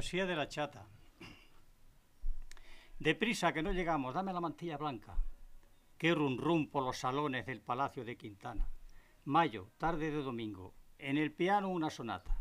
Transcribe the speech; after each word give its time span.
Poesía 0.00 0.24
de 0.24 0.34
la 0.34 0.48
chata. 0.48 0.86
Deprisa, 2.98 3.52
que 3.52 3.62
no 3.62 3.70
llegamos, 3.70 4.14
dame 4.14 4.32
la 4.32 4.40
mantilla 4.40 4.78
blanca. 4.78 5.18
Qué 5.98 6.14
rum 6.14 6.38
rum 6.38 6.70
por 6.70 6.84
los 6.84 6.96
salones 6.96 7.44
del 7.44 7.60
Palacio 7.60 8.02
de 8.02 8.16
Quintana. 8.16 8.66
Mayo, 9.26 9.72
tarde 9.76 10.10
de 10.10 10.22
domingo. 10.22 10.72
En 10.96 11.18
el 11.18 11.32
piano 11.32 11.68
una 11.68 11.90
sonata. 11.90 12.40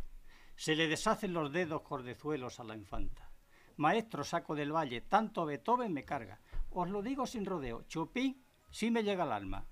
Se 0.55 0.73
le 0.73 0.87
deshacen 0.87 1.33
los 1.33 1.51
dedos 1.51 1.81
cordezuelos 1.81 2.61
a 2.61 2.63
la 2.63 2.77
infanta. 2.77 3.29
Maestro, 3.75 4.23
saco 4.23 4.55
del 4.55 4.73
valle, 4.73 5.01
tanto 5.01 5.45
Beethoven 5.45 5.91
me 5.91 6.05
carga. 6.05 6.39
Os 6.69 6.89
lo 6.89 7.01
digo 7.01 7.27
sin 7.27 7.45
rodeo, 7.45 7.83
Chopin 7.89 8.41
sí 8.71 8.89
me 8.89 9.03
llega 9.03 9.23
al 9.23 9.33
alma. 9.33 9.65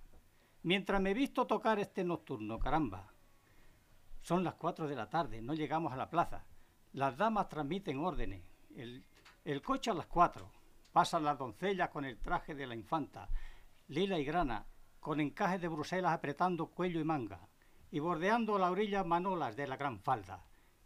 Mientras 0.64 1.00
me 1.00 1.12
he 1.12 1.14
visto 1.14 1.48
tocar 1.48 1.80
este 1.80 2.04
nocturno, 2.04 2.60
caramba. 2.60 3.14
Son 4.24 4.44
las 4.44 4.56
cuatro 4.56 4.90
de 4.90 4.96
la 4.98 5.10
tarde, 5.10 5.42
no 5.42 5.54
llegamos 5.54 5.94
a 5.94 5.96
la 5.96 6.10
plaza. 6.10 6.46
Las 6.98 7.16
damas 7.16 7.48
transmiten 7.48 8.00
órdenes. 8.00 8.42
El, 8.76 9.62
coche 9.62 9.92
a 9.92 9.94
las 9.94 10.08
cuatro. 10.08 10.50
Pasan 10.92 11.26
las 11.26 11.38
doncellas 11.38 11.90
con 11.90 12.06
el 12.06 12.18
traje 12.18 12.56
de 12.56 12.66
la 12.66 12.74
infanta, 12.74 13.30
lila 13.88 14.18
y 14.18 14.26
grana, 14.26 14.66
con 15.00 15.20
encajes 15.20 15.62
de 15.62 15.68
Bruselas 15.68 16.12
apretando 16.12 16.72
cuello 16.72 17.00
y 17.00 17.04
manga, 17.04 17.50
y 17.92 18.00
bordeando 18.00 18.58
la 18.58 18.72
orilla 18.72 19.04
manolas 19.04 19.56
de 19.56 19.68
la 19.68 19.78
gran 19.78 20.00
falda. 20.00 20.44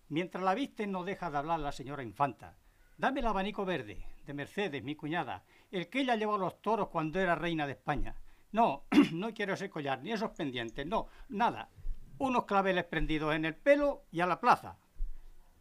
Mientras 0.09 0.43
la 0.43 0.53
visten 0.53 0.91
no 0.91 1.05
deja 1.05 1.31
de 1.31 1.37
hablar 1.37 1.61
la 1.61 1.71
señora 1.71 2.03
infanta. 2.03 2.57
Dame 2.97 3.21
el 3.21 3.27
abanico 3.27 3.63
verde, 3.63 4.05
de 4.25 4.33
Mercedes, 4.33 4.83
mi 4.83 4.97
cuñada, 4.97 5.45
el 5.71 5.87
que 5.87 6.01
ella 6.01 6.17
llevó 6.17 6.35
a 6.35 6.39
los 6.39 6.61
toros 6.61 6.89
cuando 6.89 7.21
era 7.21 7.35
reina 7.35 7.65
de 7.65 7.71
España. 7.71 8.17
No, 8.51 8.83
no 9.13 9.33
quiero 9.33 9.53
ese 9.53 9.69
collar, 9.69 10.03
ni 10.03 10.11
esos 10.11 10.31
pendientes, 10.31 10.85
no, 10.85 11.07
nada. 11.29 11.69
Unos 12.17 12.43
claveles 12.43 12.83
prendidos 12.83 13.33
en 13.33 13.45
el 13.45 13.55
pelo 13.55 14.03
y 14.11 14.19
a 14.19 14.27
la 14.27 14.41
plaza. 14.41 14.77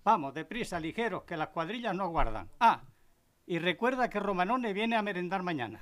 Vamos, 0.04 0.34
deprisa, 0.34 0.80
ligeros, 0.80 1.24
que 1.24 1.36
las 1.36 1.48
cuadrillas 1.48 1.94
no 1.94 2.04
aguardan. 2.04 2.48
Ah, 2.60 2.82
y 3.46 3.58
recuerda 3.58 4.08
que 4.08 4.20
Romanone 4.20 4.72
viene 4.72 4.96
a 4.96 5.02
merendar 5.02 5.42
mañana. 5.42 5.80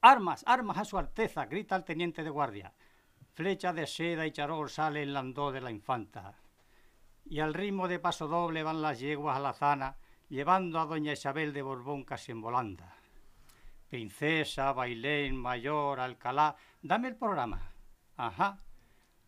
Armas, 0.00 0.42
armas 0.46 0.78
a 0.78 0.84
su 0.84 0.98
alteza, 0.98 1.46
grita 1.46 1.76
el 1.76 1.84
teniente 1.84 2.24
de 2.24 2.30
guardia. 2.30 2.72
Flecha 3.34 3.72
de 3.72 3.86
seda 3.86 4.26
y 4.26 4.32
charol 4.32 4.68
sale 4.68 5.02
el 5.02 5.14
landó 5.14 5.52
de 5.52 5.60
la 5.60 5.70
infanta. 5.70 6.34
Y 7.24 7.38
al 7.40 7.54
ritmo 7.54 7.86
de 7.86 7.98
paso 7.98 8.26
doble 8.26 8.62
van 8.62 8.82
las 8.82 8.98
yeguas 8.98 9.36
a 9.36 9.40
la 9.40 9.52
zana, 9.52 9.96
llevando 10.28 10.80
a 10.80 10.86
doña 10.86 11.12
Isabel 11.12 11.52
de 11.52 11.62
Borbón 11.62 12.04
casi 12.04 12.32
en 12.32 12.40
volanda. 12.40 12.96
Princesa, 13.88 14.72
Bailén, 14.72 15.36
Mayor, 15.36 16.00
Alcalá, 16.00 16.56
dame 16.80 17.08
el 17.08 17.16
programa. 17.16 17.72
Ajá. 18.16 18.58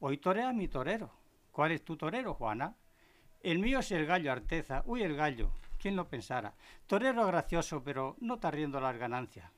Hoy 0.01 0.19
torea 0.19 0.53
mi 0.53 0.69
torero. 0.69 1.13
¿Cuál 1.53 1.73
es 1.73 1.85
tu 1.85 1.97
torero, 1.97 2.35
Juana? 2.35 2.75
El 3.45 3.59
mío 3.59 3.81
es 3.81 3.93
el 3.93 4.07
gallo 4.07 4.33
Arteza. 4.33 4.83
Uy, 4.87 5.03
el 5.03 5.17
gallo. 5.17 5.51
¿Quién 5.79 5.97
lo 5.97 6.09
pensara? 6.09 6.55
Torero 6.87 7.27
gracioso, 7.27 7.85
pero 7.85 8.17
no 8.21 8.37
está 8.37 8.51
riendo 8.51 8.81
las 8.81 8.97
ganancias. 8.97 9.51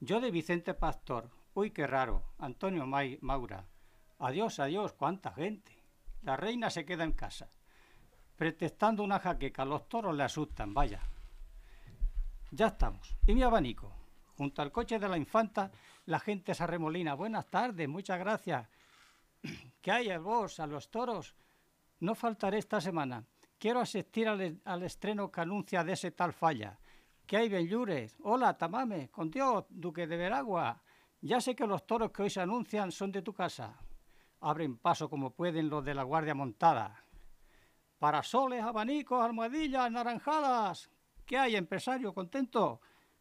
Yo 0.00 0.22
de 0.22 0.30
Vicente 0.30 0.72
Pastor. 0.72 1.28
Uy, 1.52 1.70
qué 1.70 1.86
raro. 1.86 2.32
Antonio 2.38 2.86
May, 2.86 3.18
Maura. 3.20 3.66
Adiós, 4.20 4.58
adiós, 4.58 4.94
cuánta 4.94 5.32
gente. 5.32 5.70
La 6.22 6.38
reina 6.38 6.70
se 6.70 6.86
queda 6.86 7.04
en 7.04 7.12
casa. 7.12 7.50
Pretextando 8.36 9.04
una 9.04 9.20
jaqueca, 9.20 9.66
los 9.66 9.86
toros 9.86 10.16
le 10.16 10.22
asustan, 10.22 10.72
vaya. 10.72 11.02
Ya 12.52 12.68
estamos. 12.68 13.18
¿Y 13.26 13.34
mi 13.34 13.42
abanico? 13.42 13.92
Junto 14.38 14.62
al 14.62 14.72
coche 14.72 14.98
de 14.98 15.10
la 15.10 15.18
infanta, 15.18 15.70
la 16.06 16.20
gente 16.20 16.54
se 16.54 16.62
arremolina. 16.62 17.12
Buenas 17.12 17.50
tardes, 17.50 17.86
muchas 17.86 18.18
gracias. 18.18 18.66
¿Qué 19.82 19.92
hay 19.92 20.16
vos, 20.16 20.58
a 20.58 20.66
los 20.66 20.90
toros? 20.90 21.34
No 22.00 22.14
faltaré 22.14 22.58
esta 22.58 22.80
semana. 22.80 23.24
Quiero 23.58 23.80
asistir 23.80 24.26
al, 24.26 24.82
estreno 24.82 25.30
que 25.30 25.42
anuncia 25.42 25.84
de 25.84 25.92
ese 25.92 26.10
tal 26.12 26.32
falla. 26.32 26.78
¿Qué 27.26 27.36
hay, 27.36 27.50
Benllures? 27.50 28.16
Hola, 28.22 28.56
Tamame, 28.56 29.10
con 29.10 29.30
Dios, 29.30 29.66
Duque 29.68 30.06
de 30.06 30.16
Veragua. 30.16 30.82
Ya 31.20 31.42
sé 31.42 31.54
que 31.54 31.66
los 31.66 31.86
toros 31.86 32.10
que 32.10 32.22
hoy 32.22 32.30
se 32.30 32.40
anuncian 32.40 32.90
son 32.90 33.12
de 33.12 33.20
tu 33.20 33.34
casa. 33.34 33.78
Abren 34.40 34.78
paso 34.78 35.10
como 35.10 35.34
pueden 35.34 35.68
los 35.68 35.84
de 35.84 35.92
la 35.92 36.04
Guardia 36.04 36.34
Montada. 36.34 37.04
Parasoles, 37.98 38.62
abanicos, 38.62 39.22
almohadillas, 39.22 39.92
naranjadas. 39.92 40.90
¿Qué 41.26 41.36
hay, 41.36 41.54
empresario? 41.54 42.14
¿Contento? 42.14 42.80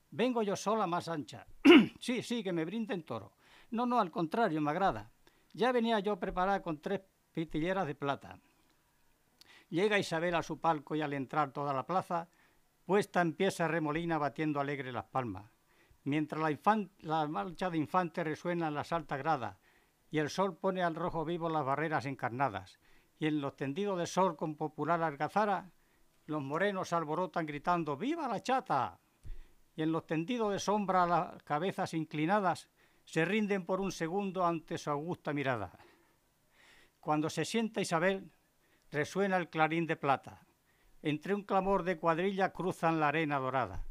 Vengo 0.10 0.42
yo 0.42 0.56
sola 0.56 0.88
más 0.88 1.10
ancha. 1.10 1.46
sí, 2.00 2.24
sí, 2.24 2.42
que 2.42 2.54
me 2.54 2.64
brinden 2.64 3.04
toro. 3.04 3.34
No, 3.72 3.86
no, 3.86 4.00
al 4.00 4.10
contrario, 4.10 4.62
me 4.62 4.72
agrada. 4.72 5.12
Ya 5.52 5.74
venía 5.74 6.00
yo 6.00 6.18
preparada 6.18 6.62
con 6.62 6.80
tres 6.80 7.02
pitilleras 7.34 7.86
de 7.86 7.96
plata. 7.96 8.40
Llega 9.70 10.00
Isabel 10.00 10.36
a 10.36 10.44
su 10.44 10.60
palco 10.60 10.96
y 10.96 11.02
al 11.02 11.14
entrar 11.14 11.52
toda 11.52 11.74
la 11.74 11.86
plaza, 11.86 12.28
puesta 12.86 13.22
en 13.22 13.34
pie 13.34 13.52
se 13.52 13.68
remolina 13.68 14.18
batiendo 14.18 14.60
alegre 14.60 14.92
las 14.92 15.06
palmas. 15.06 15.52
Mientras 16.06 16.42
la, 17.02 17.28
marcha 17.28 17.70
de 17.70 17.78
infantes 17.78 18.24
resuena 18.24 18.70
en 18.70 18.74
las 18.74 18.92
altas 18.92 19.20
gradas 19.20 19.58
y 20.10 20.18
el 20.18 20.30
sol 20.30 20.58
pone 20.58 20.82
al 20.82 20.96
rojo 20.96 21.24
vivo 21.24 21.50
las 21.50 21.66
barreras 21.66 22.06
encarnadas. 22.06 22.80
Y 23.20 23.28
en 23.28 23.42
los 23.42 23.56
tendidos 23.56 24.00
de 24.00 24.08
sol 24.08 24.36
con 24.36 24.56
popular 24.56 25.04
algazara, 25.04 25.70
los 26.26 26.42
morenos 26.42 26.94
alborotan 26.94 27.46
gritando 27.46 27.96
¡Viva 27.96 28.28
la 28.28 28.42
chata! 28.42 29.00
Y 29.76 29.84
en 29.84 29.92
los 29.92 30.08
tendidos 30.08 30.52
de 30.52 30.60
sombra 30.60 31.06
las 31.06 31.44
cabezas 31.44 31.94
inclinadas 31.94 32.70
se 33.04 33.24
rinden 33.24 33.66
por 33.66 33.82
un 33.82 33.92
segundo 33.92 34.46
ante 34.46 34.78
su 34.78 34.90
augusta 34.90 35.32
mirada. 35.32 35.78
Cuando 37.00 37.30
se 37.30 37.46
sienta 37.46 37.82
Isabel, 37.82 38.32
resuena 38.92 39.38
el 39.38 39.50
clarín 39.50 39.86
de 39.86 39.96
plata. 39.96 40.46
Entre 41.02 41.34
un 41.34 41.44
clamor 41.44 41.84
de 41.84 41.98
cuadrilla 41.98 42.52
cruzan 42.52 43.00
la 43.00 43.08
arena 43.10 43.40
dorada. 43.40 43.84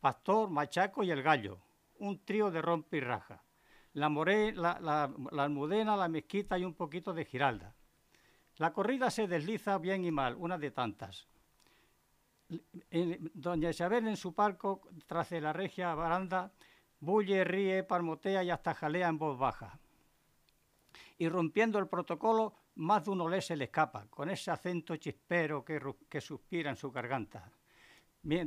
Pastor, 0.00 0.50
Machaco 0.50 1.02
y 1.02 1.10
el 1.10 1.22
gallo, 1.22 1.58
un 1.98 2.24
trío 2.24 2.50
de 2.50 2.62
rompe 2.62 2.98
y 2.98 3.00
raja. 3.00 3.42
La, 3.92 4.08
more, 4.08 4.52
la, 4.52 4.78
la- 4.80 5.42
almudena, 5.42 5.96
la 5.96 6.08
mezquita 6.08 6.58
y 6.58 6.64
un 6.64 6.74
poquito 6.74 7.14
de 7.14 7.24
giralda. 7.24 7.74
La 8.56 8.72
corrida 8.72 9.10
se 9.10 9.26
desliza 9.26 9.78
bien 9.78 10.04
y 10.04 10.10
mal, 10.10 10.34
una 10.36 10.58
de 10.58 10.70
tantas. 10.70 11.26
Doña 13.34 13.70
Isabel 13.70 14.06
en 14.08 14.16
su 14.16 14.34
palco, 14.34 14.82
tras 15.06 15.30
de 15.30 15.40
la 15.40 15.52
regia 15.52 15.94
baranda, 15.94 16.52
bulle, 17.00 17.44
ríe, 17.44 17.82
palmotea 17.82 18.44
y 18.44 18.50
hasta 18.50 18.74
jalea 18.74 19.08
en 19.08 19.18
voz 19.18 19.38
baja. 19.38 19.78
Y 21.18 21.28
rompiendo 21.28 21.78
el 21.78 21.88
protocolo, 21.88 22.54
más 22.76 23.04
de 23.04 23.10
un 23.10 23.20
olé 23.20 23.40
se 23.40 23.56
le 23.56 23.64
escapa, 23.64 24.06
con 24.10 24.28
ese 24.28 24.50
acento 24.50 24.96
chispero 24.96 25.64
que, 25.64 26.20
suspira 26.20 26.70
en 26.70 26.76
su 26.76 26.90
garganta. 26.90 27.50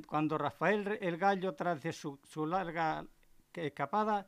Cuando 0.08 0.38
Rafael 0.38 0.98
el 1.02 1.18
gallo, 1.18 1.56
tras 1.56 1.82
su, 1.96 2.46
larga 2.46 3.06
escapada, 3.54 4.26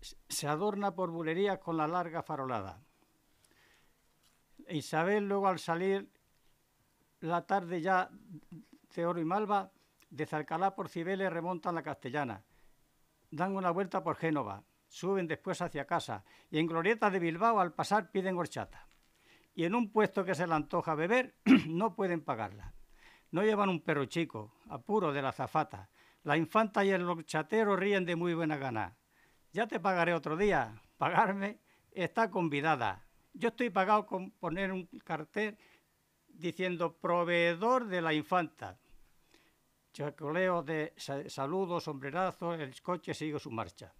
se 0.00 0.48
adorna 0.48 0.94
por 0.94 1.10
bulerías 1.10 1.58
con 1.58 1.76
la 1.76 1.86
larga 1.86 2.22
farolada. 2.22 2.80
Isabel 4.68 5.28
luego 5.28 5.48
al 5.48 5.58
salir 5.58 6.10
la 7.20 7.46
tarde 7.46 7.80
ya 7.80 8.10
de 8.94 9.06
oro 9.06 9.20
y 9.20 9.24
malva, 9.24 9.70
de 10.10 10.26
Zarcalá 10.26 10.74
por 10.74 10.88
Cibeles 10.88 11.32
remontan 11.32 11.74
la 11.74 11.82
castellana, 11.82 12.42
dan 13.30 13.56
una 13.56 13.70
vuelta 13.70 14.02
por 14.02 14.16
Génova, 14.16 14.62
suben 14.88 15.26
después 15.26 15.60
hacia 15.60 15.86
casa 15.86 16.24
y 16.50 16.58
en 16.58 16.66
Glorieta 16.66 17.10
de 17.10 17.18
Bilbao 17.18 17.58
al 17.58 17.72
pasar 17.72 18.10
piden 18.10 18.36
horchata. 18.36 18.86
Y 19.54 19.64
en 19.64 19.74
un 19.74 19.92
puesto 19.92 20.24
que 20.24 20.34
se 20.34 20.46
le 20.46 20.54
antoja 20.54 20.94
beber 20.94 21.34
no 21.68 21.94
pueden 21.94 22.22
pagarla. 22.22 22.74
No 23.30 23.42
llevan 23.42 23.68
un 23.68 23.80
perro 23.80 24.04
chico, 24.06 24.52
apuro 24.68 25.12
de 25.12 25.22
la 25.22 25.32
zafata. 25.32 25.90
La 26.22 26.36
infanta 26.36 26.84
y 26.84 26.90
el 26.90 27.08
horchatero 27.08 27.76
ríen 27.76 28.04
de 28.04 28.16
muy 28.16 28.34
buena 28.34 28.56
gana. 28.56 28.96
Ya 29.52 29.66
te 29.66 29.78
pagaré 29.78 30.14
otro 30.14 30.36
día. 30.36 30.80
Pagarme 30.98 31.60
está 31.92 32.30
convidada. 32.30 33.06
Yo 33.32 33.48
estoy 33.48 33.70
pagado 33.70 34.06
con 34.06 34.30
poner 34.32 34.72
un 34.72 34.86
cartel 35.04 35.56
diciendo 36.28 36.96
proveedor 36.96 37.86
de 37.86 38.00
la 38.00 38.12
infanta. 38.14 38.78
Chacoleo 39.92 40.62
de 40.62 40.92
saludos, 40.96 41.84
sombrerazo, 41.84 42.54
el 42.54 42.80
coche 42.82 43.14
sigue 43.14 43.38
su 43.38 43.50
marcha. 43.50 43.94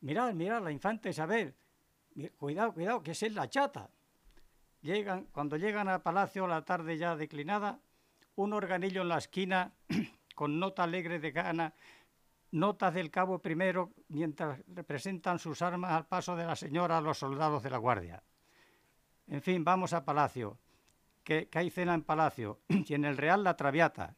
Mirad, 0.00 0.32
mirad, 0.34 0.62
la 0.62 0.70
infanta 0.70 1.08
Isabel. 1.08 1.54
Cuidado, 2.36 2.74
cuidado, 2.74 3.02
que 3.02 3.12
es 3.12 3.32
la 3.32 3.48
chata. 3.48 3.90
Llegan, 4.82 5.26
cuando 5.26 5.56
llegan 5.56 5.88
al 5.88 6.02
palacio, 6.02 6.46
la 6.48 6.64
tarde 6.64 6.98
ya 6.98 7.14
declinada, 7.14 7.78
un 8.34 8.52
organillo 8.52 9.02
en 9.02 9.08
la 9.08 9.18
esquina, 9.18 9.72
con 10.34 10.58
nota 10.58 10.82
alegre 10.82 11.20
de 11.20 11.30
gana, 11.30 11.72
notas 12.50 12.92
del 12.94 13.10
cabo 13.10 13.38
primero, 13.38 13.92
mientras 14.08 14.60
representan 14.66 15.38
sus 15.38 15.62
armas 15.62 15.92
al 15.92 16.06
paso 16.06 16.34
de 16.34 16.44
la 16.44 16.56
señora 16.56 16.98
a 16.98 17.00
los 17.00 17.18
soldados 17.18 17.62
de 17.62 17.70
la 17.70 17.78
guardia. 17.78 18.24
En 19.28 19.40
fin, 19.40 19.62
vamos 19.62 19.92
a 19.92 20.04
palacio, 20.04 20.58
que, 21.22 21.48
que 21.48 21.60
hay 21.60 21.70
cena 21.70 21.94
en 21.94 22.02
palacio, 22.02 22.58
y 22.68 22.94
en 22.94 23.04
el 23.04 23.16
Real 23.16 23.44
la 23.44 23.56
Traviata. 23.56 24.16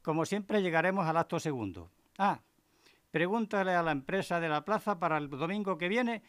Como 0.00 0.24
siempre 0.24 0.62
llegaremos 0.62 1.06
al 1.06 1.18
acto 1.18 1.38
segundo. 1.38 1.90
Ah, 2.16 2.40
pregúntale 3.10 3.74
a 3.74 3.82
la 3.82 3.92
empresa 3.92 4.40
de 4.40 4.48
la 4.48 4.64
plaza 4.64 4.98
para 4.98 5.18
el 5.18 5.28
domingo 5.28 5.76
que 5.76 5.88
viene 5.88 6.22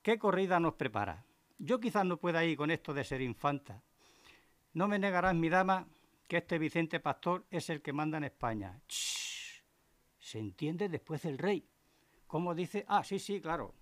qué 0.00 0.18
corrida 0.18 0.58
nos 0.58 0.74
prepara. 0.74 1.26
Yo 1.62 1.78
quizás 1.78 2.06
no 2.06 2.16
pueda 2.16 2.42
ir 2.42 2.56
con 2.56 2.70
esto 2.70 2.94
de 2.94 3.04
ser 3.04 3.20
infanta. 3.20 3.82
No 4.72 4.88
me 4.88 4.98
negarás, 4.98 5.34
mi 5.34 5.50
dama, 5.50 5.86
que 6.26 6.38
este 6.38 6.58
Vicente 6.58 7.00
Pastor 7.00 7.44
es 7.50 7.68
el 7.68 7.82
que 7.82 7.92
manda 7.92 8.16
en 8.16 8.24
España. 8.24 8.80
Se 8.88 10.38
entiende 10.38 10.88
después 10.88 11.20
del 11.22 11.36
rey. 11.36 11.68
¿Cómo 12.26 12.54
dice? 12.54 12.86
Ah, 12.88 13.04
sí, 13.04 13.18
sí, 13.18 13.42
claro. 13.42 13.74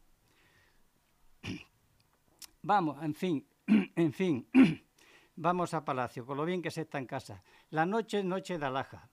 Vamos, 2.62 3.00
en 3.00 3.14
fin, 3.14 3.46
en 3.94 4.12
fin. 4.12 4.48
Vamos 5.36 5.72
a 5.72 5.84
palacio, 5.84 6.26
con 6.26 6.36
lo 6.36 6.44
bien 6.44 6.60
que 6.60 6.72
se 6.72 6.80
está 6.80 6.98
en 6.98 7.06
casa. 7.06 7.44
La 7.70 7.86
noche 7.86 8.18
es 8.18 8.24
noche 8.24 8.58
de 8.58 8.66
alhaja. 8.66 9.08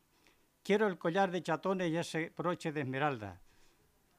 Quiero 0.64 0.88
el 0.88 0.98
collar 0.98 1.30
de 1.30 1.44
chatones 1.44 1.92
y 1.92 1.98
ese 1.98 2.34
broche 2.36 2.72
de 2.72 2.82
esmeralda. 2.82 3.40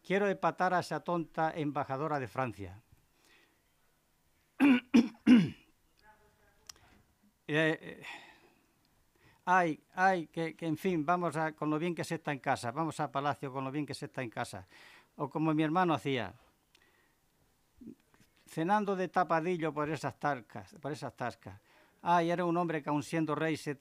Quiero 0.04 0.28
empatar 0.28 0.72
a 0.72 0.78
esa 0.78 1.02
tonta 1.02 1.50
embajadora 1.50 2.20
de 2.20 2.28
Francia. 2.28 2.80
Eh, 7.48 7.78
eh, 7.80 8.02
ay, 9.44 9.80
ay, 9.94 10.26
que, 10.28 10.56
en 10.60 10.76
fin, 10.76 11.04
vamos 11.04 11.36
a, 11.36 11.52
con 11.52 11.70
lo 11.70 11.78
bien 11.78 11.94
que 11.94 12.04
se 12.04 12.16
está 12.16 12.32
en 12.32 12.40
casa, 12.40 12.72
vamos 12.72 12.98
a 13.00 13.10
Palacio 13.10 13.52
con 13.52 13.64
lo 13.64 13.70
bien 13.70 13.86
que 13.86 13.94
se 13.94 14.06
está 14.06 14.22
en 14.22 14.30
casa. 14.30 14.66
O 15.16 15.30
como 15.30 15.54
mi 15.54 15.62
hermano 15.62 15.94
hacía, 15.94 16.34
cenando 18.46 18.96
de 18.96 19.08
tapadillo 19.08 19.72
por 19.72 19.88
esas 19.90 20.18
tarcas, 20.18 20.74
por 20.80 20.92
esas 20.92 21.16
tascas. 21.16 21.60
Ay, 22.02 22.30
era 22.30 22.44
un 22.44 22.56
hombre 22.56 22.82
que 22.82 22.90
aun 22.90 23.02
siendo 23.02 23.34
rey 23.34 23.56
se, 23.56 23.76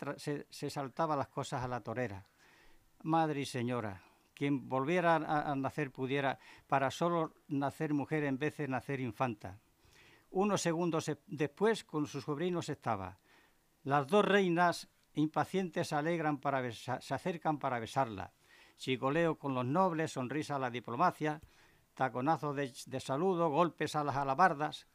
se 0.50 0.70
saltaba 0.70 1.16
las 1.16 1.28
cosas 1.28 1.64
a 1.64 1.68
la 1.68 1.82
torera 1.82 2.26
madre 3.06 3.42
y 3.42 3.46
señora, 3.46 4.02
quien 4.34 4.68
volviera 4.68 5.16
a, 5.16 5.56
nacer 5.56 5.92
pudiera, 5.92 6.40
para 6.68 6.90
solo 6.92 7.34
nacer 7.48 7.94
mujer 7.94 8.24
en 8.24 8.38
vez 8.38 8.58
de 8.58 8.68
nacer 8.68 9.00
infanta. 9.00 9.60
Unos 10.32 10.62
segundos 10.62 11.10
después 11.28 11.84
con 11.84 12.08
sus 12.08 12.26
sobrinos 12.26 12.68
estaba. 12.68 13.18
Las 13.86 14.08
dos 14.08 14.26
reinas 14.26 14.90
impacientes 15.14 15.88
se 15.88 15.96
alegran 15.96 16.40
para 16.40 16.72
se 16.72 17.14
acercan 17.14 17.60
para 17.60 17.80
besarla. 17.80 18.34
Chigoleo 18.78 19.38
con 19.38 19.54
los 19.54 19.66
nobles, 19.66 20.12
sonrisa 20.12 20.56
a 20.56 20.60
la 20.60 20.72
diplomacia, 20.72 21.40
taconazo 21.94 22.56
de, 22.56 22.74
saludo, 23.00 23.50
golpes 23.50 23.96
a 23.96 24.04
las 24.04 24.18
alabardas. 24.18 24.88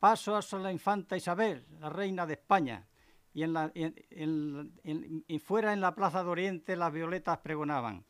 Paso 0.00 0.36
a 0.36 0.58
la 0.58 0.72
infanta 0.72 1.16
Isabel, 1.16 1.64
la 1.78 1.90
reina 1.90 2.26
de 2.26 2.34
España, 2.34 2.88
y, 3.32 3.44
en 3.44 3.52
la, 3.52 3.70
y 3.74 5.38
fuera 5.38 5.72
en 5.72 5.80
la 5.80 5.94
Plaza 5.94 6.24
de 6.24 6.28
Oriente 6.28 6.76
las 6.76 6.92
violetas 6.92 7.38
pregonaban. 7.38 8.04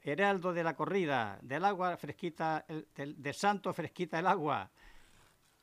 Heraldo 0.00 0.52
de 0.52 0.64
la 0.64 0.74
corrida, 0.74 1.38
del 1.40 1.64
agua 1.64 1.96
fresquita, 1.96 2.66
del, 2.96 3.34
santo 3.34 3.72
fresquita 3.72 4.18
el 4.18 4.26
agua. 4.26 4.70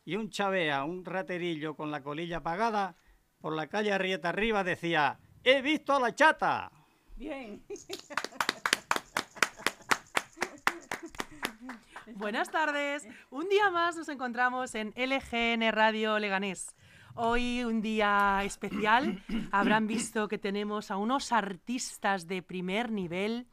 Y 0.05 0.15
un 0.15 0.29
chavea, 0.29 0.85
un 0.85 1.03
raterillo 1.03 1.75
con 1.75 1.91
la 1.91 2.01
colilla 2.01 2.37
apagada, 2.37 2.95
por 3.39 3.55
la 3.55 3.67
calle 3.67 3.91
Arrieta 3.91 4.29
arriba 4.29 4.63
decía, 4.63 5.19
¡He 5.43 5.61
visto 5.61 5.93
a 5.93 5.99
la 5.99 6.13
chata! 6.13 6.71
Bien. 7.15 7.63
Buenas 12.15 12.49
tardes. 12.51 13.07
Un 13.29 13.47
día 13.49 13.69
más 13.71 13.95
nos 13.95 14.09
encontramos 14.09 14.75
en 14.75 14.93
LGN 14.95 15.71
Radio 15.71 16.19
Leganés. 16.19 16.75
Hoy 17.15 17.63
un 17.63 17.81
día 17.81 18.41
especial. 18.43 19.23
Habrán 19.51 19.87
visto 19.87 20.27
que 20.27 20.37
tenemos 20.37 20.91
a 20.91 20.97
unos 20.97 21.31
artistas 21.31 22.27
de 22.27 22.41
primer 22.41 22.91
nivel 22.91 23.47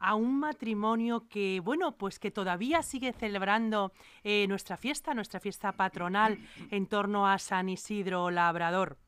a 0.00 0.14
un 0.14 0.40
matrimonio 0.40 1.28
que, 1.28 1.60
bueno, 1.60 1.96
pues 1.96 2.18
que 2.18 2.30
todavía 2.30 2.82
sigue 2.82 3.12
celebrando 3.12 3.92
eh, 4.24 4.46
nuestra 4.48 4.76
fiesta, 4.78 5.14
nuestra 5.14 5.40
fiesta 5.40 5.72
patronal 5.72 6.38
en 6.70 6.86
torno 6.86 7.26
a 7.28 7.38
San 7.38 7.68
Isidro 7.68 8.30
Labrador. 8.30 8.98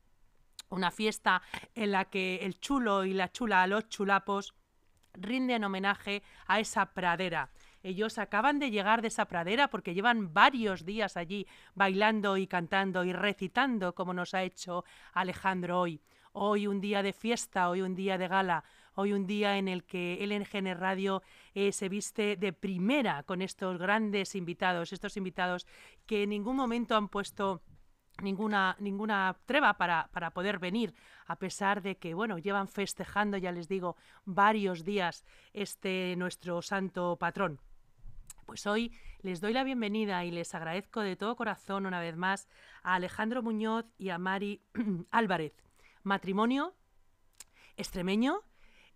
Una 0.73 0.91
fiesta 0.91 1.41
en 1.75 1.91
la 1.91 2.05
que 2.05 2.37
el 2.37 2.59
chulo 2.59 3.05
y 3.05 3.13
la 3.13 3.31
chula, 3.31 3.65
los 3.67 3.89
chulapos, 3.89 4.53
rinden 5.13 5.63
homenaje 5.63 6.23
a 6.47 6.59
esa 6.59 6.93
pradera 6.93 7.49
ellos 7.83 8.17
acaban 8.17 8.59
de 8.59 8.71
llegar 8.71 9.01
de 9.01 9.09
esa 9.09 9.25
pradera 9.25 9.69
porque 9.69 9.93
llevan 9.93 10.33
varios 10.33 10.85
días 10.85 11.17
allí 11.17 11.45
bailando 11.75 12.37
y 12.37 12.47
cantando 12.47 13.03
y 13.03 13.11
recitando 13.11 13.93
como 13.93 14.13
nos 14.13 14.33
ha 14.33 14.43
hecho 14.43 14.85
Alejandro 15.13 15.81
hoy. 15.81 16.01
Hoy 16.31 16.65
un 16.65 16.81
día 16.81 17.03
de 17.03 17.13
fiesta, 17.13 17.69
hoy 17.69 17.81
un 17.81 17.93
día 17.93 18.17
de 18.17 18.27
gala, 18.27 18.63
hoy 18.95 19.13
un 19.13 19.27
día 19.27 19.57
en 19.57 19.67
el 19.67 19.83
que 19.83 20.17
LNGN 20.25 20.79
Radio 20.79 21.21
eh, 21.53 21.71
se 21.71 21.89
viste 21.89 22.37
de 22.37 22.53
primera 22.53 23.21
con 23.23 23.41
estos 23.41 23.77
grandes 23.77 24.33
invitados, 24.33 24.93
estos 24.93 25.17
invitados 25.17 25.67
que 26.07 26.23
en 26.23 26.29
ningún 26.29 26.55
momento 26.55 26.95
han 26.95 27.09
puesto 27.09 27.61
ninguna, 28.21 28.75
ninguna 28.79 29.35
treva 29.45 29.73
para, 29.73 30.09
para, 30.11 30.31
poder 30.31 30.59
venir, 30.59 30.93
a 31.25 31.37
pesar 31.37 31.81
de 31.81 31.97
que, 31.97 32.13
bueno, 32.13 32.37
llevan 32.37 32.67
festejando, 32.67 33.37
ya 33.37 33.51
les 33.51 33.67
digo, 33.67 33.95
varios 34.25 34.83
días 34.83 35.25
este 35.53 36.15
nuestro 36.17 36.61
santo 36.61 37.17
patrón. 37.17 37.59
Pues 38.45 38.67
hoy 38.67 38.91
les 39.21 39.39
doy 39.39 39.53
la 39.53 39.63
bienvenida 39.63 40.25
y 40.25 40.31
les 40.31 40.53
agradezco 40.53 41.01
de 41.01 41.15
todo 41.15 41.35
corazón 41.35 41.85
una 41.85 41.99
vez 41.99 42.17
más 42.17 42.47
a 42.83 42.95
Alejandro 42.95 43.41
Muñoz 43.41 43.85
y 43.97 44.09
a 44.09 44.17
Mari 44.17 44.61
Álvarez. 45.11 45.53
Matrimonio 46.03 46.73
extremeño, 47.77 48.41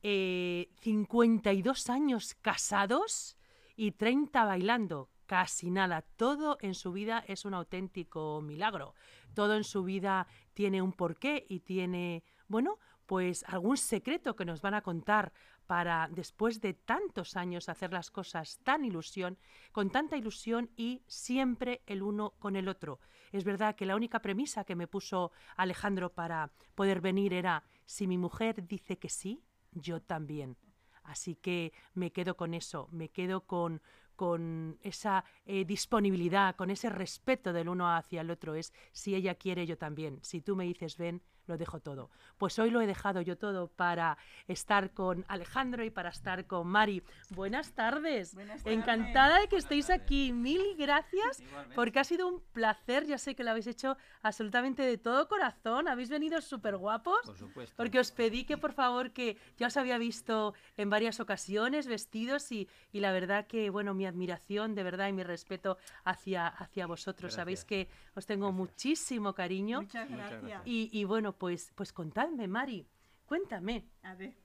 52 0.01 0.03
eh, 0.03 1.91
años 1.91 2.35
casados 2.41 3.37
y 3.75 3.91
30 3.91 4.45
bailando. 4.45 5.09
Casi 5.27 5.69
nada. 5.69 6.01
Todo 6.01 6.57
en 6.61 6.73
su 6.73 6.93
vida 6.93 7.23
es 7.27 7.43
un 7.43 7.53
auténtico 7.53 8.41
milagro. 8.41 8.95
Todo 9.33 9.55
en 9.55 9.65
su 9.65 9.83
vida 9.83 10.25
tiene 10.53 10.81
un 10.81 10.93
porqué 10.93 11.45
y 11.49 11.59
tiene, 11.59 12.23
bueno, 12.47 12.79
pues 13.05 13.43
algún 13.47 13.77
secreto 13.77 14.35
que 14.37 14.45
nos 14.45 14.61
van 14.61 14.73
a 14.73 14.81
contar 14.81 15.33
para, 15.67 16.07
después 16.09 16.61
de 16.61 16.73
tantos 16.73 17.35
años, 17.35 17.67
hacer 17.67 17.91
las 17.91 18.09
cosas 18.09 18.59
tan 18.63 18.85
ilusión, 18.85 19.37
con 19.73 19.89
tanta 19.89 20.15
ilusión 20.15 20.71
y 20.77 21.03
siempre 21.07 21.81
el 21.87 22.03
uno 22.03 22.33
con 22.39 22.55
el 22.55 22.69
otro. 22.69 22.99
Es 23.33 23.43
verdad 23.43 23.75
que 23.75 23.85
la 23.85 23.97
única 23.97 24.21
premisa 24.21 24.63
que 24.63 24.75
me 24.75 24.87
puso 24.87 25.33
Alejandro 25.57 26.13
para 26.13 26.51
poder 26.73 27.01
venir 27.01 27.33
era, 27.33 27.63
si 27.85 28.07
mi 28.07 28.17
mujer 28.17 28.65
dice 28.65 28.97
que 28.97 29.09
sí, 29.09 29.43
yo 29.73 30.01
también. 30.01 30.57
Así 31.03 31.35
que 31.35 31.73
me 31.93 32.11
quedo 32.11 32.35
con 32.35 32.53
eso, 32.53 32.87
me 32.91 33.09
quedo 33.09 33.41
con, 33.45 33.81
con 34.17 34.77
esa 34.81 35.23
eh, 35.45 35.63
disponibilidad, 35.63 36.57
con 36.57 36.69
ese 36.69 36.89
respeto 36.89 37.53
del 37.53 37.69
uno 37.69 37.95
hacia 37.95 38.19
el 38.19 38.29
otro. 38.29 38.55
Es 38.55 38.73
si 38.91 39.15
ella 39.15 39.35
quiere, 39.35 39.65
yo 39.65 39.77
también. 39.77 40.19
Si 40.23 40.41
tú 40.41 40.57
me 40.57 40.65
dices 40.65 40.97
ven, 40.97 41.21
lo 41.47 41.57
dejo 41.57 41.79
todo. 41.79 42.09
Pues 42.37 42.59
hoy 42.59 42.69
lo 42.69 42.81
he 42.81 42.87
dejado 42.87 43.21
yo 43.21 43.37
todo 43.37 43.67
para 43.67 44.17
estar 44.47 44.91
con 44.91 45.25
Alejandro 45.27 45.83
y 45.83 45.89
para 45.89 46.09
estar 46.09 46.45
con 46.45 46.67
Mari. 46.67 47.01
Buenas 47.31 47.71
tardes. 47.73 48.35
Encantada 48.65 49.39
de 49.39 49.47
que 49.47 49.57
estéis 49.57 49.89
aquí. 49.89 50.31
Mil 50.31 50.75
gracias 50.77 51.41
porque 51.75 51.99
ha 51.99 52.03
sido 52.03 52.27
un 52.27 52.41
placer. 52.51 53.05
Ya 53.05 53.17
sé 53.17 53.35
que 53.35 53.43
lo 53.43 53.51
habéis 53.51 53.67
hecho 53.67 53.97
absolutamente 54.21 54.83
de 54.83 54.97
todo 54.97 55.27
corazón. 55.27 55.87
Habéis 55.87 56.09
venido 56.09 56.41
súper 56.41 56.77
guapos. 56.77 57.21
Por 57.23 57.37
supuesto. 57.37 57.75
Porque 57.75 57.99
os 57.99 58.11
pedí 58.11 58.43
que 58.43 58.57
por 58.57 58.73
favor 58.73 59.11
que 59.11 59.37
ya 59.57 59.67
os 59.67 59.77
había 59.77 59.97
visto 59.97 60.53
en 60.75 60.89
varias 60.89 61.19
ocasiones 61.19 61.87
vestidos 61.87 62.51
y, 62.51 62.67
y 62.91 62.99
la 62.99 63.11
verdad 63.11 63.47
que, 63.47 63.69
bueno, 63.69 63.93
mi 63.93 64.05
admiración 64.05 64.75
de 64.75 64.83
verdad 64.83 65.07
y 65.07 65.13
mi 65.13 65.23
respeto 65.23 65.77
hacia, 66.03 66.47
hacia 66.47 66.87
vosotros. 66.87 67.33
Sabéis 67.33 67.65
que 67.65 67.87
os 68.15 68.25
tengo 68.25 68.51
muchísimo 68.51 69.33
cariño. 69.33 69.81
Muchas 69.81 70.09
gracias. 70.09 70.61
Y, 70.65 70.89
y 70.91 71.03
bueno, 71.05 71.33
pues, 71.37 71.71
pues 71.75 71.93
contadme, 71.93 72.47
Mari, 72.47 72.87
cuéntame. 73.25 73.85
A 74.03 74.15
ver. 74.15 74.35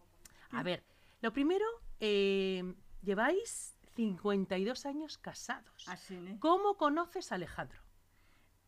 A 0.51 0.63
ver, 0.63 0.85
lo 1.21 1.33
primero, 1.33 1.67
eh, 2.01 2.75
lleváis 3.03 3.77
52 3.95 4.87
años 4.87 5.19
casados. 5.19 5.89
Así, 5.89 6.15
¿eh? 6.15 6.37
¿Cómo 6.41 6.77
conoces 6.77 7.33
a 7.33 7.37
Alejandro? 7.37 7.81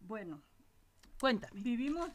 Bueno, 0.01 0.43
Cuéntame. 1.21 1.61
Vivimos 1.63 2.11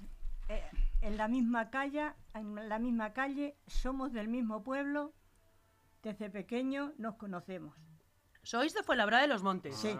eh, 0.50 0.64
en 1.02 1.18
la 1.18 1.28
misma 1.28 1.70
calle, 1.70 2.14
en 2.34 2.70
la 2.70 2.80
misma 2.80 3.14
calle, 3.14 3.58
somos 3.68 4.14
del 4.14 4.28
mismo 4.28 4.64
pueblo, 4.64 5.14
desde 6.04 6.30
pequeño 6.30 6.94
nos 6.98 7.16
conocemos. 7.16 7.76
Sois 8.44 8.74
de 8.74 8.84
Fuenlabrada 8.84 9.24
de 9.24 9.28
los 9.28 9.44
Montes. 9.44 9.76
Sí. 9.76 9.98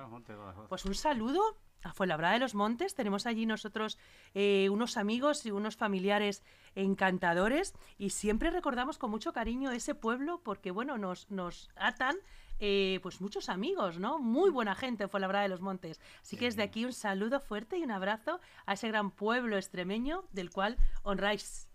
Pues 0.70 0.86
un 0.86 0.96
saludo 0.96 1.42
a 1.84 1.94
Fuenlabrada 1.94 2.34
de 2.34 2.40
los 2.40 2.56
Montes. 2.56 2.96
Tenemos 2.96 3.26
allí 3.26 3.46
nosotros 3.46 3.98
eh, 4.34 4.70
unos 4.70 4.98
amigos 4.98 5.46
y 5.46 5.52
unos 5.52 5.76
familiares 5.78 6.44
encantadores 6.76 7.74
y 7.98 8.12
siempre 8.12 8.52
recordamos 8.52 8.98
con 8.98 9.12
mucho 9.12 9.34
cariño 9.34 9.72
ese 9.72 9.96
pueblo 9.96 10.42
porque, 10.44 10.72
bueno, 10.72 10.98
nos, 10.98 11.30
nos 11.32 11.70
atan 11.76 12.18
eh, 12.60 13.00
pues 13.02 13.22
muchos 13.22 13.48
amigos, 13.48 14.00
¿no? 14.00 14.20
Muy 14.20 14.50
buena 14.50 14.76
gente 14.76 15.04
en 15.04 15.10
Fuenlabrada 15.10 15.44
de 15.44 15.50
los 15.50 15.62
Montes. 15.62 16.02
Así 16.22 16.36
que 16.36 16.46
desde 16.46 16.64
aquí 16.64 16.84
un 16.84 16.94
saludo 16.94 17.40
fuerte 17.40 17.78
y 17.78 17.84
un 17.84 17.92
abrazo 17.92 18.42
a 18.66 18.74
ese 18.74 18.90
gran 18.90 19.12
pueblo 19.12 19.56
extremeño 19.56 20.26
del 20.34 20.50
cual 20.50 20.78
honráis. 21.04 21.70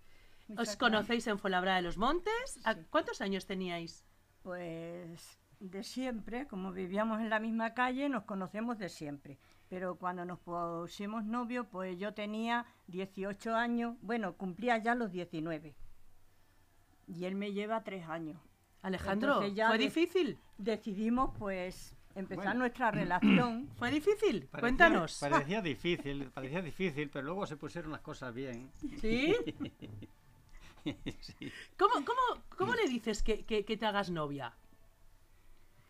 ¿Os 0.59 0.77
conocéis 0.77 1.27
en 1.27 1.39
Fuenlabrada 1.39 1.79
de 1.79 1.83
los 1.85 1.97
Montes? 1.97 2.61
¿A 2.65 2.75
¿Cuántos 2.75 3.23
años 3.23 3.47
teníais? 3.47 4.05
Pues 4.43 5.39
de 5.59 5.83
siempre, 5.83 6.47
como 6.47 6.73
vivíamos 6.73 7.21
en 7.21 7.31
la 7.31 7.41
misma 7.41 7.73
calle, 7.73 8.11
nos 8.11 8.25
conocemos 8.25 8.79
de 8.79 8.91
siempre. 8.91 9.39
Pero 9.75 9.97
cuando 9.97 10.25
nos 10.25 10.39
pusimos 10.39 11.25
novios, 11.25 11.67
pues 11.69 11.99
yo 11.99 12.15
tenía 12.15 12.65
18 12.87 13.57
años, 13.57 13.97
bueno, 14.03 14.35
cumplía 14.37 14.79
ya 14.79 14.95
los 14.95 15.11
19. 15.11 15.75
Y 17.09 17.25
él 17.25 17.35
me 17.35 17.53
lleva 17.53 17.83
tres 17.83 18.09
años. 18.09 18.41
Alejandro, 18.83 19.45
ya 19.49 19.67
¿fue 19.67 19.79
difícil? 19.79 20.39
Decidimos, 20.59 21.33
pues, 21.37 21.97
empezar 22.15 22.45
Bueno. 22.45 22.61
nuestra 22.61 22.93
relación. 22.93 23.69
¿Fue 23.79 23.91
difícil? 23.91 24.47
Parecía- 24.47 24.61
Cuéntanos. 24.61 25.19
Parecía 25.21 25.61
difícil, 25.61 26.31
parecía 26.33 26.63
difícil, 26.63 27.11
pero 27.11 27.25
luego 27.25 27.45
se 27.45 27.57
pusieron 27.57 27.91
las 27.91 28.01
cosas 28.01 28.33
bien. 28.33 28.71
¿Sí? 29.01 29.35
Sí. 30.85 31.51
¿Cómo, 31.79 31.95
cómo, 31.95 32.43
cómo 32.59 32.75
le 32.75 32.87
dices 32.87 33.23
que, 33.23 33.45
que- 33.45 33.65
que 33.65 33.77
te 33.79 33.87
hagas 33.87 34.11
novia? 34.11 34.55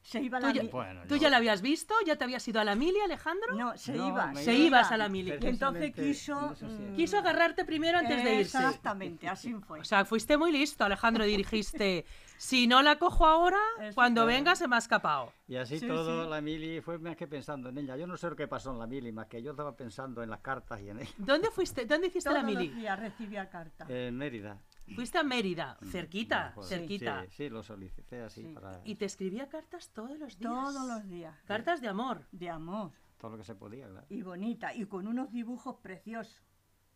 Se 0.04 0.20
iba 0.20 0.36
a 0.36 0.40
¿Tú 0.42 0.46
la 0.48 0.52
ya, 0.52 0.62
mi- 0.62 0.68
Bueno, 0.68 1.00
tú 1.08 1.16
yo- 1.16 1.22
ya 1.22 1.30
la 1.30 1.38
habías 1.38 1.62
visto? 1.62 1.94
¿Ya 2.06 2.16
te 2.16 2.24
habías 2.24 2.46
ido 2.46 2.60
a 2.60 2.64
la 2.64 2.74
mili, 2.74 3.00
Alejandro? 3.00 3.54
No, 3.54 3.74
se 3.78 3.92
No, 3.94 4.08
iba. 4.08 4.34
Se 4.34 4.52
iba- 4.54 4.66
ibas 4.66 4.92
a 4.92 4.98
la 4.98 5.08
mili. 5.08 5.32
Y 5.40 5.46
entonces 5.46 5.94
quiso... 5.94 6.54
mm, 6.60 6.94
Quiso 6.94 7.16
agarrarte 7.18 7.64
primero 7.64 7.96
antes 7.98 8.22
de 8.22 8.34
irse. 8.40 8.58
Exactamente, 8.58 9.26
así 9.28 9.54
fue. 9.54 9.80
O 9.80 9.84
sea, 9.84 10.04
fuiste 10.04 10.36
muy 10.36 10.52
listo, 10.52 10.84
Alejandro, 10.84 11.24
y 11.26 11.36
dijiste, 11.38 12.04
si 12.36 12.66
no 12.66 12.82
la 12.82 12.98
cojo 12.98 13.24
ahora, 13.24 13.58
Eso, 13.80 13.94
cuando 13.94 14.24
claro. 14.24 14.36
venga 14.36 14.54
se 14.56 14.68
me 14.68 14.76
ha 14.76 14.78
escapado. 14.78 15.32
Y 15.48 15.56
así 15.56 15.78
Sí, 15.80 15.86
todo, 15.88 16.24
sí. 16.24 16.30
la 16.30 16.40
mili 16.42 16.82
fue 16.82 16.98
más 16.98 17.16
que 17.16 17.26
pensando 17.26 17.70
en 17.70 17.78
ella. 17.78 17.96
Yo 17.96 18.06
no 18.06 18.18
sé 18.18 18.28
lo 18.28 18.36
que 18.36 18.46
pasó 18.46 18.72
en 18.72 18.78
la 18.80 18.86
mili, 18.86 19.10
más 19.10 19.26
que 19.28 19.42
yo 19.42 19.52
estaba 19.52 19.74
pensando 19.74 20.22
en 20.22 20.28
las 20.28 20.40
cartas 20.40 20.80
y 20.82 20.90
en 20.90 21.00
ella. 21.00 21.10
¿Dónde 21.16 21.50
fuiste? 21.50 21.86
¿Dónde 21.86 22.08
hiciste 22.08 22.28
Todos 22.28 22.42
la 22.42 22.46
los 22.50 22.58
mili? 22.60 22.74
días 22.74 22.98
recibía 23.00 23.48
carta. 23.48 23.86
En 23.88 24.18
Mérida. 24.18 24.58
Fuiste 24.94 25.18
a 25.18 25.22
Mérida, 25.22 25.78
cerquita, 25.90 26.52
Joder, 26.54 26.68
cerquita. 26.78 27.22
Sí, 27.24 27.30
sí, 27.36 27.48
lo 27.48 27.62
solicité 27.62 28.20
así 28.22 28.42
Sí. 28.42 28.48
para 28.54 28.80
Y 28.84 28.96
te 28.96 29.06
escribía 29.06 29.48
cartas 29.48 29.88
todos 29.90 30.18
los 30.18 30.38
días. 30.38 30.52
Todos 30.52 30.86
los 30.88 31.08
días. 31.08 31.34
Cartas 31.46 31.80
de 31.80 31.88
amor. 31.88 32.26
De 32.32 32.50
amor. 32.50 32.92
todo 33.18 33.30
lo 33.32 33.36
que 33.38 33.44
se 33.44 33.54
podía, 33.54 33.88
claro. 33.88 34.06
Y 34.10 34.20
bonita. 34.22 34.74
Y 34.74 34.84
con 34.86 35.06
unos 35.06 35.32
dibujos 35.32 35.76
preciosos. 35.76 36.42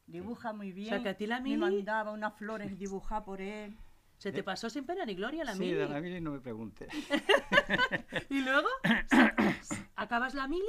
Dibuja 0.07 0.53
muy 0.53 0.73
bien. 0.73 1.03
que 1.03 1.09
a 1.09 1.17
ti 1.17 1.27
la 1.27 1.41
Me 1.41 1.51
mili- 1.51 1.59
mandaba 1.59 2.13
unas 2.13 2.35
flores 2.35 2.79
dibujadas 2.79 3.25
por 3.25 3.41
él. 3.41 3.77
Se 4.19 4.33
te 4.33 4.43
pasó 4.43 4.69
sin 4.69 4.85
pena 4.85 5.05
ni 5.07 5.15
gloria 5.15 5.45
la 5.45 5.53
sí, 5.55 5.61
mili. 5.61 5.75
de 5.75 5.89
la 5.89 6.01
mili 6.01 6.21
no 6.21 6.33
me 6.33 6.41
preguntes. 6.41 6.89
Y 8.31 8.41
luego, 8.43 8.69
acabas 9.97 10.35
la 10.35 10.49
mili, 10.49 10.65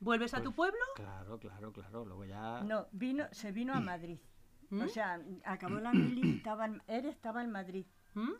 vuelves 0.00 0.34
a 0.34 0.38
tu 0.38 0.52
Pues, 0.52 0.70
pueblo. 0.72 0.84
Claro, 0.96 1.38
claro, 1.38 1.72
claro. 1.72 2.04
Luego 2.04 2.24
ya. 2.24 2.62
No, 2.62 2.86
vino, 2.92 3.26
se 3.32 3.52
vino 3.52 3.74
a 3.74 3.80
Madrid. 3.80 4.18
¿Mm? 4.70 4.82
O 4.82 4.88
sea, 4.88 5.20
acabó 5.44 5.80
la 5.80 5.92
mili, 5.92 6.30
estaba 6.36 6.64
en- 6.66 6.82
él 6.86 7.06
estaba 7.06 7.42
en 7.42 7.50
Madrid. 7.50 7.86
¿Mm? 8.14 8.30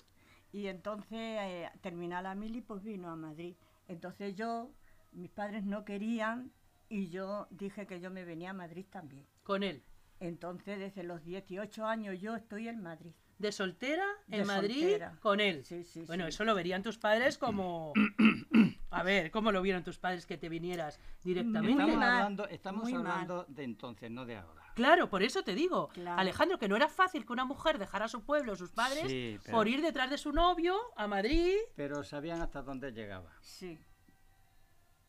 Y 0.53 0.67
entonces, 0.67 1.19
eh, 1.19 1.71
terminada 1.81 2.23
la 2.23 2.35
mili, 2.35 2.61
pues 2.61 2.83
vino 2.83 3.09
a 3.11 3.17
Madrid. 3.17 3.55
Entonces 3.89 4.35
yo, 4.37 4.71
mis 5.13 5.31
padres 5.31 5.65
no 5.65 5.85
querían 5.85 6.53
y 6.89 7.09
yo 7.11 7.47
dije 7.51 7.87
que 7.87 8.01
yo 8.01 8.11
me 8.11 8.25
venía 8.25 8.51
a 8.51 8.55
Madrid 8.55 8.87
también. 8.91 9.27
Con 9.45 9.63
él. 9.63 9.83
Entonces, 10.19 10.79
desde 10.79 11.03
los 11.03 11.23
18 11.25 11.87
años 11.87 12.21
yo 12.21 12.35
estoy 12.37 12.69
en 12.69 12.83
Madrid. 12.83 13.13
De 13.39 13.53
soltera 13.53 14.05
en 14.29 14.41
De 14.41 14.45
Madrid 14.45 14.81
soltera. 14.83 15.17
con 15.21 15.41
él. 15.41 15.65
Sí, 15.65 15.83
sí, 15.83 16.05
bueno, 16.07 16.25
sí. 16.25 16.29
eso 16.29 16.45
lo 16.45 16.55
verían 16.55 16.83
tus 16.83 16.99
padres 16.99 17.39
como. 17.39 17.93
A 18.91 19.03
ver, 19.05 19.31
¿cómo 19.31 19.51
lo 19.53 19.63
vieron 19.63 19.83
tus 19.85 19.99
padres 19.99 20.27
que 20.27 20.37
te 20.37 20.49
vinieras 20.49 21.01
directamente? 21.23 21.71
Estamos 21.71 21.95
hablando, 22.05 22.49
estamos 22.49 22.93
hablando 22.93 23.45
de 23.49 23.63
entonces, 23.65 24.11
no 24.11 24.27
de 24.27 24.37
ahora. 24.37 24.60
Claro, 24.75 25.09
por 25.11 25.23
eso 25.23 25.43
te 25.43 25.55
digo, 25.55 25.89
Claro. 25.89 26.21
Alejandro, 26.21 26.59
que 26.59 26.69
no 26.69 26.77
era 26.77 26.89
fácil 26.89 27.25
que 27.27 27.33
una 27.33 27.45
mujer 27.45 27.79
dejara 27.79 28.09
su 28.09 28.25
pueblo, 28.25 28.57
sus 28.57 28.71
padres, 28.73 29.07
Sí, 29.09 29.39
pero- 29.45 29.57
por 29.57 29.69
ir 29.69 29.83
detrás 29.83 30.11
de 30.11 30.19
su 30.19 30.33
novio 30.33 30.77
a 30.97 31.07
Madrid. 31.07 31.55
Pero 31.77 32.03
sabían 32.05 32.41
hasta 32.41 32.63
dónde 32.63 32.93
llegaba. 32.93 33.33
Sí, 33.41 33.79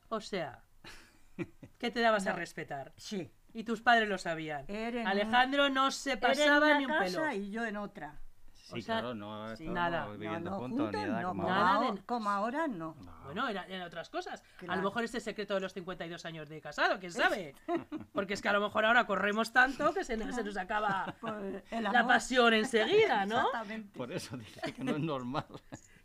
O 0.09 0.19
sea, 0.19 0.63
que 1.79 1.89
te 1.91 2.01
dabas 2.01 2.27
a 2.27 2.33
respetar. 2.33 2.93
sí. 2.97 3.31
Y 3.53 3.65
tus 3.65 3.81
padres 3.81 4.07
lo 4.07 4.17
sabían. 4.17 4.65
Alejandro 5.05 5.67
no 5.69 5.91
se 5.91 6.11
Él 6.11 6.15
en 6.15 6.21
pasaba 6.21 6.65
una 6.67 6.77
ni 6.79 6.85
un 6.85 6.91
casa 6.91 7.29
pelo. 7.29 7.33
y 7.33 7.51
yo 7.51 7.65
en 7.65 7.75
otra. 7.75 8.21
Sí, 8.73 8.79
O 8.79 8.81
sea, 8.81 8.99
claro, 8.99 9.13
no 9.15 9.55
sí, 9.55 9.67
nada. 9.67 10.07
viviendo 10.09 10.49
no, 10.49 10.55
no, 10.55 10.59
juntos 10.59 10.77
ni 10.79 10.83
juntos 10.85 11.07
nada 11.07 11.21
no, 11.21 11.27
como 11.29 11.43
Nada 11.43 11.55
ahora. 11.59 11.75
ahora, 11.87 11.91
de- 11.91 12.05
como 12.05 12.29
ahora 12.29 12.67
no. 12.67 12.95
No. 13.03 13.11
Bueno, 13.25 13.47
eran, 13.47 13.69
eran 13.71 13.87
otras 13.87 14.09
cosas. 14.09 14.43
A 14.67 14.75
lo 14.75 14.81
mejor 14.83 15.03
este 15.03 15.19
secreto 15.19 15.53
de 15.55 15.59
los 15.61 15.73
52 15.73 16.25
años 16.25 16.49
de 16.49 16.59
casado, 16.61 16.99
quién 16.99 17.11
sabe. 17.11 17.55
Porque 18.13 18.33
es 18.33 18.41
que 18.41 18.49
a 18.49 18.53
lo 18.53 18.61
mejor 18.61 18.85
ahora 18.85 19.05
corremos 19.05 19.53
tanto 19.53 19.93
que 19.93 20.03
se, 20.03 20.17
nos- 20.17 20.33
se 20.35 20.43
nos 20.43 20.57
acaba 20.57 21.15
Pues, 21.21 21.63
la 21.71 22.05
pasión 22.07 22.53
enseguida, 22.53 23.25
¿no? 23.25 23.37
Exactamente. 23.45 23.97
Por 23.97 24.11
eso 24.11 24.37
dije 24.37 24.73
que 24.73 24.83
no 24.83 24.91
es 24.91 24.99
normal. 24.99 25.45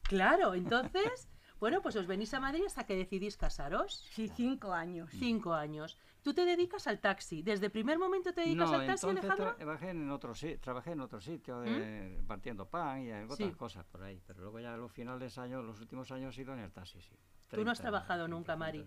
Claro, 0.03 0.55
entonces, 0.55 1.29
bueno, 1.59 1.81
pues 1.83 1.97
os 1.97 2.07
venís 2.07 2.33
a 2.35 2.41
Madrid 2.41 2.63
hasta 2.67 2.85
que 2.85 2.95
decidís 2.97 3.37
casaros. 3.37 4.05
Sí, 4.13 4.29
cinco 4.29 4.73
años. 4.73 5.11
Cinco 5.19 5.53
años. 5.55 5.97
Tú 6.27 6.35
te 6.35 6.45
dedicas 6.45 6.89
al 6.89 6.99
taxi. 6.99 7.41
¿Desde 7.41 7.67
el 7.67 7.71
primer 7.71 8.01
momento 8.01 8.33
te 8.33 8.41
dedicas 8.41 8.69
No, 8.69 8.75
al 8.81 8.85
taxi, 8.85 9.07
entonces 9.07 9.31
Alejandro? 9.31 9.53
¿Mm? 9.53 9.57
trabajé 9.59 9.91
en 9.91 10.11
otro 10.11 10.35
si- 10.35 10.59
trabajé 10.59 10.91
en 10.91 11.01
otro 11.01 11.21
sitio 11.21 11.61
de, 11.61 12.21
partiendo 12.27 12.69
pan 12.69 13.03
y 13.05 13.13
otras 13.13 13.37
Sí. 13.37 13.53
cosas 13.53 13.85
por 13.87 14.03
ahí, 14.03 14.21
pero 14.27 14.41
luego 14.41 14.59
ya 14.59 14.75
a 14.75 14.77
los 14.77 14.91
finales 14.91 15.39
años, 15.39 15.65
los 15.65 15.79
últimos 15.81 16.11
años 16.11 16.37
he 16.37 16.41
ido 16.43 16.53
en 16.53 16.59
el 16.59 16.73
taxi, 16.73 17.01
sí. 17.01 17.15
Tú 17.49 17.65
no 17.65 17.71
has 17.71 17.79
30, 17.79 17.83
trabajado 17.83 18.25
30, 18.25 18.37
nunca, 18.37 18.57
Mari. 18.57 18.79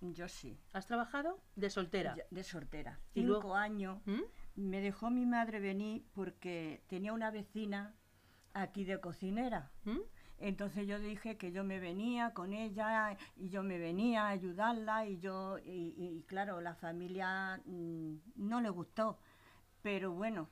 30. 0.00 0.12
Yo 0.20 0.28
sí. 0.28 0.60
¿Has 0.74 0.86
trabajado? 0.86 1.40
De 1.56 1.70
soltera. 1.70 2.14
De 2.30 2.42
soltera. 2.44 3.00
¿Y 3.14 3.20
Cinco 3.22 3.28
luego? 3.32 3.56
años. 3.56 4.02
¿Mm? 4.04 4.20
Me 4.56 4.82
dejó 4.82 5.08
mi 5.08 5.24
madre 5.24 5.60
venir 5.60 6.04
porque 6.12 6.84
tenía 6.88 7.14
una 7.14 7.30
vecina 7.30 7.94
aquí 8.52 8.84
de 8.84 9.00
cocinera. 9.00 9.72
¿Mm? 9.84 10.00
Entonces 10.42 10.88
yo 10.88 10.98
dije 10.98 11.36
que 11.36 11.52
yo 11.52 11.62
me 11.62 11.78
venía 11.78 12.34
con 12.34 12.52
ella 12.52 13.16
y 13.36 13.48
yo 13.48 13.62
me 13.62 13.78
venía 13.78 14.24
a 14.24 14.30
ayudarla 14.30 15.06
y 15.06 15.18
yo 15.20 15.58
y, 15.58 15.94
y 15.96 16.24
claro 16.26 16.60
la 16.60 16.74
familia 16.74 17.60
mm, 17.64 18.16
no 18.34 18.60
le 18.60 18.68
gustó, 18.68 19.20
pero 19.82 20.12
bueno 20.12 20.48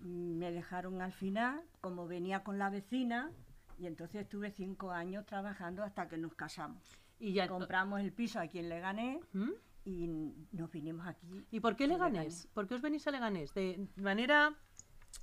mm, 0.00 0.36
me 0.36 0.52
dejaron 0.52 1.00
al 1.00 1.12
final 1.12 1.62
como 1.80 2.06
venía 2.06 2.44
con 2.44 2.58
la 2.58 2.68
vecina 2.68 3.32
y 3.78 3.86
entonces 3.86 4.22
estuve 4.22 4.50
cinco 4.50 4.90
años 4.90 5.24
trabajando 5.24 5.82
hasta 5.82 6.06
que 6.08 6.18
nos 6.18 6.34
casamos. 6.34 6.82
Y 7.18 7.32
ya. 7.32 7.48
Compramos 7.48 8.00
el 8.00 8.12
piso 8.12 8.40
aquí 8.40 8.58
en 8.58 8.68
Leganés 8.68 9.24
¿Mm? 9.32 9.52
y 9.86 10.06
nos 10.52 10.70
vinimos 10.70 11.06
aquí. 11.06 11.46
¿Y 11.50 11.60
por 11.60 11.76
qué 11.76 11.84
a 11.84 11.86
Leganés? 11.86 12.46
¿Por 12.52 12.68
qué 12.68 12.74
os 12.74 12.82
venís 12.82 13.06
a 13.06 13.10
Leganés? 13.10 13.54
¿De 13.54 13.88
manera 13.96 14.54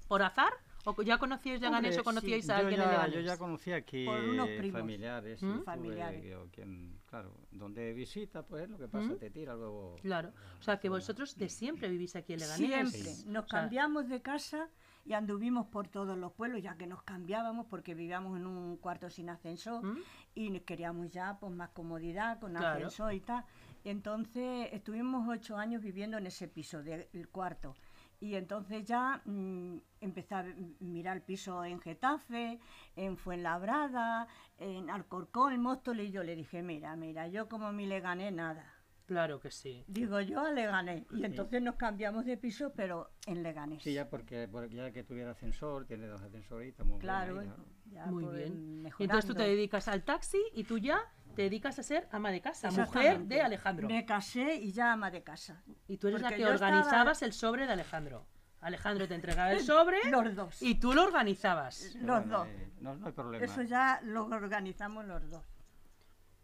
por 0.08 0.24
azar? 0.24 0.54
¿O 0.86 1.02
ya 1.04 1.18
conocíais 1.18 1.60
Leganés 1.62 1.92
Hombre, 1.98 2.02
o 2.02 2.04
conocíais 2.04 2.46
sí. 2.46 2.52
a 2.52 2.56
Yo 2.56 2.62
alguien 2.62 2.82
en 2.82 2.86
ya, 2.88 2.92
Leganés? 2.94 3.16
yo 3.16 3.22
ya 3.22 3.38
conocí 3.38 3.72
aquí 3.74 4.06
Por 4.06 4.20
unos 4.24 4.48
primos. 4.48 4.80
familiares, 4.82 5.44
¿Mm? 5.44 5.52
tuve 5.54 5.64
Familiares. 5.64 6.22
que- 6.22 6.36
o 6.36 6.48
quien, 6.50 7.00
claro, 7.06 7.36
donde 7.52 7.94
visita, 7.94 8.44
pues 8.44 8.70
lo 8.70 8.78
que 8.78 8.88
pasa, 8.88 9.12
¿Mm? 9.12 9.18
te 9.18 9.30
tira 9.30 9.56
luego. 9.56 9.96
Claro. 10.02 10.32
O 10.60 10.64
sea, 10.64 10.80
que 10.80 10.88
vosotros 10.90 11.36
de 11.38 11.50
siempre 11.50 11.90
vivís 11.90 12.16
aquí 12.16 12.34
en 12.34 12.40
Leganés. 12.40 12.68
Siempre. 12.68 13.00
Sí. 13.14 13.26
Nos 13.28 13.46
O 13.46 13.48
sea, 13.50 13.60
cambiamos 13.62 14.08
de 14.08 14.22
casa 14.22 14.70
y 15.06 15.14
anduvimos 15.14 15.68
por 15.68 15.88
todos 15.90 16.18
los 16.18 16.32
pueblos, 16.32 16.62
ya 16.64 16.76
que 16.76 16.88
nos 16.88 17.04
cambiábamos 17.04 17.66
porque 17.68 17.94
vivíamos 17.94 18.38
en 18.40 18.48
un 18.48 18.78
cuarto 18.78 19.10
sin 19.10 19.30
ascensor 19.30 19.84
¿Mm? 19.84 19.98
y 20.36 20.60
queríamos 20.62 21.10
ya 21.12 21.38
pues 21.40 21.52
más 21.54 21.70
comodidad 21.72 22.40
con 22.40 22.54
Claro. 22.54 22.86
ascensor 22.88 23.14
y 23.14 23.20
tal. 23.20 23.44
Entonces 23.84 24.70
estuvimos 24.72 25.28
ocho 25.28 25.58
años 25.58 25.82
viviendo 25.82 26.18
en 26.18 26.28
ese 26.28 26.48
piso 26.48 26.82
del 26.84 27.28
cuarto. 27.32 27.76
Y 28.22 28.36
entonces 28.36 28.84
ya 28.86 29.22
mm, 29.26 29.78
empecé 30.02 30.36
a 30.36 30.44
mirar 30.80 31.18
el 31.18 31.24
piso 31.24 31.64
en 31.64 31.80
Getafe, 31.80 32.60
en 32.96 33.18
Fuenlabrada, 33.18 34.28
en 34.58 34.90
Alcorcón, 34.90 35.54
en 35.54 35.62
Móstoles, 35.62 36.10
y 36.10 36.12
yo 36.12 36.24
le 36.24 36.36
dije, 36.36 36.62
mira, 36.62 36.96
mira, 36.96 37.28
yo 37.28 37.48
como 37.48 37.72
mi 37.72 37.86
le 37.86 38.02
gané 38.02 38.32
nada. 38.32 38.74
Claro 39.06 39.40
que 39.40 39.50
sí. 39.50 39.84
Digo 39.88 40.22
yo 40.22 40.40
a 40.42 40.52
Leganés. 40.52 41.04
Y 41.12 41.26
entonces 41.26 41.64
nos 41.64 41.78
cambiamos 41.78 42.26
de 42.26 42.38
piso, 42.38 42.74
pero 42.76 43.10
en 43.26 43.42
Leganés. 43.42 43.82
Sí, 43.82 43.92
ya 43.94 44.08
porque, 44.08 44.48
porque 44.48 44.76
ya 44.76 44.92
que 44.92 45.04
tuviera 45.04 45.32
ascensor, 45.32 45.88
tiene 45.88 46.06
dos 46.06 46.22
ascensores 46.22 46.68
y 46.68 46.70
estamos 46.70 46.92
bien 46.92 47.02
Claro, 47.02 47.40
ahí, 47.40 47.48
¿no? 47.48 47.56
ya 47.92 48.06
Muy 48.06 48.26
bien. 48.38 48.84
Mejorando. 48.84 49.04
entonces 49.16 49.28
tú 49.28 49.34
te 49.34 49.50
dedicas 49.50 49.88
al 49.88 50.04
taxi 50.04 50.38
y 50.54 50.64
tú 50.64 50.78
ya 50.78 51.00
te 51.40 51.44
dedicas 51.44 51.80
a 51.80 51.84
ser 51.84 52.06
ama 52.12 52.32
de 52.32 52.42
casa, 52.42 52.70
mujer 52.70 53.22
de 53.22 53.42
Alejandro. 53.42 53.88
Me 53.88 54.06
casé 54.06 54.56
y 54.56 54.74
ya 54.74 54.92
ama 54.92 55.10
de 55.10 55.24
casa. 55.24 55.64
Y 55.88 55.96
tú 55.96 56.10
eres 56.10 56.22
la 56.22 56.28
que 56.28 56.36
estaba- 56.36 56.54
organizabas 56.54 57.22
el 57.22 57.32
sobre 57.32 57.66
de 57.66 57.72
Alejandro. 57.72 58.26
Alejandro 58.60 59.08
te 59.08 59.16
entregaba 59.16 59.54
el 59.54 59.60
sobre 59.64 60.04
Los 60.12 60.36
dos. 60.36 60.62
y 60.62 60.76
tú 60.76 60.94
lo 60.94 61.06
organizabas. 61.06 61.96
Los 61.96 62.24
Bueno, 62.26 62.40
dos. 62.40 62.48
eh, 62.50 62.70
no, 62.82 62.94
no 62.96 63.06
hay 63.08 63.14
problema. 63.14 63.46
Eso 63.46 63.62
ya 63.62 64.02
lo 64.04 64.26
organizamos 64.26 65.06
los 65.06 65.30
dos. 65.30 65.46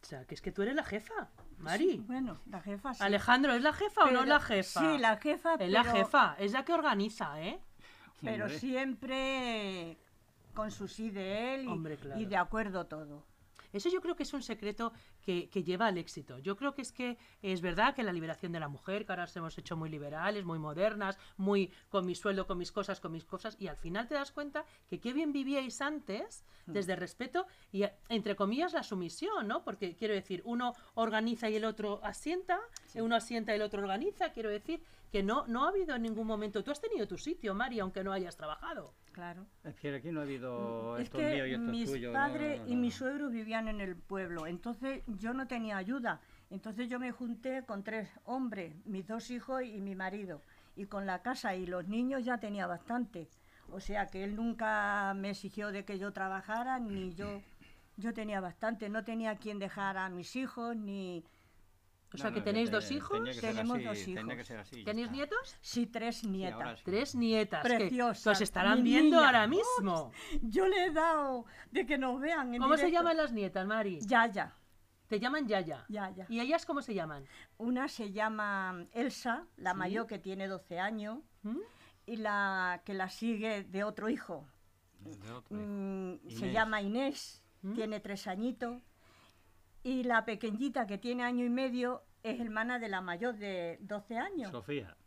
O 0.01 0.05
sea, 0.05 0.23
que 0.23 0.33
es 0.33 0.41
que 0.41 0.53
tú 0.53 0.61
eres 0.61 0.75
la 0.75 0.83
jefa, 0.85 1.27
Mari. 1.57 1.97
Bueno, 2.07 2.39
la 2.49 2.61
jefa 2.61 2.93
sí. 2.93 3.03
Alejandro, 3.03 3.51
¿es 3.51 3.63
la 3.63 3.73
jefa 3.73 4.03
o 4.05 4.11
no 4.11 4.21
es 4.21 4.27
la 4.29 4.39
jefa? 4.39 4.79
Sí, 4.79 4.97
la 4.97 5.17
jefa, 5.17 5.55
Es 5.55 5.69
la 5.71 5.81
pero- 5.83 5.93
jefa, 5.93 6.35
es 6.39 6.53
la 6.53 6.63
que 6.63 6.71
organiza, 6.71 7.41
¿eh? 7.41 7.59
Pero 8.21 8.45
Hombre. 8.45 8.59
siempre 8.59 9.97
con 10.53 10.71
su 10.71 10.87
sí 10.87 11.09
de 11.09 11.55
él 11.55 11.65
y, 11.65 11.67
Hombre, 11.67 11.97
claro. 11.97 12.17
y 12.17 12.25
de 12.25 12.37
acuerdo 12.37 12.85
todo. 12.85 13.25
Eso 13.75 13.89
yo 13.89 14.01
creo 14.01 14.15
que 14.15 14.23
es 14.23 14.33
un 14.33 14.41
secreto 14.41 14.93
que, 15.21 15.49
que 15.49 15.63
lleva 15.63 15.87
al 15.87 15.97
éxito. 15.97 16.39
Yo 16.39 16.55
creo 16.55 16.73
que 16.73 16.81
es 16.81 16.91
que 16.91 17.17
es 17.41 17.61
verdad 17.61 17.93
que 17.95 18.03
la 18.03 18.13
liberación 18.13 18.51
de 18.51 18.59
la 18.59 18.67
mujer, 18.67 19.05
que 19.05 19.11
ahora 19.11 19.23
nos 19.23 19.35
hemos 19.35 19.57
hecho 19.57 19.75
muy 19.75 19.89
liberales, 19.89 20.45
muy 20.45 20.59
modernas, 20.59 21.17
muy 21.37 21.71
con 21.89 22.05
mi 22.05 22.15
sueldo, 22.15 22.47
con 22.47 22.57
mis 22.57 22.71
cosas, 22.71 22.99
con 22.99 23.11
mis 23.11 23.25
cosas, 23.25 23.55
y 23.59 23.67
al 23.67 23.77
final 23.77 24.07
te 24.07 24.15
das 24.15 24.31
cuenta 24.31 24.65
que 24.89 24.99
qué 24.99 25.13
bien 25.13 25.31
vivíais 25.31 25.81
antes, 25.81 26.43
Mm. 26.65 26.73
desde 26.73 26.93
el 26.93 26.99
respeto 26.99 27.45
y, 27.71 27.83
entre 28.09 28.35
comillas, 28.35 28.73
la 28.73 28.83
sumisión, 28.83 29.47
¿no? 29.47 29.63
Porque 29.63 29.95
quiero 29.95 30.13
decir, 30.13 30.41
uno 30.45 30.73
organiza 30.95 31.49
y 31.49 31.55
el 31.55 31.65
otro 31.65 31.99
asienta, 32.03 32.59
uno 32.95 33.15
asienta 33.15 33.51
y 33.53 33.55
el 33.57 33.61
otro 33.61 33.81
organiza, 33.81 34.31
quiero 34.31 34.49
decir 34.49 34.81
que 35.11 35.23
no, 35.23 35.45
no 35.47 35.65
ha 35.65 35.69
habido 35.69 35.95
en 35.95 36.01
ningún 36.01 36.27
momento. 36.27 36.63
Tú 36.63 36.71
has 36.71 36.81
tenido 36.81 37.07
tu 37.07 37.17
sitio, 37.17 37.53
Mari, 37.53 37.79
aunque 37.79 38.03
no 38.03 38.11
hayas 38.11 38.35
trabajado. 38.35 38.93
Claro. 39.15 39.45
Es 39.63 39.75
que 39.75 39.95
aquí 39.95 40.11
no 40.11 40.19
ha 40.19 40.23
habido 40.23 40.97
es 40.97 41.05
esto 41.05 41.21
es 41.21 41.33
mío 41.33 41.45
y 41.45 41.49
que 41.49 41.55
esto 41.55 41.71
es 41.71 41.71
mis 41.71 42.01
no, 42.01 42.11
padres 42.11 42.59
no, 42.59 42.67
y 42.67 42.75
mis 42.75 42.95
suegros 42.95 43.31
vivían 43.31 43.69
en 43.69 43.79
el 43.79 43.95
pueblo, 43.95 44.45
entonces 44.45 45.03
yo 45.07 45.33
no 45.33 45.47
tenía 45.47 45.77
ayuda. 45.77 46.19
Entonces 46.49 46.89
yo 46.89 46.99
me 46.99 47.13
junté 47.13 47.63
con 47.65 47.81
tres 47.81 48.09
hombres, 48.25 48.75
mis 48.85 49.07
dos 49.07 49.31
hijos 49.31 49.63
y 49.63 49.79
mi 49.79 49.95
marido. 49.95 50.41
Y 50.75 50.87
con 50.87 51.05
la 51.05 51.21
casa 51.21 51.55
y 51.55 51.65
los 51.65 51.87
niños 51.87 52.25
ya 52.25 52.39
tenía 52.39 52.67
bastante. 52.67 53.29
O 53.71 53.79
sea 53.79 54.07
que 54.07 54.25
él 54.25 54.35
nunca 54.35 55.13
me 55.15 55.29
exigió 55.29 55.71
de 55.71 55.85
que 55.85 55.97
yo 55.97 56.11
trabajara, 56.11 56.77
ni 56.79 57.13
yo. 57.13 57.41
Yo 57.95 58.13
tenía 58.13 58.41
bastante, 58.41 58.89
no 58.89 59.05
tenía 59.05 59.37
quien 59.37 59.59
dejar 59.59 59.97
a 59.97 60.09
mis 60.09 60.35
hijos, 60.35 60.75
ni... 60.75 61.23
O 62.15 62.17
sea, 62.17 62.29
No, 62.29 62.33
que 62.33 62.39
no, 62.39 62.43
tenéis 62.45 62.69
te- 62.69 62.75
dos 62.75 62.91
hijos, 62.91 63.19
que 63.29 63.41
tenemos 63.41 63.77
así, 63.77 63.85
dos 63.85 63.97
tenía 64.03 64.21
hijos. 64.21 64.35
que 64.35 64.43
ser 64.43 64.57
así, 64.59 64.83
¿tenéis 64.83 65.05
está. 65.07 65.15
nietos? 65.15 65.57
Sí, 65.61 65.85
tres 65.87 66.23
nietas. 66.25 66.53
ahora 66.61 66.77
sí. 66.77 66.83
Tres 66.85 67.15
nietas. 67.15 67.61
que- 67.63 67.69
que, 67.69 67.75
Preciosas, 67.77 68.27
os 68.37 68.41
estarán 68.41 68.83
viendo 68.83 69.17
niña. 69.17 69.25
ahora 69.27 69.47
mismo. 69.47 70.11
Yo 70.41 70.67
le 70.67 70.85
he 70.85 70.91
dado 70.91 71.45
de 71.71 71.85
que 71.85 71.97
nos 71.97 72.19
vean. 72.19 72.53
en 72.53 72.61
¿Cómo 72.61 72.75
se 72.77 72.85
directo. 72.85 72.99
llaman 73.03 73.17
las 73.17 73.31
nietas, 73.33 73.65
Mari? 73.67 73.99
Yaya, 74.01 74.55
Te 75.07 75.19
llaman 75.19 75.47
Yaya. 75.47 75.85
Yaya. 75.87 76.25
¿Y 76.29 76.39
ellas 76.39 76.65
cómo 76.65 76.81
se 76.81 76.95
llaman? 76.95 77.25
Una 77.57 77.87
se 77.87 78.11
llama 78.11 78.87
Elsa, 78.91 79.45
la 79.57 79.73
Sí. 79.73 79.77
mayor 79.77 80.07
que 80.07 80.17
tiene 80.17 80.47
12 80.47 80.79
años, 80.79 81.19
¿Mm? 81.43 81.59
y 82.07 82.15
la 82.17 82.81
que 82.85 82.95
la 82.95 83.09
sigue 83.09 83.63
de 83.65 83.83
otro 83.83 84.09
hijo. 84.09 84.47
De 85.01 85.31
otro 85.31 85.55
hijo. 85.57 85.63
Mm, 85.67 86.17
se 86.29 86.37
Inés. 86.45 86.53
llama 86.53 86.81
Inés, 86.81 87.43
¿Mm? 87.61 87.73
tiene 87.75 87.99
tres 87.99 88.25
añitos. 88.25 88.81
Y 89.85 90.01
la 90.03 90.25
pequeñita 90.25 90.87
que 90.87 90.97
tiene 90.97 91.23
año 91.23 91.45
y 91.45 91.49
medio 91.51 92.03
es 92.23 92.39
hermana 92.39 92.79
de 92.79 92.87
la 92.87 93.01
mayor 93.01 93.35
de 93.37 93.77
12 93.81 94.17
años. 94.17 94.49
Sofía. 94.49 94.97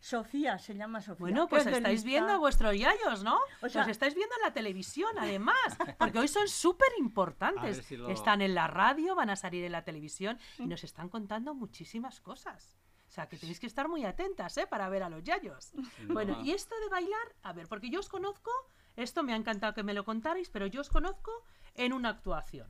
Sofía, 0.00 0.58
se 0.58 0.74
llama 0.74 1.00
Sofía. 1.00 1.20
Bueno, 1.20 1.46
pues 1.48 1.64
estáis 1.66 1.84
lista. 2.04 2.06
viendo 2.08 2.32
a 2.32 2.38
vuestros 2.38 2.76
yayos, 2.76 3.22
¿no? 3.22 3.38
O 3.62 3.68
sea- 3.68 3.82
Los 3.82 3.90
estáis 3.92 4.16
viendo 4.16 4.34
en 4.34 4.42
la 4.42 4.52
televisión, 4.52 5.08
además, 5.18 5.78
porque 5.98 6.18
hoy 6.18 6.26
son 6.26 6.48
súper 6.48 6.88
importantes. 6.98 7.76
ver 7.76 7.84
si 7.84 7.96
lo- 7.96 8.08
Están 8.08 8.42
en 8.42 8.56
la 8.56 8.66
radio, 8.66 9.14
van 9.14 9.30
a 9.30 9.36
salir 9.36 9.62
en 9.64 9.70
la 9.70 9.84
televisión 9.84 10.36
y 10.58 10.66
nos 10.66 10.82
están 10.82 11.08
contando 11.08 11.54
muchísimas 11.54 12.20
cosas. 12.20 12.76
O 13.08 13.12
sea, 13.14 13.28
que 13.28 13.36
tenéis 13.36 13.60
que 13.60 13.66
estar 13.68 13.88
muy 13.88 14.04
atentas, 14.04 14.56
¿eh? 14.58 14.66
Para 14.66 14.88
ver 14.88 15.04
a 15.04 15.08
los 15.08 15.22
yayos. 15.22 15.72
Bueno, 16.08 16.40
y 16.42 16.50
esto 16.50 16.74
de 16.80 16.88
bailar, 16.88 17.36
a 17.44 17.52
ver, 17.52 17.68
porque 17.68 17.88
yo 17.88 18.00
os 18.00 18.08
conozco, 18.08 18.50
esto 18.96 19.22
me 19.22 19.32
ha 19.32 19.36
encantado 19.36 19.74
que 19.74 19.84
me 19.84 19.94
lo 19.94 20.04
contarais, 20.04 20.50
pero 20.50 20.66
yo 20.66 20.80
os 20.80 20.90
conozco 20.90 21.30
en 21.76 21.92
una 21.92 22.08
actuación. 22.08 22.68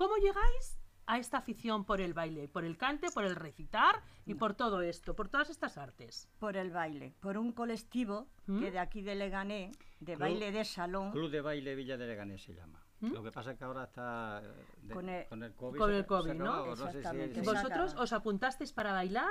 Sí. 0.00 0.04
¿Cómo 0.06 0.16
llegáis 0.16 0.78
a 1.06 1.18
esta 1.18 1.38
afición 1.38 1.84
por 1.84 2.00
el 2.00 2.14
baile, 2.14 2.48
por 2.48 2.64
el 2.64 2.76
cante, 2.78 3.10
por 3.10 3.24
el 3.24 3.36
recitar 3.36 4.02
y 4.24 4.34
por 4.34 4.54
todo 4.54 4.80
esto, 4.80 5.14
por 5.14 5.28
todas 5.28 5.50
estas 5.50 5.76
artes? 5.76 6.28
Por 6.38 6.56
el 6.56 6.70
baile, 6.70 7.14
por 7.20 7.36
un 7.36 7.52
colectivo 7.52 8.28
¿Mm? 8.46 8.60
que 8.60 8.70
de 8.70 8.78
aquí 8.78 9.02
de 9.02 9.14
Leganés, 9.14 9.76
de 10.00 10.14
Club- 10.14 10.20
baile 10.20 10.52
de 10.52 10.64
salón, 10.64 11.10
Club 11.12 11.30
de 11.30 11.40
Baile 11.42 11.74
Villa 11.74 11.96
de 11.98 12.06
Leganés 12.06 12.42
se 12.42 12.54
llama. 12.54 12.82
¿Mm? 13.00 13.12
Lo 13.12 13.22
que 13.22 13.30
pasa 13.32 13.52
es 13.52 13.58
que 13.58 13.64
ahora 13.64 13.84
está 13.84 14.40
eh, 14.42 14.64
de- 14.82 14.94
Con 14.94 15.08
el- 15.08 15.26
con 15.26 15.42
el 15.42 15.54
COVID. 15.54 15.78
con 15.78 15.90
se- 15.90 15.96
el 15.96 16.02
se 16.02 16.06
COVID, 16.06 16.30
ha 16.30 16.34
¿no? 16.34 16.44
acabado, 16.52 16.76
sé 16.76 16.82
si- 16.82 16.98
Exactamente. 16.98 17.40
si- 17.40 17.46
Vos- 17.46 17.54
¿Vosotros 17.54 17.94
os 17.98 18.12
apuntasteis 18.12 18.72
para 18.72 18.92
bailar? 18.92 19.30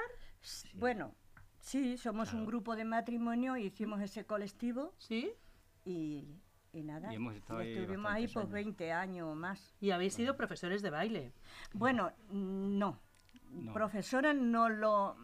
Bueno, 0.74 1.16
sí, 1.60 1.98
somos 1.98 2.34
un 2.34 2.46
grupo 2.46 2.76
de 2.76 2.84
matrimonio, 2.86 3.58
hicimos 3.58 4.02
ese 4.02 4.26
colectivo 4.26 4.94
¿Sí? 4.98 5.32
y, 5.86 6.42
y 6.74 6.84
nada. 6.84 7.12
Y 7.12 7.16
hemos 7.16 7.36
estado 7.36 7.60
ahí 7.60 7.74
estuvimos 7.78 8.12
ahí 8.12 8.28
por 8.28 8.44
años. 8.44 8.54
20 8.54 8.92
años 8.92 9.28
o 9.28 9.36
más. 9.36 9.76
Y 9.82 9.92
habéis 9.92 10.14
sido 10.14 10.36
profesores 10.38 10.82
de 10.82 10.90
baile. 10.90 11.34
Bueno, 11.74 12.12
no. 12.32 13.00
No. 13.52 13.74
Profesora 13.74 14.34
no 14.34 14.70
lo. 14.70 15.16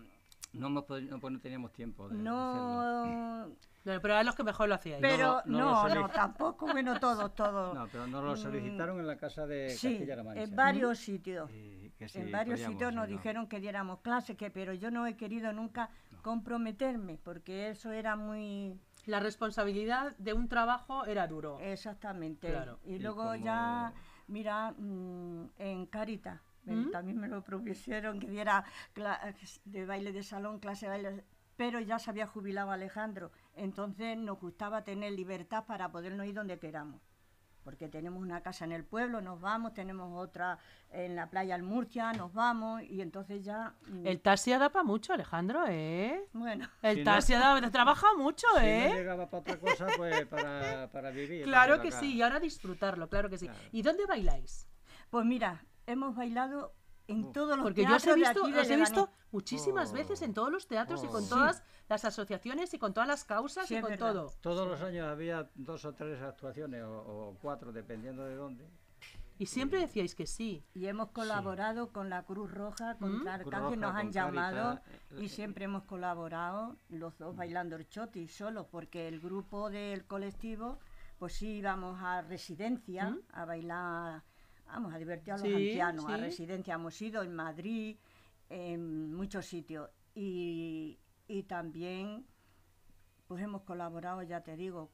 No, 0.54 0.68
hemos 0.68 0.86
podi- 0.86 1.08
no, 1.08 1.20
pues 1.20 1.34
no 1.34 1.40
teníamos 1.40 1.74
tiempo 1.74 2.10
de. 2.10 2.16
No. 2.16 3.50
Pero 3.84 4.00
eran 4.04 4.26
los 4.26 4.34
que 4.36 4.44
mejor 4.44 4.68
lo 4.68 4.74
hacíais. 4.76 5.00
Pero 5.00 5.44
no 5.46 5.88
no, 5.94 6.10
tampoco, 6.10 6.66
bueno, 6.66 7.00
todo, 7.00 7.30
todo. 7.30 7.72
No, 7.76 7.88
pero 7.92 8.08
nos 8.08 8.24
lo 8.24 8.36
solicitaron 8.36 9.00
en 9.00 9.06
la 9.06 9.16
casa 9.18 9.46
de 9.46 9.70
sí, 9.70 9.90
Castilla-La 9.90 10.24
Mancha. 10.24 10.42
en 10.42 10.56
varios 10.56 10.98
sitios. 10.98 11.52
Y 11.52 11.92
que 11.92 12.10
sí, 12.10 12.20
en 12.20 12.32
varios 12.32 12.62
sitios 12.62 12.92
nos 12.92 13.08
dijeron 13.08 13.48
que 13.48 13.60
diéramos 13.60 14.00
clases, 14.00 14.36
que, 14.38 14.50
pero 14.50 14.74
yo 14.74 14.90
no 14.90 15.06
he 15.06 15.16
querido 15.16 15.54
nunca 15.54 15.92
comprometerme, 16.24 17.20
porque 17.24 17.70
eso 17.70 17.92
era 17.92 18.16
muy. 18.16 18.74
La 19.06 19.20
responsabilidad 19.20 20.16
de 20.18 20.34
un 20.34 20.48
trabajo 20.48 21.06
era 21.06 21.28
duro. 21.28 21.60
Exactamente. 21.60 22.50
Claro. 22.50 22.80
Y 22.86 22.96
Y 22.96 23.00
luego 23.00 23.36
ya, 23.36 23.94
mira, 24.28 24.72
mm, 24.72 25.50
en 25.58 25.86
Carita, 25.86 26.42
¿Mm? 26.64 26.90
también 26.90 27.20
me 27.20 27.28
lo 27.28 27.44
propusieron 27.44 28.20
que 28.20 28.28
diera 28.28 28.64
de 29.66 29.86
baile 29.86 30.12
de 30.12 30.24
salón, 30.24 30.60
clase 30.60 30.88
de 30.88 30.90
baile, 30.90 31.24
pero 31.56 31.80
ya 31.80 32.00
se 32.00 32.10
había 32.10 32.28
jubilado 32.28 32.72
Alejandro, 32.72 33.32
entonces 33.54 34.18
nos 34.18 34.40
gustaba 34.40 34.84
tener 34.84 35.14
libertad 35.14 35.66
para 35.66 35.92
podernos 35.92 36.26
ir 36.26 36.34
donde 36.34 36.60
queramos. 36.60 37.02
Porque 37.66 37.90
tenemos 37.90 38.22
una 38.22 38.42
casa 38.42 38.64
en 38.64 38.72
el 38.72 38.86
pueblo, 38.86 39.20
nos 39.22 39.42
vamos, 39.42 39.74
tenemos 39.74 40.14
otra 40.18 40.60
en 40.92 41.16
la 41.16 41.30
playa 41.32 41.56
en 41.56 41.66
Murcia, 41.66 42.14
nos 42.14 42.32
vamos, 42.32 42.84
y 42.84 43.02
entonces 43.02 43.44
ya. 43.44 43.74
mm, 43.88 44.06
El 44.06 44.22
taxi 44.22 44.52
da 44.52 44.70
para 44.70 44.84
mucho, 44.84 45.12
Alejandro, 45.14 45.66
¿eh? 45.68 46.24
Bueno, 46.32 46.70
El 46.84 46.98
Si 46.98 47.04
no- 47.04 47.12
taxi 47.12 47.34
da- 47.34 47.72
trabaja 47.72 48.08
mucho, 48.18 48.46
Si 48.56 48.62
no 48.62 48.68
¿eh? 48.68 48.92
llegaba 48.94 49.28
para 49.30 49.42
otra 49.42 49.58
cosa, 49.60 49.88
pues 49.98 50.26
para, 50.28 50.90
para 50.92 51.10
vivir. 51.10 51.44
Claro 51.44 51.74
para 51.74 51.82
que 51.82 51.88
acá. 51.90 52.00
sí, 52.00 52.14
y 52.14 52.22
ahora 52.22 52.40
disfrutarlo, 52.40 53.10
claro 53.10 53.30
que 53.32 53.40
sí. 53.40 53.48
Claro. 53.48 53.62
¿Y 53.72 53.82
dónde 53.82 54.06
bailáis? 54.06 54.70
pues 55.10 55.26
mira, 55.26 55.66
hemos 55.88 56.16
bailado 56.16 56.74
en 57.08 57.32
todos 57.32 57.56
los 57.58 57.64
Porque 57.64 57.84
yo 57.86 57.96
os 57.96 58.08
he 58.08 58.16
visto, 58.16 58.42
aquí 58.44 58.52
de 58.52 58.60
os 58.62 58.70
he 58.70 58.76
visto 58.78 59.10
muchísimas 59.32 59.92
Oh. 59.92 59.94
veces 59.94 60.22
en 60.22 60.34
todos 60.34 60.52
los 60.52 60.68
teatros 60.68 61.04
y 61.04 61.08
con 61.08 61.24
Oh. 61.26 61.28
todas 61.30 61.64
las 61.90 62.06
asociaciones 62.06 62.74
y 62.74 62.80
con 62.80 62.94
todas 62.94 63.08
las 63.08 63.24
causas 63.26 63.68
Sí, 63.68 63.76
y 63.76 63.78
es 63.78 63.82
con 63.84 63.92
verdad. 63.92 64.14
todo. 64.14 64.32
Todos 64.42 64.68
los 64.68 64.82
años 64.82 65.08
había 65.08 65.50
dos 65.56 65.86
o 65.86 65.94
tres 65.94 66.22
actuaciones 66.22 66.84
o, 66.84 66.92
o 67.30 67.38
cuatro, 67.42 67.72
dependiendo 67.72 68.24
de 68.26 68.36
dónde. 68.36 68.68
Y 69.38 69.48
siempre 69.48 69.80
decíais 69.82 70.16
que 70.16 70.26
sí. 70.28 70.64
Y 70.74 70.86
hemos 70.88 71.10
colaborado 71.12 71.92
con 71.92 72.10
la 72.10 72.24
Cruz 72.24 72.50
Roja, 72.52 72.96
con 72.98 73.18
¿Mm? 73.18 73.22
Clark 73.22 73.44
Cruz 73.44 73.54
Roja, 73.56 73.76
nos 73.76 73.94
han 73.96 74.02
con 74.04 74.12
llamado 74.14 74.80
eh, 75.12 75.18
y 75.20 75.26
eh, 75.26 75.30
siempre 75.30 75.66
hemos 75.66 75.84
colaborado 75.84 76.78
los 76.88 77.18
dos 77.18 77.36
bailando 77.36 77.76
el 77.76 77.88
choti 77.90 78.30
solos, 78.30 78.66
porque 78.72 79.10
el 79.10 79.20
grupo 79.20 79.70
del 79.70 80.06
colectivo, 80.06 80.80
pues 81.20 81.34
sí 81.34 81.58
íbamos 81.58 82.02
a 82.02 82.22
residencia 82.22 83.10
¿Mm? 83.10 83.20
a 83.34 83.44
bailar, 83.46 84.24
vamos, 84.66 84.94
a 84.94 84.98
divertir 84.98 85.34
a 85.34 85.38
los 85.38 85.48
Sí, 85.48 85.54
ancianos, 85.54 86.06
a 86.10 86.18
residencia 86.18 86.74
hemos 86.76 87.02
ido 87.02 87.22
en 87.24 87.34
Madrid, 87.34 87.98
en 88.50 89.14
muchos 89.14 89.46
sitios. 89.46 89.90
Y, 90.14 91.00
y 91.28 91.44
también, 91.44 92.26
pues 93.28 93.42
hemos 93.44 93.64
colaborado, 93.64 94.22
ya 94.24 94.42
te 94.42 94.56
digo, 94.56 94.92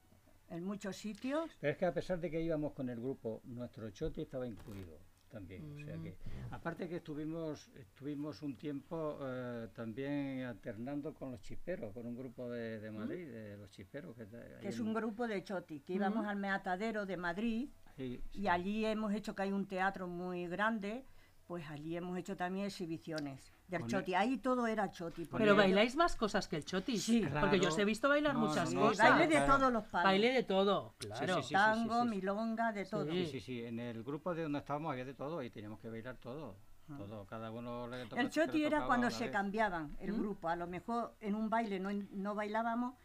en 0.49 0.63
muchos 0.63 0.95
sitios. 0.97 1.49
Pero 1.59 1.71
es 1.73 1.77
que 1.77 1.85
a 1.85 1.93
pesar 1.93 2.19
de 2.19 2.29
que 2.29 2.41
íbamos 2.41 2.73
con 2.73 2.89
el 2.89 2.99
grupo, 2.99 3.41
nuestro 3.45 3.89
choti 3.91 4.21
estaba 4.21 4.45
incluido 4.47 4.97
también. 5.29 5.63
O 5.71 5.85
sea 5.85 5.97
que, 6.01 6.11
Mm. 6.11 6.53
aparte 6.53 6.89
que 6.89 6.97
estuvimos, 6.97 7.69
estuvimos 7.75 8.41
un 8.41 8.57
tiempo 8.57 9.17
eh, 9.21 9.69
también 9.73 10.41
alternando 10.43 11.13
con 11.13 11.31
los 11.31 11.41
chisperos, 11.41 11.93
con 11.93 12.05
un 12.05 12.17
grupo 12.17 12.49
de, 12.49 12.81
de 12.81 12.91
Madrid, 12.91 13.27
de 13.31 13.55
los 13.57 13.69
chisperos. 13.71 14.13
Que, 14.17 14.27
que 14.27 14.67
es 14.67 14.77
en- 14.79 14.87
un 14.87 14.93
grupo 14.93 15.27
de 15.29 15.41
choti, 15.43 15.79
que 15.79 15.93
íbamos 15.93 16.25
al 16.25 16.35
meatadero 16.35 17.05
de 17.05 17.15
Madrid 17.15 17.69
sí. 17.95 18.21
Y 18.33 18.47
allí 18.47 18.85
hemos 18.85 19.13
hecho 19.13 19.35
que 19.35 19.43
hay 19.43 19.51
un 19.51 19.65
teatro 19.67 20.07
muy 20.07 20.47
grande, 20.47 21.05
pues 21.47 21.69
allí 21.69 21.95
hemos 21.97 22.17
hecho 22.17 22.35
también 22.37 22.65
exhibiciones. 22.67 23.51
del 23.71 23.87
choti. 23.87 24.13
Ahí 24.15 24.37
todo 24.37 24.67
era 24.67 24.91
choti. 24.91 25.23
Pero 25.31 25.45
yo- 25.45 25.55
bailáis 25.55 25.95
más 25.95 26.17
cosas 26.17 26.45
que 26.49 26.57
el 26.57 26.65
choti. 26.65 26.97
Sí. 26.97 27.25
Porque 27.39 27.57
yo 27.57 27.69
os 27.69 27.77
he 27.79 27.85
visto 27.85 28.09
bailar 28.09 28.33
No, 28.33 28.41
muchas 28.41 28.69
Sí, 28.69 28.75
cosas. 28.75 29.09
baile 29.11 29.27
de 29.27 29.35
Claro. 29.45 29.57
todos 29.57 29.71
los 29.71 29.83
palos. 29.85 30.03
Baile 30.03 30.33
de 30.33 30.43
todo, 30.43 30.93
claro. 30.97 31.35
sí, 31.37 31.43
sí. 31.47 31.53
Tango, 31.53 32.03
sí. 32.03 32.09
milonga, 32.09 32.73
de 32.73 32.83
todo. 32.83 33.09
Sí, 33.09 33.27
sí, 33.27 33.39
sí. 33.39 33.63
En 33.63 33.79
el 33.79 34.03
grupo 34.03 34.35
de 34.35 34.43
donde 34.43 34.59
estábamos 34.59 34.91
había 34.91 35.05
de 35.05 35.13
todo 35.13 35.41
y 35.41 35.49
teníamos 35.51 35.79
que 35.79 35.89
bailar 35.89 36.17
todo. 36.17 36.57
Todo, 36.97 37.25
cada 37.25 37.49
uno 37.51 37.87
le 37.87 38.03
tocaba- 38.03 38.19
El 38.19 38.27
le 38.27 38.33
choti 38.33 38.65
era 38.65 38.85
cuando 38.85 39.09
se 39.09 39.23
vez. 39.23 39.31
cambiaban 39.31 39.95
el 40.01 40.11
grupo. 40.11 40.49
A 40.49 40.57
lo 40.57 40.67
mejor 40.67 41.15
en 41.21 41.35
un 41.35 41.49
baile 41.49 41.79
no, 41.79 41.91
no 42.11 42.35
bailábamos 42.35 42.95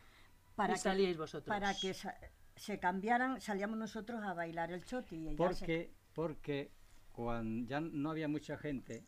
para 0.56 0.72
Y 0.72 0.74
que, 0.74 0.80
salíais 0.80 1.16
vosotros. 1.16 1.46
para 1.46 1.72
que 1.74 1.94
se 2.56 2.78
cambiaran, 2.78 3.40
salíamos 3.40 3.78
nosotros 3.78 4.22
a 4.24 4.34
bailar 4.34 4.72
el 4.72 4.84
choti. 4.84 5.16
Y 5.16 5.28
ella 5.28 5.52
se- 5.52 5.60
Porque, 5.66 5.90
porque 6.14 6.70
cuando 7.12 7.68
ya 7.68 7.80
no 7.80 8.10
había 8.10 8.28
mucha 8.28 8.56
gente 8.58 9.04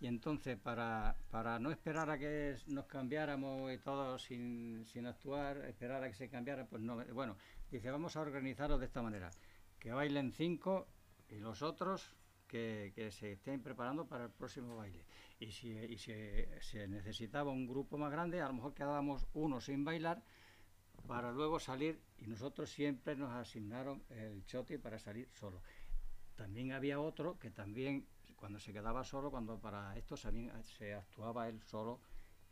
y 0.00 0.06
entonces 0.06 0.56
para, 0.58 1.16
para 1.30 1.58
no 1.58 1.70
esperar 1.70 2.08
a 2.10 2.18
que 2.18 2.56
nos 2.68 2.86
cambiáramos 2.86 3.72
y 3.72 3.78
todo 3.78 4.18
sin, 4.18 4.86
sin 4.86 5.06
actuar, 5.06 5.58
esperar 5.66 6.02
a 6.02 6.08
que 6.08 6.14
se 6.14 6.28
cambiara, 6.28 6.66
pues 6.66 6.82
no, 6.82 6.96
bueno, 7.12 7.36
dice 7.70 7.90
vamos 7.90 8.16
a 8.16 8.20
organizarlo 8.20 8.78
de 8.78 8.86
esta 8.86 9.02
manera, 9.02 9.30
que 9.78 9.92
bailen 9.92 10.32
cinco 10.32 10.86
y 11.28 11.36
los 11.38 11.60
otros 11.62 12.16
que, 12.46 12.92
que 12.94 13.10
se 13.10 13.32
estén 13.32 13.62
preparando 13.62 14.06
para 14.06 14.24
el 14.24 14.30
próximo 14.30 14.76
baile. 14.76 15.04
Y 15.38 15.52
si, 15.52 15.70
y 15.70 15.96
si 15.98 16.12
se 16.60 16.88
necesitaba 16.88 17.50
un 17.50 17.66
grupo 17.66 17.96
más 17.96 18.10
grande, 18.10 18.40
a 18.40 18.46
lo 18.48 18.54
mejor 18.54 18.74
quedábamos 18.74 19.26
uno 19.34 19.60
sin 19.60 19.84
bailar 19.84 20.22
para 21.10 21.32
luego 21.32 21.58
salir 21.58 22.00
y 22.18 22.28
nosotros 22.28 22.70
siempre 22.70 23.16
nos 23.16 23.32
asignaron 23.32 24.00
el 24.10 24.46
choti 24.46 24.78
para 24.78 24.96
salir 24.96 25.28
solo. 25.32 25.60
También 26.36 26.70
había 26.70 27.00
otro 27.00 27.36
que 27.36 27.50
también 27.50 28.06
cuando 28.36 28.60
se 28.60 28.72
quedaba 28.72 29.02
solo, 29.02 29.28
cuando 29.28 29.58
para 29.58 29.96
esto 29.96 30.14
también 30.16 30.52
se 30.62 30.94
actuaba 30.94 31.48
él 31.48 31.60
solo 31.62 31.98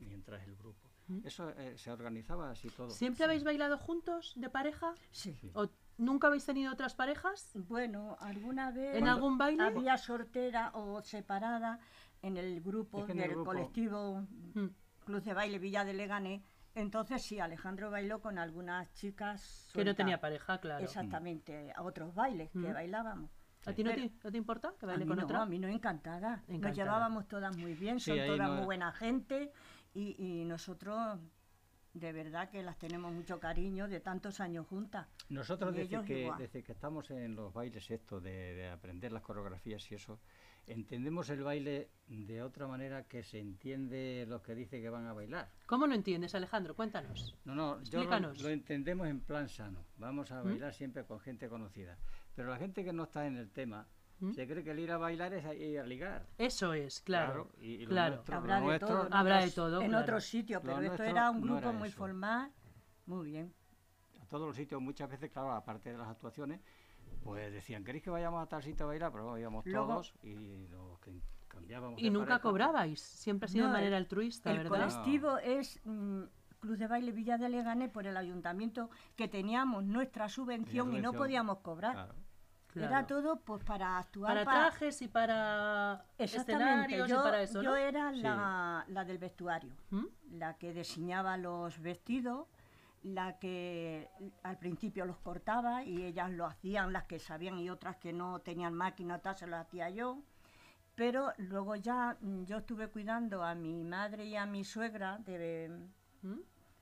mientras 0.00 0.42
el 0.42 0.56
grupo. 0.56 0.88
Eso 1.22 1.50
eh, 1.50 1.78
se 1.78 1.92
organizaba 1.92 2.50
así 2.50 2.68
todo. 2.70 2.90
¿Siempre 2.90 3.24
habéis 3.26 3.44
bailado 3.44 3.78
juntos, 3.78 4.32
de 4.34 4.50
pareja? 4.50 4.92
Sí. 5.12 5.38
¿O 5.54 5.68
nunca 5.96 6.26
habéis 6.26 6.44
tenido 6.44 6.72
otras 6.72 6.96
parejas? 6.96 7.52
Bueno, 7.54 8.16
alguna 8.18 8.72
vez 8.72 8.96
¿En 8.96 9.06
algún 9.06 9.38
baile? 9.38 9.62
había 9.62 9.96
sortera 9.98 10.72
o 10.74 11.00
separada 11.02 11.78
en 12.22 12.36
el 12.36 12.60
grupo 12.60 12.98
Es 12.98 13.04
que 13.06 13.12
en 13.12 13.18
el 13.20 13.24
del 13.28 13.34
grupo- 13.36 13.52
colectivo 13.52 14.26
Mm. 14.54 14.66
Club 15.06 15.22
de 15.22 15.32
Baile 15.32 15.58
Villa 15.60 15.84
de 15.84 15.94
Leganés. 15.94 16.42
Entonces 16.74 17.22
sí, 17.22 17.40
Alejandro 17.40 17.90
bailó 17.90 18.20
con 18.20 18.38
algunas 18.38 18.92
chicas 18.94 19.68
Que 19.74 19.84
no 19.84 19.94
tenía 19.94 20.20
pareja, 20.20 20.58
claro. 20.58 20.84
Exactamente, 20.84 21.72
a 21.74 21.82
otros 21.82 22.14
bailes 22.14 22.50
que 22.50 22.58
Mm. 22.58 22.72
bailábamos. 22.74 23.30
¿A 23.66 23.72
ti 23.72 23.82
no 23.82 23.90
te, 23.92 24.10
no 24.22 24.30
te 24.30 24.38
importa 24.38 24.72
que 24.78 24.86
A 24.86 24.88
baile 24.90 25.04
mí, 25.04 25.08
con 25.08 25.18
no, 25.18 25.24
otra? 25.24 25.42
a 25.42 25.46
mí 25.46 25.58
no, 25.58 25.66
encantada. 25.68 26.34
Encantada. 26.46 26.68
Nos 26.68 26.76
llevábamos 26.76 27.26
todas 27.28 27.56
muy 27.56 27.74
bien, 27.74 27.98
Sí, 28.00 28.12
son 28.16 28.26
todas 28.26 28.48
no- 28.48 28.54
muy 28.56 28.64
buena 28.64 28.92
gente 28.92 29.52
y, 29.94 30.14
y 30.18 30.44
nosotros 30.44 31.18
de 31.94 32.12
verdad 32.12 32.50
que 32.50 32.62
las 32.62 32.78
tenemos 32.78 33.12
mucho 33.12 33.40
cariño 33.40 33.88
de 33.88 34.00
tantos 34.00 34.40
años 34.40 34.66
juntas. 34.66 35.06
Nosotros 35.28 35.74
desde 35.74 36.04
que, 36.04 36.30
desde 36.38 36.62
que 36.62 36.72
estamos 36.72 37.10
en 37.10 37.34
los 37.34 37.52
bailes 37.52 37.90
estos 37.90 38.22
de, 38.22 38.54
de 38.54 38.68
aprender 38.68 39.12
las 39.12 39.22
coreografías 39.22 39.90
y 39.90 39.94
eso, 39.94 40.18
entendemos 40.66 41.30
el 41.30 41.42
baile 41.42 41.90
de 42.06 42.42
otra 42.42 42.66
manera 42.66 43.04
que 43.04 43.22
se 43.22 43.40
entiende 43.40 44.26
los 44.28 44.42
que 44.42 44.54
dicen 44.54 44.82
que 44.82 44.90
van 44.90 45.06
a 45.06 45.12
bailar. 45.12 45.48
¿Cómo 45.66 45.86
no 45.86 45.94
entiendes, 45.94 46.34
Alejandro? 46.34 46.74
Cuéntanos. 46.74 47.36
No, 47.44 47.54
no, 47.54 47.82
yo 47.84 48.04
lo, 48.04 48.34
lo 48.34 48.48
entendemos 48.48 49.08
en 49.08 49.20
plan 49.20 49.48
sano. 49.48 49.84
Vamos 49.96 50.30
¿Mm? 50.30 50.34
a 50.34 50.42
bailar 50.42 50.74
siempre 50.74 51.04
con 51.04 51.20
gente 51.20 51.48
conocida. 51.48 51.98
Pero 52.34 52.50
la 52.50 52.56
gente 52.56 52.84
que 52.84 52.92
no 52.92 53.04
está 53.04 53.26
en 53.26 53.36
el 53.36 53.50
tema 53.50 53.86
¿Mm? 54.20 54.32
se 54.32 54.46
cree 54.48 54.64
que 54.64 54.70
el 54.72 54.78
ir 54.80 54.90
a 54.90 54.98
bailar 54.98 55.32
es 55.34 55.44
ir 55.60 55.78
a 55.78 55.86
ligar. 55.86 56.26
Eso 56.38 56.72
es, 56.72 57.00
claro. 57.02 57.50
y, 57.60 57.82
y 57.82 57.86
claro. 57.86 58.16
nuestro- 58.16 58.34
lo 58.34 58.40
Habrá 58.40 58.56
de 58.56 58.66
nuestro- 58.66 58.88
todo. 58.88 59.06
en 59.06 59.12
Habrá 59.14 59.34
de 59.36 59.40
otros- 59.42 59.54
todo, 59.54 59.80
En 59.82 59.88
claro. 59.88 60.02
otros 60.02 60.24
sitios, 60.24 60.64
Lo 60.64 60.74
pero 60.76 60.86
esto 60.92 61.02
era 61.04 61.30
un 61.30 61.36
no 61.40 61.42
grupo 61.46 61.58
era 61.58 61.72
muy 61.72 61.88
eso. 61.88 61.96
formal, 61.98 62.52
muy 63.06 63.30
bien. 63.30 63.54
a 64.20 64.26
todos 64.26 64.46
los 64.46 64.56
sitios 64.56 64.80
muchas 64.82 65.08
veces, 65.08 65.30
claro, 65.30 65.52
aparte 65.52 65.90
de 65.92 65.96
las 65.98 66.08
actuaciones, 66.08 66.60
pues 67.22 67.50
decían, 67.52 67.82
¿queréis 67.84 68.04
que 68.04 68.10
vayamos 68.10 68.42
a 68.42 68.46
tal 68.46 68.62
sitio 68.62 68.84
a 68.84 68.88
bailar? 68.88 69.10
Pero 69.12 69.24
bueno, 69.24 69.38
íbamos 69.38 69.64
Luego- 69.66 69.86
todos 69.86 70.14
y 70.22 70.66
los 70.68 70.98
que 71.00 71.12
cambiábamos. 71.48 71.98
Y 72.00 72.04
de 72.04 72.10
nunca 72.10 72.26
pareja, 72.26 72.42
cobrabais. 72.42 73.00
Siempre 73.00 73.46
ha 73.46 73.48
sido 73.48 73.64
No, 73.66 73.70
de 73.72 73.78
manera 73.78 73.96
el- 73.96 74.02
altruista, 74.02 74.50
El 74.50 74.58
¿verdad? 74.58 74.70
colectivo 74.90 75.38
es 75.38 75.80
mm, 75.84 76.22
Club 76.60 76.76
de 76.76 76.86
Baile 76.88 77.12
Villa 77.12 77.38
de 77.38 77.48
Leganés 77.48 77.88
por 77.90 78.06
el 78.06 78.16
ayuntamiento 78.16 78.90
que 79.16 79.28
teníamos 79.28 79.84
nuestra 79.84 80.28
subvención 80.28 80.88
y 80.88 81.00
no 81.00 81.10
subvención. 81.12 81.16
podíamos 81.16 81.58
cobrar. 81.60 81.92
Claro. 81.94 82.14
Era 82.78 82.88
Claro. 82.88 83.06
todo 83.06 83.40
pues 83.40 83.62
para 83.64 83.98
actuar 83.98 84.44
Para 84.44 84.50
trajes 84.70 85.02
y 85.02 85.08
para 85.08 86.04
Exactamente, 86.18 86.94
escenarios 86.96 87.08
yo, 87.08 87.20
y 87.20 87.22
para 87.22 87.42
eso, 87.42 87.62
yo 87.62 87.70
¿no? 87.70 87.76
era 87.76 88.12
Sí. 88.12 88.20
la, 88.20 88.84
la 88.88 89.04
del 89.04 89.18
vestuario, 89.18 89.72
¿Mm? 89.90 90.06
la 90.32 90.54
que 90.56 90.72
diseñaba 90.72 91.36
los 91.36 91.80
vestidos, 91.80 92.46
la 93.02 93.38
que 93.38 94.10
al 94.42 94.58
principio 94.58 95.04
los 95.06 95.18
cortaba 95.18 95.84
y 95.84 96.04
ellas 96.04 96.30
lo 96.30 96.46
hacían, 96.46 96.92
las 96.92 97.04
que 97.04 97.18
sabían 97.18 97.58
y 97.58 97.70
otras 97.70 97.96
que 97.96 98.12
no 98.12 98.40
tenían 98.40 98.74
máquina, 98.74 99.18
tal, 99.20 99.36
se 99.36 99.46
lo 99.46 99.56
hacía 99.56 99.88
yo. 99.90 100.18
Pero 100.94 101.32
luego 101.36 101.76
ya 101.76 102.16
mm, 102.20 102.44
yo 102.44 102.56
estuve 102.58 102.88
cuidando 102.88 103.44
a 103.44 103.54
mi 103.54 103.84
madre 103.84 104.24
y 104.26 104.34
a 104.36 104.46
mi 104.46 104.64
suegra 104.64 105.18
de, 105.18 105.70
¿Mm? 106.22 106.40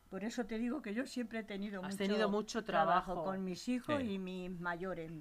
por 0.09 0.25
eso 0.25 0.47
te 0.47 0.57
digo 0.57 0.81
que 0.81 0.95
yo 0.95 1.07
siempre 1.07 1.41
he 1.41 1.45
tenido 1.45 1.81
Has 1.85 1.89
mucho, 1.93 1.99
tenido 1.99 2.29
mucho 2.31 2.65
trabajo. 2.65 3.23
con 3.25 3.45
mis 3.45 3.69
hijos 3.69 4.01
Sí. 4.01 4.13
y 4.13 4.19
mis 4.19 4.51
mayores. 4.59 5.13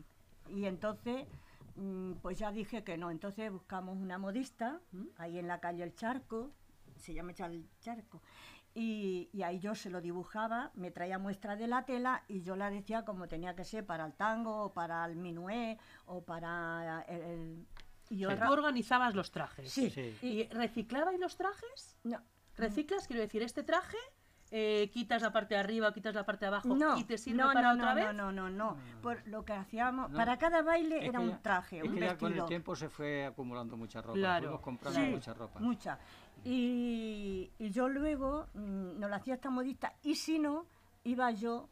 Y 0.49 0.65
entonces, 0.65 1.27
mm, 1.75 2.13
pues 2.21 2.38
ya 2.39 2.51
dije 2.51 2.84
que 2.84 2.97
no. 2.97 3.12
Entonces 3.12 3.51
buscamos 3.51 3.97
una 3.97 4.17
modista 4.17 4.79
ahí 5.17 5.38
en 5.39 5.47
la 5.47 5.60
calle 5.60 5.84
El 5.84 5.95
Charco, 5.95 6.51
se 6.97 7.13
llama 7.13 7.34
El 7.38 7.67
Charco. 7.81 8.21
Y, 8.77 9.29
y 9.31 9.43
ahí 9.43 9.60
yo 9.60 9.73
se 9.73 9.89
lo 9.89 10.01
dibujaba, 10.01 10.71
me 10.75 10.91
traía 10.91 11.17
muestra 11.17 11.55
de 11.55 11.65
la 11.67 11.86
tela 11.86 12.23
y 12.27 12.41
yo 12.41 12.58
la 12.58 12.69
decía 12.69 13.05
como 13.05 13.27
tenía 13.29 13.55
que 13.55 13.63
ser 13.63 13.86
para 13.86 14.05
el 14.05 14.13
tango 14.13 14.63
o 14.65 14.73
para 14.73 15.05
el 15.05 15.15
minué 15.15 15.77
o 16.05 16.21
para 16.23 17.03
el... 17.08 17.21
el- 17.21 17.67
y 18.10 18.23
O 18.25 18.27
sea, 18.27 18.36
otra- 18.36 18.47
tú 18.47 18.53
organizabas 18.53 19.15
los 19.15 19.31
trajes. 19.31 19.71
Sí, 19.71 19.89
Sí. 19.89 20.15
¿Y 20.21 20.47
reciclabais 20.49 21.19
los 21.19 21.38
trajes? 21.38 21.97
no, 22.03 22.21
¿Reciclas? 22.58 23.08
Quiero 23.08 23.21
decir, 23.21 23.41
este 23.43 23.63
traje, 23.63 23.97
eh, 24.58 24.89
quitas 24.89 25.22
la 25.22 25.34
parte 25.34 25.54
de 25.56 25.60
arriba, 25.60 25.94
quitas 25.94 26.15
la 26.15 26.26
parte 26.26 26.46
de 26.46 26.48
abajo 26.48 26.70
No, 26.76 26.98
y 26.98 27.04
te 27.04 27.18
sirve 27.18 27.39
no, 27.44 27.52
para 27.52 27.74
no, 27.74 27.82
otra 27.82 27.89
no, 27.89 27.96
vez. 27.96 28.15
no, 28.15 28.32
no, 28.32 28.50
no, 28.50 28.78
Por 29.02 29.28
lo 29.28 29.44
que 29.44 29.52
hacíamos, 29.52 30.10
No. 30.12 30.18
para 30.18 30.38
cada 30.38 30.62
baile 30.62 31.00
Es 31.00 31.10
era 31.10 31.20
que 31.20 31.26
un 31.26 31.41
traje, 31.41 31.78
es 31.80 31.84
un 31.84 31.96
que 31.96 32.00
ya 32.00 32.18
con 32.18 32.28
el 32.28 32.34
vestido. 32.36 32.46
tiempo 32.48 32.74
se 32.76 32.88
fue 32.88 33.26
acumulando 33.26 33.76
mucha 33.76 34.02
ropa. 34.02 34.13
Claro. 34.18 34.44
Fuimos 34.46 34.62
comprando 34.62 35.00
Sí, 35.02 35.08
mucha 35.08 35.34
ropa. 35.34 35.60
mucha. 35.60 36.00
Y, 36.46 37.52
y 37.60 37.70
yo 37.72 37.89
luego 37.89 38.48
mm, 38.54 38.98
nos 39.00 39.10
lo 39.10 39.15
hacía 39.18 39.34
esta 39.34 39.50
modista 39.50 39.94
y 40.04 40.15
si 40.15 40.39
no, 40.39 40.68
iba 41.04 41.30
yo 41.32 41.68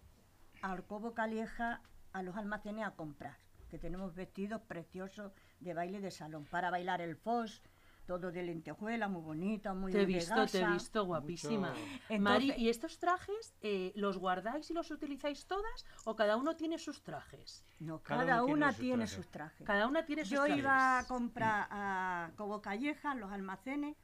al 0.61 0.83
Cobo 0.83 1.13
Calieja 1.13 1.81
a 2.11 2.21
los 2.21 2.35
almacenes 2.35 2.85
a 2.85 2.91
comprar, 2.91 3.37
que 3.69 3.77
tenemos 3.79 4.13
vestidos 4.13 4.59
preciosos 4.61 5.31
de 5.61 5.73
baile 5.73 6.01
de 6.01 6.11
salón, 6.11 6.45
para 6.51 6.69
bailar 6.69 6.99
el 7.01 7.15
fos, 7.15 7.61
todo 8.05 8.31
de 8.31 8.43
lentejuela, 8.43 9.07
muy 9.07 9.21
bonita, 9.21 9.73
muy 9.73 9.91
Te 9.91 10.01
he 10.01 10.05
visto, 10.05 10.45
te 10.47 10.59
he 10.61 10.67
visto, 10.67 11.05
guapísima. 11.05 11.69
Mucho- 11.71 12.21
Mari, 12.21 12.43
Entonces- 12.49 12.57
¿y 12.59 12.69
estos 12.69 12.99
trajes 12.99 13.55
eh, 13.61 13.91
los 13.95 14.17
guardáis 14.17 14.69
y 14.69 14.73
los 14.73 14.91
utilizáis 14.91 15.45
todas 15.47 15.85
o 16.05 16.15
cada 16.15 16.35
uno 16.37 16.55
tiene 16.55 16.77
sus 16.77 17.01
trajes? 17.03 17.65
No, 17.79 17.99
Cada 18.01 18.21
cada, 18.25 18.35
uno 18.43 18.45
tiene 18.45 18.57
una 18.57 18.71
sus 18.71 18.79
tiene 18.81 18.95
trajes. 19.05 19.15
sus 19.15 19.27
trajes. 19.31 19.67
Cada 19.67 19.87
una 19.87 20.05
tiene 20.05 20.23
sus 20.23 20.31
Yo 20.31 20.43
trajes. 20.45 20.57
iba 20.57 20.99
a 20.99 21.07
comprar 21.07 21.67
a 21.71 22.31
Cobo 22.35 22.61
Calleja, 22.61 23.15
los 23.15 23.31
almacenes, 23.31 23.95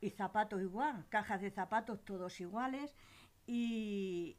y 0.00 0.10
zapatos 0.10 0.60
igual, 0.62 1.06
cajas 1.08 1.40
de 1.40 1.50
zapatos 1.50 2.04
todos 2.04 2.40
iguales, 2.40 2.94
y, 3.46 4.36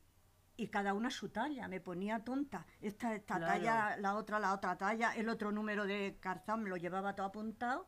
y 0.56 0.68
cada 0.68 0.94
una 0.94 1.10
su 1.10 1.30
talla. 1.30 1.68
Me 1.68 1.82
ponía 1.82 2.24
tonta. 2.24 2.66
Esta, 2.82 3.16
esta 3.16 3.38
Claro. 3.38 3.54
talla, 3.54 3.98
la 3.98 4.16
otra, 4.16 4.40
la 4.40 4.54
otra 4.54 4.78
talla, 4.78 5.14
el 5.16 5.28
otro 5.30 5.52
número 5.52 5.86
de 5.86 6.18
calzón 6.20 6.64
me 6.64 6.70
lo 6.70 6.78
llevaba 6.78 7.16
todo 7.16 7.26
apuntado, 7.28 7.88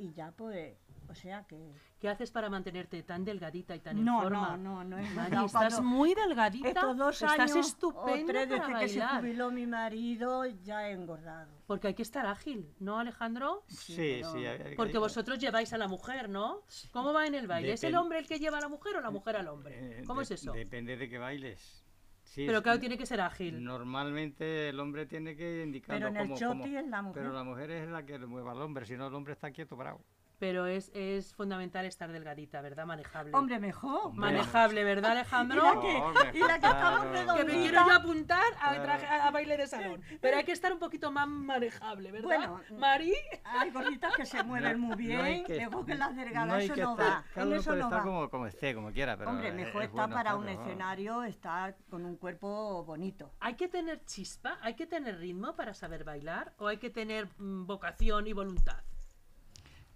y 0.00 0.12
ya 0.12 0.32
pues, 0.32 0.76
o 1.08 1.14
sea 1.14 1.44
que... 1.44 1.72
¿Qué 2.00 2.08
haces 2.08 2.30
para 2.30 2.48
mantenerte 2.48 3.02
tan 3.02 3.26
delgadita 3.26 3.76
y 3.76 3.80
tan 3.80 3.98
en 3.98 4.06
No, 4.06 4.22
forma? 4.22 4.56
no, 4.56 4.82
no, 4.82 4.84
no 4.84 4.96
es 4.98 5.14
Mari, 5.14 5.36
estás 5.44 5.82
muy 5.82 6.14
delgadita. 6.14 6.68
Estos 6.68 6.96
dos 6.96 7.20
estás 7.22 7.38
años 7.40 7.66
estupenda 7.66 8.22
o 8.22 8.26
tres 8.26 8.48
desde 8.48 8.56
para 8.62 8.80
que 8.80 8.88
se 8.88 9.06
jubiló 9.06 9.50
mi 9.50 9.66
marido, 9.66 10.46
ya 10.46 10.88
he 10.88 10.92
engordado. 10.92 11.52
Porque 11.66 11.88
hay 11.88 11.94
que 11.94 12.00
estar 12.02 12.24
ágil, 12.24 12.72
¿no, 12.78 12.98
Alejandro? 13.00 13.64
Sí, 13.68 13.94
pero- 14.22 14.32
sí. 14.32 14.38
hay- 14.46 14.62
hay- 14.62 14.76
Porque 14.76 14.94
hay- 14.94 14.98
vosotros 15.00 15.38
lleváis 15.38 15.74
a 15.74 15.78
la 15.78 15.88
mujer, 15.88 16.30
¿no? 16.30 16.62
¿Cómo 16.90 17.12
va 17.12 17.26
en 17.26 17.34
el 17.34 17.46
baile? 17.46 17.72
¿Es 17.74 17.84
el 17.84 17.96
hombre 17.96 18.18
el 18.20 18.26
que 18.26 18.38
lleva 18.38 18.56
a 18.56 18.62
la 18.62 18.68
mujer 18.68 18.96
o 18.96 19.02
la 19.02 19.10
mujer 19.10 19.36
al 19.36 19.48
hombre? 19.48 19.98
eh, 20.00 20.02
¿Cómo 20.06 20.20
de- 20.20 20.24
es 20.24 20.30
eso? 20.30 20.52
Depende 20.52 20.96
de 20.96 21.06
qué 21.10 21.18
bailes. 21.18 21.84
Sí, 22.30 22.44
Pero 22.46 22.62
claro, 22.62 22.78
tiene 22.78 22.96
que 22.96 23.06
ser 23.06 23.20
ágil. 23.20 23.64
Normalmente 23.64 24.68
el 24.68 24.78
hombre 24.78 25.04
tiene 25.04 25.34
que 25.34 25.64
indicar 25.64 25.96
Pero 25.96 26.08
en 26.10 26.16
el 26.16 26.22
cómo, 26.28 26.36
choti 26.38 26.60
cómo- 26.60 26.78
es 26.78 26.86
la 26.86 27.02
mujer. 27.02 27.22
Pero 27.24 27.34
la 27.34 27.42
mujer 27.42 27.70
es 27.72 27.88
la 27.88 28.06
que 28.06 28.20
le 28.20 28.26
mueve 28.26 28.48
al 28.50 28.62
hombre, 28.62 28.86
si 28.86 28.96
no 28.96 29.08
el 29.08 29.14
hombre 29.16 29.32
está 29.32 29.50
quieto, 29.50 29.74
bravo. 29.76 30.00
Pero 30.40 30.66
es, 30.66 30.90
es 30.94 31.34
fundamental 31.34 31.84
estar 31.84 32.10
delgadita, 32.10 32.60
¿verdad? 32.62 32.86
Manejable. 32.86 33.30
Hombre, 33.36 33.60
mejor. 33.60 34.06
Hombre. 34.06 34.32
Manejable, 34.32 34.82
¿verdad, 34.84 35.12
Alejandro? 35.12 35.62
Y 35.62 35.74
la 35.76 35.80
que, 35.80 35.96
Hombre, 35.98 36.30
y 36.34 36.38
la 36.40 36.48
que 36.48 36.54
estaba 36.66 36.80
claro. 36.80 37.12
redondita. 37.12 37.36
Que 37.36 37.44
me 37.44 37.52
quiero 37.60 37.84
yo 37.86 37.92
apuntar 37.92 38.42
a, 38.60 38.82
traje- 38.82 39.06
a- 39.06 39.26
a 39.26 39.30
baile 39.30 39.56
de 39.58 39.66
salón. 39.66 40.02
Pero 40.20 40.36
hay 40.38 40.44
que 40.44 40.52
estar 40.52 40.72
un 40.72 40.78
poquito 40.78 41.12
más 41.12 41.28
manejable, 41.28 42.10
¿verdad? 42.10 42.26
Bueno, 42.26 42.60
Mari. 42.78 43.14
Hay 43.44 43.70
gorditas 43.70 44.16
que 44.16 44.24
se 44.26 44.42
mueven 44.42 44.80
muy 44.80 44.96
bien, 44.96 45.44
que- 45.44 45.56
luego 45.56 45.84
que 45.84 45.94
las 45.94 46.16
delgadas, 46.16 46.48
no 46.48 46.56
eso 46.56 46.74
que 46.74 46.80
no 46.82 46.90
estar- 46.96 47.06
va. 47.10 47.24
Cada 47.34 47.42
En 47.42 47.48
uno 47.48 47.56
eso 47.60 47.70
puede 47.70 47.80
no 47.80 47.86
estar 47.86 47.98
va. 48.00 48.04
como, 48.04 48.30
como 48.30 48.46
esté, 48.46 48.74
como 48.74 48.92
quiera, 48.92 49.16
pero 49.18 49.30
Hombre, 49.30 49.52
mejor 49.52 49.82
es 49.82 49.88
está 49.88 50.02
bueno 50.06 50.14
para 50.16 50.36
un 50.36 50.48
escenario, 50.48 51.22
estar 51.22 51.76
con 51.90 52.06
un 52.06 52.16
cuerpo 52.16 52.82
bonito. 52.84 53.30
¿Hay 53.40 53.54
que 53.54 53.68
tener 53.68 54.04
chispa? 54.06 54.56
¿Hay 54.62 54.72
que 54.74 54.86
tener 54.86 55.18
ritmo 55.18 55.54
para 55.54 55.74
saber 55.74 56.02
bailar? 56.04 56.54
¿O 56.58 56.66
hay 56.66 56.78
que 56.78 56.88
tener 56.88 57.28
mm, 57.38 57.66
vocación 57.66 58.26
y 58.26 58.32
voluntad? 58.32 58.78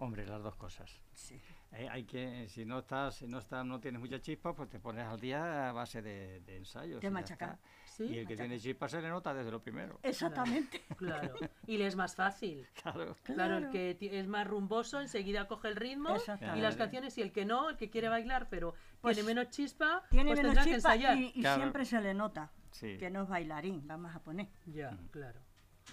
Hombre, 0.05 0.27
las 0.27 0.43
dos 0.43 0.55
cosas. 0.57 1.01
Sí. 1.15 1.41
Eh, 1.73 1.89
hay 1.91 2.05
que, 2.05 2.47
si 2.49 2.67
no 2.67 2.81
estás, 2.81 3.15
si 3.17 3.27
no 3.27 3.39
estás, 3.39 3.65
no 3.65 3.81
tienes 3.81 3.99
mucha 4.01 4.21
chispa, 4.21 4.55
pues 4.55 4.69
te 4.69 4.79
pones 4.79 5.05
al 5.07 5.19
día 5.19 5.71
a 5.71 5.73
base 5.73 6.03
de, 6.03 6.41
de 6.41 6.59
ensayos. 6.59 7.01
De 7.01 7.09
machacar. 7.11 7.59
Sí, 7.87 8.05
y 8.05 8.19
el 8.19 8.27
que 8.27 8.37
tiene 8.37 8.61
chispa 8.61 8.87
se 8.87 9.01
le 9.01 9.09
nota 9.09 9.33
desde 9.33 9.51
lo 9.51 9.63
primero. 9.63 9.99
Exactamente. 10.03 10.83
Claro. 10.97 11.35
Y 11.67 11.79
le 11.79 11.87
es 11.87 11.97
más 11.97 12.15
fácil. 12.15 12.67
Claro. 12.83 13.17
Claro, 13.23 13.57
el 13.57 13.71
que 13.71 13.97
es 14.01 14.27
más 14.29 14.47
rumboso 14.47 15.01
enseguida 15.01 15.49
coge 15.49 15.69
el 15.69 15.77
ritmo 15.77 16.15
y 16.55 16.61
las 16.61 16.77
canciones 16.77 17.17
y 17.17 17.23
el 17.23 17.33
que 17.33 17.47
no, 17.47 17.71
el 17.71 17.77
que 17.79 17.89
quiere 17.89 18.09
bailar 18.11 18.49
pero 18.51 18.75
Pues 19.01 19.17
tiene 19.17 19.29
menos 19.35 19.49
chispa, 19.51 20.03
Tiene 20.11 20.33
pues 20.33 20.41
menos 20.41 20.53
tendrá 20.55 20.65
que 20.65 20.75
chispa 20.77 20.95
ensayar. 20.95 21.17
y, 21.19 21.33
y 21.35 21.41
Claro. 21.41 21.63
siempre 21.63 21.85
se 21.87 22.01
le 22.03 22.13
nota 22.13 22.51
Sí. 22.73 22.99
que 22.99 23.09
no 23.09 23.23
es 23.23 23.29
bailarín, 23.29 23.87
vamos 23.89 24.15
a 24.15 24.19
poner. 24.21 24.49
Ya, 24.67 24.95
claro. 25.11 25.41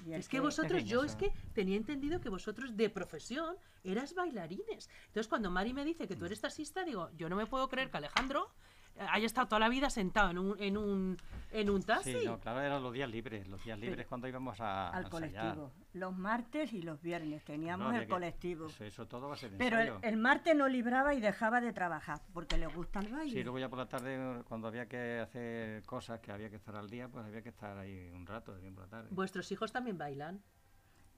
Es 0.10 0.28
que 0.28 0.40
vosotros, 0.40 0.84
yo 0.84 1.04
es 1.04 1.16
que 1.16 1.32
tenía 1.54 1.78
entendido 1.78 2.22
que 2.22 2.30
vosotros 2.30 2.76
de 2.76 2.90
profesión 2.90 3.56
eras 3.84 4.14
bailarines. 4.14 4.90
Entonces 5.08 5.28
cuando 5.28 5.52
Mari 5.52 5.74
me 5.74 5.86
dice 5.86 6.08
que 6.08 6.16
tú 6.16 6.26
eres 6.26 6.42
taxista, 6.42 6.84
digo, 6.84 7.10
yo 7.18 7.30
no 7.30 7.36
me 7.36 7.46
puedo 7.46 7.68
creer 7.70 7.92
que 7.92 7.98
Alejandro 7.98 8.52
haya 9.00 9.26
estado 9.26 9.48
toda 9.48 9.60
la 9.60 9.70
vida 9.70 9.90
sentado 9.90 10.30
en 10.32 10.38
un, 10.38 10.56
en 10.62 10.78
un, 10.78 11.18
en 11.52 11.70
un 11.70 11.82
taxi. 11.84 12.14
Sí, 12.20 12.26
no, 12.26 12.40
claro, 12.40 12.62
eran 12.62 12.84
los 12.84 12.94
días 12.94 13.10
libres. 13.10 13.48
Los 13.48 13.64
días 13.64 13.80
libres 13.80 14.06
cuando 14.08 14.28
íbamos 14.28 14.60
a, 14.62 14.88
a 14.88 14.90
al 14.90 15.06
ensayar. 15.06 15.10
colectivo. 15.56 15.72
Los 15.94 16.16
martes 16.18 16.72
y 16.74 16.82
los 16.82 17.02
viernes 17.02 17.44
teníamos 17.44 17.92
No, 17.92 17.98
el 17.98 18.04
que- 18.06 18.10
colectivo. 18.10 18.68
Eso, 18.68 18.84
eso 18.86 19.08
todo 19.08 19.28
va 19.28 19.34
a 19.34 19.38
ser 19.38 19.52
Pero 19.58 20.00
el, 20.02 20.18
martes 20.18 20.56
no 20.56 20.68
libraba 20.68 21.14
y 21.14 21.20
dejaba 21.22 21.62
de 21.62 21.74
trabajar 21.74 22.22
porque 22.34 22.58
le 22.58 22.68
gusta 22.68 23.00
el 23.00 23.12
baile. 23.12 23.32
Sí, 23.34 23.44
luego 23.44 23.60
ya 23.60 23.70
por 23.70 23.80
la 23.80 23.88
tarde, 23.90 24.44
cuando 24.48 24.68
había 24.68 24.88
que 24.88 25.20
hacer 25.20 25.84
cosas 25.84 26.20
que 26.20 26.32
había 26.32 26.50
que 26.50 26.56
estar 26.58 26.76
al 26.76 26.90
día, 26.90 27.08
pues 27.10 27.26
había 27.26 27.42
que 27.42 27.50
estar 27.50 27.78
ahí 27.78 28.10
un 28.14 28.26
rato, 28.26 28.54
de 28.54 28.62
bien 28.62 28.76
por 28.76 28.84
la 28.86 28.90
tarde. 28.90 29.08
¿Vuestros 29.12 29.52
hijos 29.52 29.72
también 29.72 29.98
bailan? 29.98 30.42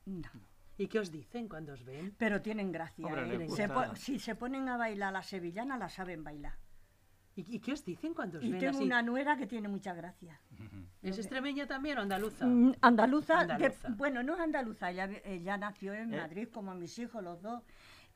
No, 0.05 0.29
¿Y 0.77 0.87
qué 0.87 0.99
os 0.99 1.11
dicen 1.11 1.47
cuando 1.47 1.73
os 1.73 1.83
ven? 1.85 2.15
pero 2.17 2.41
tienen 2.41 2.71
gracia. 2.71 3.05
Hombre, 3.05 3.45
¿eh? 3.45 3.49
Se 3.49 3.69
po- 3.69 3.95
si 3.95 4.17
se 4.19 4.33
ponen 4.35 4.67
a 4.69 4.75
bailar 4.77 5.13
la 5.13 5.21
sevillana, 5.21 5.77
la 5.77 5.87
saben 5.89 6.23
bailar. 6.23 6.53
¿Y, 7.35 7.55
y 7.55 7.59
qué 7.59 7.73
os 7.73 7.83
dicen 7.83 8.13
cuando 8.13 8.37
os 8.37 8.43
Y 8.43 8.51
ven 8.51 8.59
tengo 8.59 8.77
así? 8.77 8.83
una 8.83 9.01
nuera 9.01 9.35
que 9.37 9.47
tiene 9.47 9.67
mucha 9.67 9.93
gracia. 9.93 10.39
¿Es 11.01 11.17
extremeña 11.17 11.65
también 11.67 11.97
o 11.97 12.01
andaluza? 12.01 12.45
Mm, 12.45 12.73
Andaluza, 12.81 13.45
de- 13.45 13.73
bueno, 13.97 14.21
no 14.23 14.35
es 14.35 14.39
andaluza, 14.39 14.91
ella, 14.91 15.09
ella 15.25 15.57
nació 15.57 15.93
en 15.93 16.13
¿Eh? 16.13 16.17
Madrid 16.17 16.47
como 16.53 16.75
mis 16.75 16.97
hijos, 16.99 17.23
los 17.23 17.41
dos, 17.41 17.63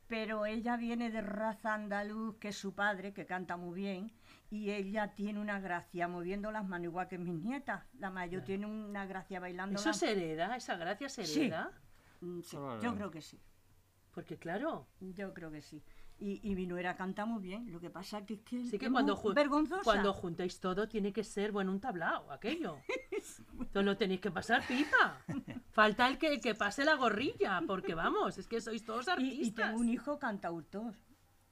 pero 0.06 0.46
ella 0.46 0.76
viene 0.76 1.10
de 1.10 1.20
raza 1.20 1.74
andaluz, 1.74 2.36
que 2.38 2.48
es 2.48 2.56
su 2.56 2.74
padre, 2.74 3.12
que 3.12 3.26
canta 3.26 3.56
muy 3.56 3.74
bien, 3.80 4.12
y 4.50 4.70
ella 4.70 5.14
tiene 5.14 5.38
una 5.40 5.60
gracia 5.60 6.08
moviendo 6.08 6.50
las 6.50 6.66
manos, 6.66 6.84
igual 6.86 7.08
que 7.08 7.18
mis 7.18 7.34
nietas. 7.34 7.84
La 7.98 8.10
mayor 8.10 8.42
tiene 8.44 8.66
una 8.66 9.04
gracia 9.04 9.40
bailando. 9.40 9.78
¿Eso 9.80 9.88
las- 9.90 9.98
se 9.98 10.12
hereda? 10.12 10.56
¿Esa 10.56 10.76
gracia 10.76 11.08
se 11.10 11.22
hereda? 11.24 11.72
Mm, 12.20 12.40
sí, 12.40 12.56
yo 12.82 12.94
creo 12.94 13.10
que 13.10 13.20
sí, 13.20 13.38
Porque 14.14 14.38
claro, 14.38 14.86
yo 15.00 15.34
creo 15.34 15.50
que 15.50 15.60
sí. 15.60 15.82
Y, 16.20 16.40
y 16.42 16.56
mi 16.56 16.66
nuera 16.66 16.96
canta 16.96 17.24
muy 17.26 17.40
bien, 17.40 17.70
lo 17.70 17.78
que 17.78 17.90
pasa 17.90 18.26
que 18.26 18.34
es 18.34 18.40
que, 18.40 18.64
sí 18.64 18.76
que 18.76 18.86
es 18.86 18.90
cuando, 18.92 19.14
muy 19.14 19.22
ju- 19.22 19.34
vergonzosa. 19.34 19.82
cuando 19.84 20.12
juntáis 20.12 20.58
todo 20.58 20.88
tiene 20.88 21.12
que 21.12 21.22
ser, 21.22 21.52
bueno, 21.52 21.70
un 21.70 21.78
tablao, 21.80 22.32
aquello. 22.32 22.78
Entonces 23.52 23.84
lo 23.84 23.96
tenéis 23.96 24.20
que 24.20 24.32
pasar 24.32 24.66
pipa. 24.66 25.22
Falta 25.70 26.08
el 26.08 26.18
que, 26.18 26.26
el 26.34 26.40
que 26.40 26.56
pase 26.56 26.84
la 26.84 26.94
gorrilla, 26.96 27.62
porque 27.66 27.94
vamos, 27.94 28.36
es 28.36 28.48
que 28.48 28.60
sois 28.60 28.84
todos 28.84 29.06
y, 29.06 29.10
artistas. 29.10 29.46
y 29.46 29.52
tengo 29.52 29.78
un 29.78 29.88
hijo 29.88 30.18
cantautor, 30.18 30.92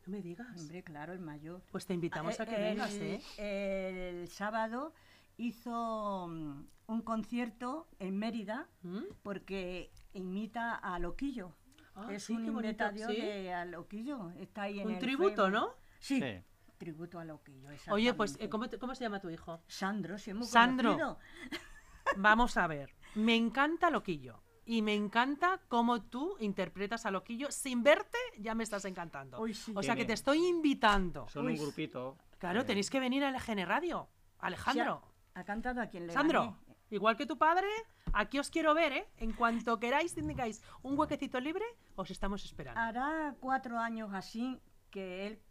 No 0.05 0.13
me 0.13 0.21
digas. 0.21 0.49
hombre, 0.61 0.83
claro, 0.83 1.13
el 1.13 1.21
mayor. 1.21 1.63
Pues 1.71 1.87
te 1.87 1.95
invitamos 1.95 2.41
a 2.41 2.45
que 2.47 2.57
Eh, 2.57 2.61
vengas, 2.71 2.93
el, 2.95 3.21
¿eh? 3.39 4.21
el 4.23 4.29
sábado 4.29 4.95
hizo 5.37 6.27
mm, 6.29 6.67
un 6.89 7.03
concierto 7.03 7.87
en 8.01 8.17
Mérida 8.19 8.67
¿Mm? 8.83 9.03
porque 9.23 9.93
imita 10.13 10.75
a 10.75 10.99
Loquillo. 10.99 11.53
Ah, 11.97 12.09
es 12.13 12.25
sí, 12.25 12.35
un 12.35 12.45
qué 12.45 12.51
bonito, 12.51 12.85
inventario 12.85 13.09
sí. 13.09 13.17
de 13.21 13.53
a 13.55 13.65
Loquillo. 13.65 14.31
Está 14.39 14.63
ahí 14.63 14.81
en 14.81 14.87
Un 14.89 14.93
el 14.95 14.99
tributo. 15.01 15.51
¿no? 15.51 15.71
Sí, 15.99 16.21
Sí. 16.21 16.43
tributo 16.79 17.19
a 17.19 17.25
Loquillo. 17.25 17.69
Oye, 17.91 18.13
pues, 18.15 18.37
eh, 18.39 18.49
¿cómo, 18.49 18.69
te- 18.69 18.79
¿cómo 18.79 18.95
se 18.95 19.05
llama 19.05 19.19
tu 19.21 19.31
hijo? 19.31 19.61
Sandro, 19.67 20.19
si 20.19 20.31
hemos 20.31 20.49
Sandro. 20.49 20.91
conocido. 20.93 21.19
Vamos 22.17 22.57
a 22.57 22.67
ver. 22.67 22.95
Me 23.15 23.35
encanta 23.35 23.91
Loquillo. 23.91 24.43
Y 24.69 24.83
me 24.83 24.95
encanta 24.95 25.61
cómo 25.69 26.03
tú 26.03 26.37
interpretas 26.41 27.07
a 27.07 27.11
Loquillo. 27.11 27.51
Sin 27.51 27.83
verte, 27.83 28.19
ya 28.39 28.55
me 28.55 28.65
estás 28.65 28.85
encantando. 28.85 29.41
Uy, 29.41 29.55
sí. 29.55 29.73
o 29.77 29.83
sea 29.83 29.95
que 29.95 30.05
te 30.05 30.13
estoy 30.13 30.45
invitando. 30.45 31.29
Son 31.29 31.47
Uy, 31.47 31.53
un 31.55 31.61
grupito. 31.61 32.19
Claro, 32.39 32.61
eh, 32.61 32.65
tenéis 32.65 32.91
que 32.91 32.99
venir 33.01 33.25
a 33.25 33.31
LGN 33.31 33.65
Radio. 33.65 34.09
Alejandro. 34.39 35.03
Ha 35.35 35.45
cantado 35.45 35.81
a 35.81 35.87
quien 35.87 36.07
le 36.07 36.13
Sandro, 36.13 36.59
igual 36.91 37.17
que 37.17 37.27
tu 37.27 37.39
padre, 37.39 37.69
aquí 38.17 38.39
os 38.39 38.51
quiero 38.51 38.75
ver, 38.75 38.93
¿eh? 38.93 39.07
En 39.19 39.33
cuanto 39.33 39.79
queráis, 39.79 40.17
indigáis 40.17 40.63
un 40.83 40.99
huequecito 40.99 41.39
libre, 41.41 41.65
os 41.95 42.11
estamos 42.11 42.45
esperando. 42.45 42.81
Hará 42.81 43.37
cuatro 43.41 43.79
años 43.79 44.11
así 44.13 44.61
que 44.91 45.27
él 45.27 45.43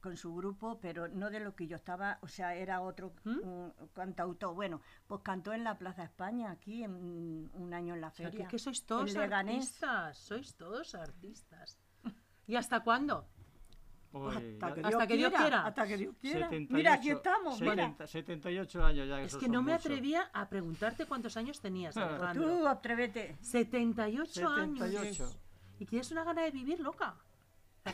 con 0.00 0.16
su 0.18 0.34
grupo, 0.34 0.78
pero 0.80 1.08
no 1.08 1.30
de 1.30 1.40
lo 1.40 1.56
que 1.56 1.66
yo 1.66 1.76
estaba, 1.76 2.18
o 2.20 2.28
sea, 2.28 2.54
era 2.54 2.82
otro 2.82 3.14
¿Mm? 3.24 3.38
un 3.42 3.72
cantautor. 3.94 4.54
Bueno, 4.54 4.82
pues 5.06 5.22
cantó 5.22 5.54
en 5.54 5.64
la 5.64 5.78
Plaza 5.78 6.04
España, 6.04 6.50
aquí, 6.50 6.84
en 6.84 6.92
un 7.54 7.72
año 7.72 7.94
en 7.94 8.02
la 8.02 8.08
O 8.08 8.10
sea, 8.10 8.26
que, 8.26 8.32
feria. 8.32 8.48
que 8.48 8.58
sois 8.58 8.84
todos 8.84 9.16
artistas, 9.16 10.18
sois 10.18 10.54
todos 10.56 10.94
artistas. 10.94 11.78
¿Y 12.46 12.56
hasta 12.56 12.80
cuándo? 12.80 13.26
Hasta 14.14 14.74
que, 14.74 14.80
Hasta 14.80 14.88
Dios 14.88 15.06
que 15.06 15.16
Dios 15.16 15.28
quiera, 15.30 15.42
quiera. 15.44 15.66
Hasta 15.66 15.86
que 15.86 15.96
Dios 15.96 16.14
quiera. 16.20 16.38
78, 16.48 16.74
Mira, 16.74 16.92
aquí 16.94 17.10
estamos. 17.10 17.60
mira. 17.60 17.74
70, 17.74 18.06
78 18.06 18.84
años 18.84 19.08
ya. 19.08 19.20
Es 19.20 19.26
esos 19.28 19.40
que 19.42 19.48
no 19.48 19.62
me 19.62 19.72
muchos. 19.72 19.86
atrevía 19.86 20.30
a 20.32 20.48
preguntarte 20.48 21.06
cuántos 21.06 21.36
años 21.36 21.60
tenías, 21.60 21.96
Ah. 21.96 22.06
Alejandro. 22.08 22.44
Tú, 22.58 22.66
atrévete. 22.68 23.36
78, 23.40 24.48
años. 24.48 24.78
78. 24.78 25.40
Y 25.80 25.86
tienes 25.86 26.10
una 26.12 26.24
gana 26.24 26.42
de 26.42 26.50
vivir 26.50 26.80
loca. 26.80 27.16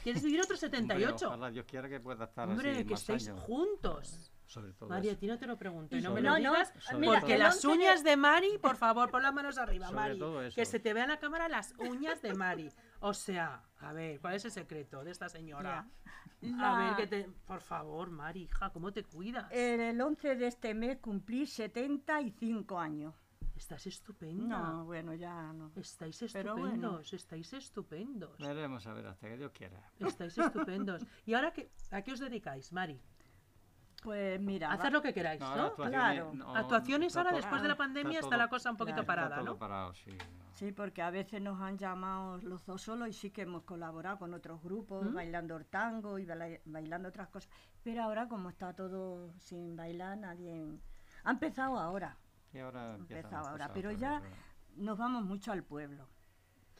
¿Quieres 0.03 0.23
vivir 0.23 0.41
otros 0.41 0.63
Hombre, 0.63 0.79
78? 0.79 1.27
ojalá 1.29 1.51
Dios 1.51 1.65
quiera 1.67 1.89
que 1.89 1.99
pueda 1.99 2.25
estar 2.27 2.49
Hombre, 2.49 2.71
así 2.73 2.85
que 2.85 2.91
más 2.93 3.01
estéis 3.01 3.29
años. 3.29 3.41
juntos. 3.43 4.31
Sobre 4.47 4.73
todo 4.73 4.89
María, 4.89 5.13
a 5.13 5.17
ti 5.17 5.27
no 5.27 5.39
te 5.39 5.47
lo 5.47 5.57
pregunto 5.57 5.97
y 5.97 6.01
no 6.01 6.13
me 6.13 6.21
lo 6.21 6.31
no, 6.31 6.39
no, 6.39 6.51
digas 6.53 6.73
sobre 6.81 6.99
mira, 6.99 7.21
porque 7.21 7.39
las 7.39 7.55
11 7.65 7.69
de- 7.69 7.75
uñas 7.75 8.05
de 8.05 8.17
Mari, 8.17 8.59
por 8.59 8.77
favor, 8.77 9.11
pon 9.11 9.23
las 9.23 9.33
manos 9.35 9.59
arriba, 9.59 9.87
Sobre 9.87 10.01
Mari. 10.01 10.19
todo 10.19 10.43
eso. 10.43 10.55
Que 10.57 10.65
se 10.65 10.79
te 10.81 10.93
vea 10.93 11.05
en 11.05 11.11
la 11.11 11.19
cámara 11.19 11.49
las 11.49 11.73
uñas 11.79 12.21
de 12.23 12.35
Mari. 12.35 12.69
O 13.01 13.15
sea, 13.15 13.63
a 13.81 13.93
ver, 13.93 14.21
¿cuál 14.21 14.35
es 14.35 14.45
el 14.45 14.51
secreto 14.51 15.03
de 15.05 15.11
esta 15.11 15.29
señora? 15.29 15.89
La- 16.43 16.73
A 16.73 16.79
ver, 16.79 16.97
que 16.97 17.07
te... 17.07 17.31
Por 17.47 17.61
favor, 17.61 18.11
Mari, 18.11 18.43
hija, 18.43 18.71
¿cómo 18.71 18.93
te 18.93 19.05
cuidas? 19.05 19.51
El 19.53 20.01
11 20.01 20.37
de 20.37 20.47
este 20.47 20.75
mes 20.75 20.99
cumplí 20.99 21.47
75 21.47 22.79
años. 22.79 23.15
Estás 23.57 23.87
estupenda. 23.87 24.59
No, 24.59 24.85
bueno, 24.87 25.13
ya 25.15 25.53
no. 25.53 25.71
Estáis 25.77 26.23
estupendos, 26.23 26.57
bueno. 26.57 27.01
estáis 27.01 27.53
estupendos. 27.53 28.39
Veremos 28.39 28.87
a 28.87 28.95
ver 28.95 29.07
hasta 29.07 29.29
que 29.29 29.37
Dios 29.37 29.53
quiera. 29.53 29.91
Estáis 29.99 30.39
estupendos. 30.39 31.03
¿Y 31.27 31.35
ahora 31.35 31.53
qué, 31.53 31.71
a 31.91 32.01
qué 32.01 32.13
os 32.13 32.21
dedicáis, 32.21 32.73
Mari? 32.73 32.99
Pues 34.01 34.41
mira, 34.41 34.73
hacer 34.73 34.87
va- 34.87 34.91
lo 34.91 35.03
que 35.03 35.13
queráis, 35.13 35.41
No, 35.41 35.75
Claro. 35.75 36.33
no, 36.35 36.57
Actuaciones 36.57 37.09
está 37.09 37.21
ahora, 37.21 37.31
todo- 37.33 37.41
después 37.41 37.63
de 37.63 37.69
la 37.69 37.77
pandemia, 37.77 38.19
está, 38.19 38.31
todo- 38.31 38.39
la 38.39 38.49
cosa 38.49 38.71
un 38.71 38.77
poquito 38.79 38.95
claro, 39.05 39.07
parada, 39.07 39.29
está 39.29 39.41
todo 39.41 39.53
¿no? 39.55 39.59
parado, 39.59 39.95
sí. 39.95 40.11
no. 40.11 40.51
Sí, 40.55 40.73
porque 40.73 41.03
a 41.03 41.11
veces 41.11 41.41
nos 41.43 41.61
han 41.61 41.77
llamado 41.79 42.39
los 42.39 42.65
dos 42.65 42.83
solos 42.83 43.09
y 43.09 43.13
sí 43.13 43.31
que 43.31 43.43
hemos 43.43 43.63
colaborado 43.65 44.19
con 44.19 44.33
otros 44.35 44.63
grupos, 44.63 45.05
¿Mm? 45.11 45.15
bailando 45.15 45.57
el 45.57 45.67
tango 45.67 46.19
y 46.19 46.25
baila- 46.25 46.61
bailando 46.65 47.09
otras 47.11 47.29
cosas. 47.29 47.51
Pero 47.83 48.03
ahora, 48.03 48.27
como 48.29 48.49
está 48.51 48.73
todo 48.75 49.33
sin 49.39 49.77
bailar, 49.77 50.17
nadie. 50.19 50.67
Ha 51.25 51.31
empezado 51.31 51.79
ahora, 51.79 52.17
Y 52.53 52.59
ahora 52.59 52.93
ha 52.93 52.95
empezado 52.97 53.49
ahora. 53.49 53.71
Pero 53.73 53.93
ya 53.93 54.21
nos 54.77 54.99
vamos 54.99 55.25
mucho 55.25 55.53
al 55.53 55.63
pueblo. 55.63 56.09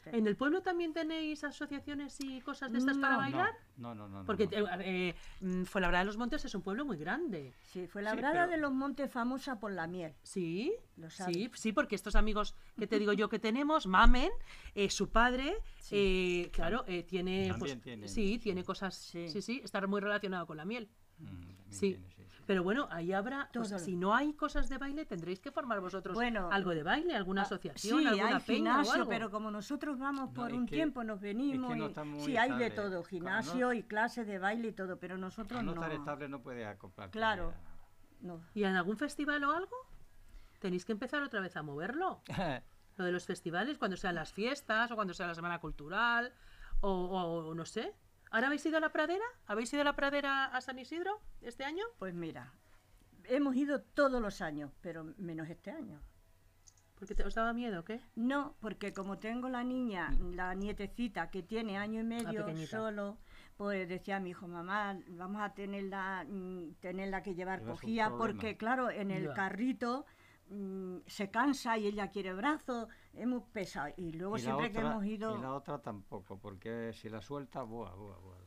¿En 0.05 0.25
el 0.27 0.35
pueblo 0.35 0.61
también 0.61 0.93
tenéis 0.93 1.43
asociaciones 1.43 2.17
y 2.21 2.41
cosas 2.41 2.71
de 2.71 2.79
estas 2.79 2.97
para 2.97 3.17
bailar? 3.17 3.53
No, 3.77 3.93
no, 3.93 4.07
no. 4.07 4.19
no, 4.19 4.25
Porque 4.25 4.47
no. 4.47 4.67
eh, 4.81 5.15
eh, 5.41 5.65
Fuenlabrada 5.65 6.03
de 6.03 6.05
los 6.05 6.17
Montes 6.17 6.43
es 6.45 6.55
un 6.55 6.61
pueblo 6.61 6.85
muy 6.85 6.97
grande. 6.97 7.53
Sí, 7.61 7.87
fue 7.87 8.01
la 8.01 8.11
Sí, 8.11 8.17
brada 8.17 8.33
pero- 8.41 8.51
de 8.51 8.57
los 8.57 8.71
montes 8.73 9.11
famosa 9.11 9.59
por 9.59 9.71
la 9.71 9.87
miel. 9.87 10.13
¿Sí? 10.23 10.73
Lo 10.97 11.09
sabes. 11.09 11.35
Sí, 11.35 11.51
sí, 11.53 11.71
porque 11.73 11.95
estos 11.95 12.15
amigos 12.15 12.55
que 12.77 12.87
te 12.87 12.99
digo 12.99 13.13
yo 13.13 13.29
que 13.29 13.39
tenemos, 13.39 13.87
Mamen, 13.87 14.31
eh, 14.75 14.89
su 14.89 15.09
padre, 15.09 15.55
eh, 15.91 16.49
claro, 16.53 16.83
eh, 16.87 17.03
tiene, 17.03 17.47
También 17.49 17.59
pues, 17.59 17.81
tiene, 17.81 18.07
sí, 18.07 18.39
tiene 18.39 18.63
cosas, 18.63 18.95
Sí. 18.95 19.27
sí. 19.29 19.41
sí, 19.41 19.61
está 19.63 19.85
muy 19.87 20.01
relacionado 20.01 20.45
con 20.47 20.57
la 20.57 20.65
miel. 20.65 20.89
Mm, 21.19 21.25
Sí. 21.69 21.79
tiene, 21.91 22.09
sí, 22.09 22.13
sí. 22.15 22.20
Pero 22.51 22.63
bueno, 22.63 22.89
ahí 22.91 23.13
habrá, 23.13 23.49
pues, 23.53 23.69
si 23.81 23.95
no 23.95 24.13
hay 24.13 24.33
cosas 24.33 24.67
de 24.67 24.77
baile, 24.77 25.05
tendréis 25.05 25.39
que 25.39 25.51
formar 25.51 25.79
vosotros 25.79 26.13
Bueno, 26.15 26.49
algo 26.51 26.71
de 26.71 26.83
baile, 26.83 27.15
alguna 27.15 27.43
Ah, 27.43 27.45
asociación, 27.45 28.01
sí, 28.01 28.05
alguna 28.07 28.27
hay 28.37 28.43
peña 28.43 28.71
o 28.71 28.79
gimnasio, 28.79 28.93
algo. 28.93 29.09
pero 29.09 29.31
como 29.31 29.51
nosotros 29.51 29.97
vamos 29.97 30.27
No, 30.31 30.33
por 30.33 30.51
es 30.51 30.57
un 30.57 30.65
que- 30.65 30.75
tiempo, 30.75 31.01
nos 31.05 31.21
venimos. 31.21 31.77
no 31.77 31.85
y- 31.85 31.87
está 31.87 32.03
muy 32.03 32.19
sí, 32.25 32.35
hay 32.35 32.51
de 32.57 32.69
todo, 32.69 33.03
gimnasio 33.05 33.67
no- 33.67 33.73
y 33.73 33.83
clases 33.83 34.27
de 34.27 34.37
baile 34.37 34.67
y 34.67 34.71
todo, 34.73 34.99
pero 34.99 35.17
nosotros 35.17 35.63
no 35.63 35.73
no. 35.73 35.81
estar 35.81 35.93
estable 35.93 36.27
no 36.27 36.41
puede 36.41 36.65
acoplar. 36.65 37.09
Claro. 37.11 37.53
no. 38.19 38.41
¿Y 38.53 38.65
en 38.65 38.75
algún 38.75 38.97
festival 38.97 39.41
o 39.45 39.51
algo? 39.55 39.75
Tenéis 40.59 40.83
que 40.83 40.91
empezar 40.91 41.23
otra 41.23 41.39
vez 41.39 41.55
a 41.55 41.63
moverlo. 41.63 42.21
Lo 42.97 43.05
de 43.05 43.13
los 43.13 43.25
festivales, 43.25 43.77
cuando 43.77 43.95
sean 43.95 44.15
las 44.15 44.33
fiestas 44.33 44.91
o 44.91 44.95
cuando 44.95 45.13
sea 45.13 45.25
la 45.25 45.35
Semana 45.35 45.59
Cultural 45.59 46.33
o, 46.81 46.91
o 47.47 47.55
no 47.55 47.63
sé. 47.65 47.95
¿Ahora 48.31 48.47
habéis 48.47 48.65
ido 48.65 48.77
a 48.77 48.79
la 48.79 48.89
pradera? 48.93 49.25
¿Habéis 49.45 49.71
ido 49.73 49.81
a 49.81 49.85
la 49.85 49.95
pradera 49.95 50.45
a 50.45 50.61
San 50.61 50.79
Isidro 50.79 51.19
este 51.41 51.65
año? 51.65 51.83
Pues 51.99 52.13
mira, 52.13 52.53
hemos 53.25 53.55
ido 53.57 53.81
todos 53.81 54.21
los 54.21 54.41
años, 54.41 54.71
pero 54.81 55.03
menos 55.17 55.49
este 55.49 55.69
año. 55.71 56.01
Porque 56.95 57.13
te, 57.15 57.23
os 57.23 57.33
daba 57.35 57.51
miedo, 57.51 57.81
¿o 57.81 57.83
¿qué? 57.83 57.99
No, 58.15 58.55
porque 58.61 58.93
como 58.93 59.17
tengo 59.17 59.49
la 59.49 59.63
niña, 59.63 60.11
la 60.33 60.53
nietecita 60.53 61.29
que 61.29 61.41
tiene 61.43 61.77
año 61.77 61.99
y 61.99 62.03
medio 62.03 62.45
solo, 62.67 63.17
pues 63.57 63.89
decía 63.89 64.19
mi 64.19 64.29
hijo, 64.29 64.47
mamá, 64.47 64.97
vamos 65.09 65.41
a 65.41 65.53
tenerla, 65.53 66.23
mm, 66.29 66.75
tenerla 66.79 67.23
que 67.23 67.33
llevar 67.35 67.63
cogida, 67.63 68.05
problema. 68.07 68.17
porque 68.17 68.55
claro, 68.55 68.91
en 68.91 69.11
el 69.11 69.25
Ya. 69.25 69.33
carrito 69.33 70.05
mm, 70.51 70.97
se 71.07 71.29
cansa 71.31 71.77
y 71.77 71.87
ella 71.87 72.09
quiere 72.09 72.33
brazos, 72.33 72.87
es 73.13 73.25
muy 73.27 73.41
pesado. 73.51 73.93
Y 73.97 74.11
luego 74.13 74.37
Y 74.37 74.41
siempre 74.41 74.71
que 74.71 74.79
hemos 74.79 75.03
Y 75.05 75.09
la 75.09 75.13
ido, 75.15 75.55
otra 75.55 75.79
tampoco, 75.79 76.37
porque 76.37 76.91
si 76.93 77.09
la 77.09 77.21
suelta, 77.21 77.61
que 77.61 77.67
lía 77.67 77.75
una- 77.75 78.41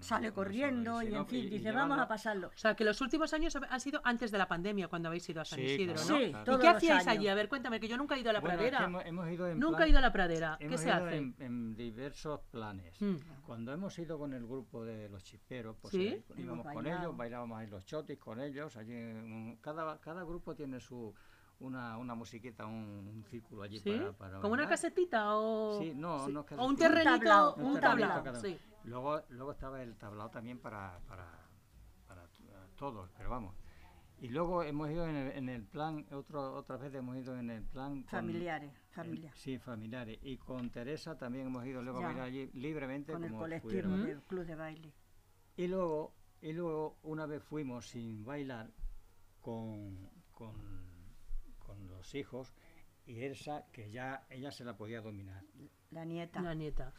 sale 0.00 0.32
corriendo 0.32 1.02
y 1.02 1.12
en 1.12 1.26
fin, 1.26 1.40
y- 1.40 1.46
y 1.46 1.50
dice, 1.50 1.72
vamos 1.72 1.86
llevando- 1.96 2.02
a 2.04 2.06
pasarlo. 2.08 2.46
O 2.54 2.56
sea, 2.56 2.76
que 2.76 2.84
los 2.84 3.00
últimos 3.00 3.32
años 3.34 3.56
han 3.68 3.80
sido 3.80 4.00
antes 4.04 4.30
de 4.30 4.38
la 4.38 4.46
pandemia, 4.46 4.86
cuando 4.86 5.08
habéis 5.08 5.28
ido 5.28 5.40
a 5.40 5.44
San 5.44 5.58
Sí, 5.58 5.64
Isidro, 5.64 5.94
claro, 5.94 6.08
¿no? 6.10 6.18
Sí, 6.18 6.28
claro. 6.30 6.42
¿Y 6.42 6.44
todos 6.44 6.60
qué 6.60 6.66
los 6.68 6.76
hacíais 6.76 7.00
años. 7.00 7.18
allí? 7.18 7.28
A 7.28 7.34
ver, 7.34 7.48
cuéntame, 7.48 7.80
que 7.80 7.88
yo 7.88 7.96
nunca 7.96 8.14
he 8.14 8.20
ido 8.20 8.30
a 8.30 8.32
la 8.34 8.38
Bueno, 8.40 8.54
es 8.54 8.62
que 8.62 8.68
pradera. 8.70 8.86
hemos, 8.86 9.04
hemos 9.04 9.28
ido 9.28 9.48
en 9.48 9.58
Nunca 9.58 9.76
plan- 9.78 9.86
he 9.88 9.90
ido 9.90 9.98
a 9.98 10.02
la 10.02 10.12
pradera. 10.12 10.56
¿Qué 10.56 10.66
Hemos 10.66 10.80
se 10.80 10.86
ido 10.86 10.94
hace? 10.94 11.16
En, 11.16 11.34
en 11.40 11.74
diversos 11.74 12.40
planes. 12.48 13.00
Mm. 13.02 13.16
Cuando 13.44 13.72
hemos 13.72 13.98
ido 13.98 14.18
con 14.20 14.32
el 14.34 14.46
grupo 14.46 14.84
de 14.84 15.08
los 15.08 15.24
chisperos, 15.24 15.74
pues 15.82 15.90
¿Sí? 15.90 16.06
eh, 16.06 16.22
íbamos 16.36 16.64
con 16.72 16.86
ellos, 16.86 17.16
bailábamos 17.16 17.58
ahí 17.58 17.66
los 17.66 17.84
chotis 17.84 18.18
con 18.20 18.40
ellos. 18.40 18.76
Allí 18.76 19.56
cada, 19.60 19.98
cada 19.98 20.22
grupo 20.22 20.54
tiene 20.54 20.78
su 20.78 21.12
una, 21.60 21.98
una 21.98 22.14
musiquita, 22.14 22.66
un, 22.66 22.74
un 23.08 23.24
círculo 23.24 23.62
allí 23.62 23.80
¿Sí? 23.80 23.90
para, 23.90 24.12
para 24.12 24.40
¿Como 24.40 24.54
una 24.54 24.68
casetita 24.68 25.36
o...? 25.36 25.78
Sí, 25.80 25.92
no, 25.94 26.28
no 26.28 26.46
es 26.48 26.58
O 26.58 26.64
un 26.66 26.76
terrenito, 26.76 27.10
tablao, 27.18 27.54
un, 27.56 27.80
tablao, 27.80 28.34
sí. 28.40 28.58
Luego, 28.84 29.20
luego 29.30 29.52
estaba 29.52 29.82
el 29.82 29.96
tablao 29.96 30.30
también 30.30 30.58
para, 30.60 31.00
para, 31.08 31.26
para 32.06 32.26
t- 32.28 32.44
todos, 32.76 33.10
pero 33.16 33.28
vamos. 33.30 33.54
Y 34.20 34.28
luego 34.30 34.62
hemos 34.64 34.90
ido 34.90 35.06
en 35.06 35.14
el, 35.16 35.32
en 35.32 35.48
el 35.48 35.64
plan, 35.64 36.04
otro, 36.12 36.54
otra 36.54 36.76
vez 36.76 36.92
hemos 36.94 37.16
ido 37.16 37.36
en 37.38 37.50
el 37.50 37.62
plan... 37.64 38.02
con- 38.02 38.10
Familiares, 38.10 38.72
en- 38.72 38.90
familia. 38.92 39.32
sí, 39.34 39.58
familiares. 39.58 40.18
Y 40.22 40.38
con 40.38 40.70
Teresa 40.70 41.16
también 41.16 41.46
hemos 41.46 41.64
ido 41.66 41.82
luego 41.82 42.00
Ya. 42.00 42.06
a 42.06 42.08
bailar 42.08 42.26
allí 42.26 42.50
libremente. 42.54 43.12
Con 43.12 43.22
el 43.24 43.30
como 43.30 43.42
colectivo 43.42 43.68
pudiéramos. 43.70 44.04
del 44.04 44.22
club 44.22 44.44
de 44.44 44.54
baile. 44.56 44.94
Y 45.56 45.66
luego, 45.68 46.14
y 46.40 46.52
luego 46.52 46.98
una 47.02 47.26
vez 47.26 47.42
fuimos 47.44 47.86
sin 47.88 48.24
bailar 48.24 48.70
con, 49.40 50.08
con, 50.32 50.54
con 51.68 51.86
los 51.88 52.14
hijos 52.14 52.54
y 53.06 53.20
Elsa, 53.22 53.66
que 53.72 53.90
ya 53.90 54.26
ella 54.30 54.50
se 54.50 54.64
la 54.64 54.76
podía 54.76 55.00
dominar. 55.02 55.44
La 55.90 56.04
nieta. 56.04 56.40
La 56.40 56.54
nieta. 56.54 56.92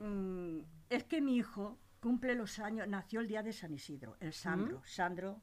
Mm, 0.00 0.60
es 0.88 1.04
que 1.04 1.20
mi 1.20 1.36
hijo 1.36 1.78
cumple 2.00 2.34
los 2.34 2.58
años, 2.58 2.88
nació 2.88 3.20
el 3.20 3.28
día 3.28 3.42
de 3.42 3.52
San 3.52 3.72
Isidro, 3.74 4.16
el 4.20 4.32
Sandro, 4.32 4.82
Sandro. 4.84 5.40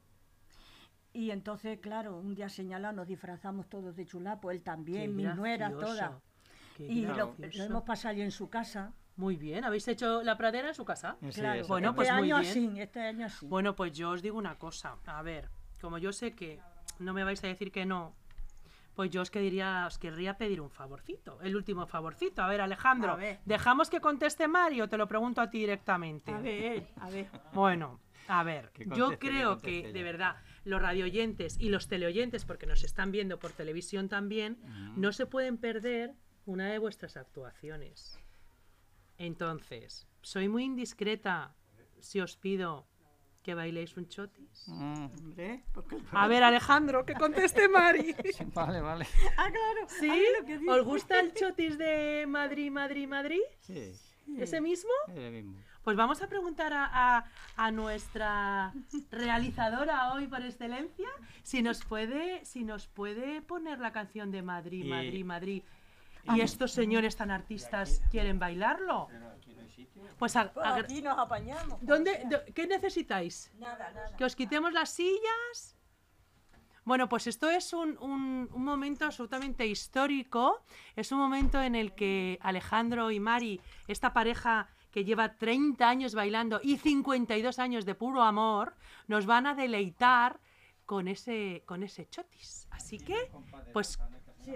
Y 1.14 1.32
entonces, 1.32 1.80
claro, 1.80 2.18
un 2.18 2.34
día 2.36 2.50
señalado 2.50 2.94
nos 2.96 3.08
disfrazamos 3.08 3.70
todos 3.70 3.96
de 3.96 4.06
chulapo, 4.06 4.52
él 4.52 4.62
también, 4.62 5.04
Qué 5.04 5.08
mi 5.10 5.24
nuera, 5.24 5.70
toda. 5.72 6.20
qué 6.76 6.88
Y 6.88 7.06
lo, 7.06 7.36
lo 7.38 7.64
hemos 7.64 7.84
pasado 7.84 8.12
allí 8.14 8.22
en 8.22 8.32
su 8.32 8.50
casa. 8.50 8.94
Muy 9.16 9.38
bien, 9.38 9.64
¿habéis 9.64 9.88
hecho 9.88 10.24
la 10.24 10.38
pradera 10.38 10.68
en 10.68 10.74
su 10.76 10.84
casa? 10.84 11.16
Sí, 11.30 11.40
claro, 11.40 11.66
Bueno, 11.68 11.90
este 11.92 11.96
pues 11.96 12.12
muy 12.12 12.32
año 12.32 12.40
bien. 12.40 12.52
así, 12.52 12.80
este 12.82 13.00
año 13.00 13.26
así. 13.28 13.48
Bueno, 13.48 13.76
pues 13.76 13.94
yo 13.94 14.10
os 14.10 14.22
digo 14.22 14.38
una 14.38 14.58
cosa. 14.58 14.98
A 15.06 15.22
ver, 15.22 15.50
como 15.80 15.98
yo 16.00 16.12
sé 16.12 16.34
que 16.34 16.60
no 17.00 17.14
me 17.14 17.24
vais 17.24 17.42
a 17.44 17.48
decir 17.48 17.72
que 17.72 17.86
no, 17.86 18.14
pues 18.96 19.12
yo 19.12 19.22
os 19.22 19.30
querría, 19.30 19.86
os 19.88 19.98
querría 20.00 20.38
pedir 20.38 20.62
un 20.62 20.70
favorcito, 20.70 21.40
el 21.42 21.56
último 21.56 21.86
favorcito. 21.86 22.42
A 22.42 22.48
ver, 22.48 22.62
Alejandro, 22.62 23.12
A 23.14 23.16
ver. 23.18 23.40
¿dejamos 23.46 23.90
que 23.90 24.00
conteste 24.00 24.48
Mario? 24.48 24.88
Te 24.88 24.98
lo 24.98 25.08
pregunto 25.08 25.42
a 25.42 25.50
ti 25.50 25.60
directamente. 25.60 26.32
a 26.32 26.40
ver, 26.40 26.88
a 26.98 27.10
ver. 27.10 27.30
Bueno, 27.54 28.00
a 28.28 28.44
ver, 28.44 28.72
yo 28.96 29.12
que 29.12 29.18
creo 29.20 29.58
que 29.60 29.80
ella. 29.80 29.92
de 29.92 30.04
verdad 30.04 30.36
los 30.64 30.82
radioyentes 30.82 31.58
y 31.60 31.70
los 31.70 31.88
teleoyentes, 31.88 32.44
porque 32.46 32.66
nos 32.66 32.84
están 32.84 33.12
viendo 33.12 33.38
por 33.38 33.52
televisión 33.52 34.10
también, 34.10 34.58
no 34.96 35.12
se 35.12 35.26
pueden 35.28 35.58
perder 35.58 36.16
una 36.46 36.68
de 36.72 36.80
vuestras 36.80 37.18
actuaciones. 37.18 38.18
Entonces, 39.18 40.08
soy 40.22 40.50
muy 40.50 40.64
indiscreta 40.64 41.56
si 42.00 42.20
os 42.20 42.36
pido 42.38 42.88
que 43.46 43.54
bailéis 43.54 43.96
un 43.96 44.08
chotis. 44.10 44.64
Mm, 44.68 45.06
Hombre, 45.20 45.64
porque- 45.72 45.98
A 46.12 46.28
ver, 46.28 46.42
Alejandro, 46.44 47.06
que 47.06 47.14
conteste 47.14 47.70
Mari. 47.78 48.16
sí, 48.34 48.44
vale, 48.56 48.82
vale. 48.82 49.06
Ah, 49.38 49.50
claro. 49.52 49.82
¿Sí? 50.00 50.12
lo 50.40 50.46
que. 50.48 50.58
¿Os 50.68 50.84
gusta 50.84 51.20
el 51.20 51.32
chotis 51.34 51.78
de 51.78 52.26
Madrid, 52.28 52.72
Madrid, 52.72 53.08
Madrid? 53.08 53.42
Sí, 53.62 53.94
¿Ese 54.40 54.60
mismo? 54.62 54.90
es 55.10 55.16
el 55.18 55.32
mismo. 55.32 55.56
Pues 55.84 55.96
vamos 55.96 56.20
a 56.24 56.28
preguntar 56.28 56.74
a, 56.74 56.90
a- 57.18 57.26
a 57.58 57.70
nuestra 57.70 58.74
realizadora 59.12 60.14
hoy 60.14 60.26
por 60.26 60.42
excelencia 60.44 61.08
si 61.44 61.62
nos 61.62 61.86
puede, 61.86 62.44
si 62.44 62.64
nos 62.64 62.88
puede 62.88 63.44
poner 63.44 63.78
la 63.80 63.92
canción 63.92 64.32
de 64.32 64.42
Madrid, 64.42 64.84
Y- 64.86 64.90
Madrid, 64.90 65.24
Madrid. 65.26 65.64
Y 66.36 66.42
estos 66.42 66.72
señores 66.72 67.16
tan 67.16 67.30
artistas 67.30 68.02
quieren 68.10 68.40
bailarlo. 68.40 69.08
Pues 70.18 70.36
a- 70.36 70.52
Pues 70.54 70.66
aquí 70.68 71.02
nos 71.02 71.18
apañamos. 71.18 71.80
¿dónde, 71.82 72.24
do- 72.30 72.42
¿qué 72.54 72.68
necesitáis? 72.68 73.52
Nada, 73.58 73.92
nada. 73.92 74.16
¿Que 74.16 74.26
os 74.26 74.36
quitemos 74.36 74.72
las 74.74 74.90
sillas? 74.90 75.76
Bueno, 76.84 77.10
pues 77.10 77.26
esto 77.28 77.50
es 77.50 77.74
un, 77.74 77.98
un- 78.00 78.48
un 78.54 78.64
momento 78.64 79.06
absolutamente 79.06 79.66
histórico. 79.66 80.64
Es 80.96 81.12
un 81.12 81.18
momento 81.18 81.62
en 81.62 81.76
el 81.76 81.94
que 81.96 82.38
Alejandro 82.42 83.10
y 83.12 83.20
Mari, 83.20 83.60
esta 83.88 84.14
pareja 84.14 84.70
que 84.92 85.04
lleva 85.04 85.36
30 85.36 85.90
años 85.90 86.14
bailando 86.16 86.60
y 86.64 86.78
52 86.78 87.58
años 87.60 87.86
de 87.86 87.96
puro 87.96 88.22
amor, 88.22 88.76
nos 89.08 89.26
van 89.26 89.46
a 89.48 89.56
deleitar 89.56 90.40
con 90.86 91.08
ese, 91.08 91.64
con 91.66 91.82
ese 91.84 92.08
chotis. 92.08 92.68
Así 92.70 93.00
que, 93.00 93.32
pues 93.74 93.98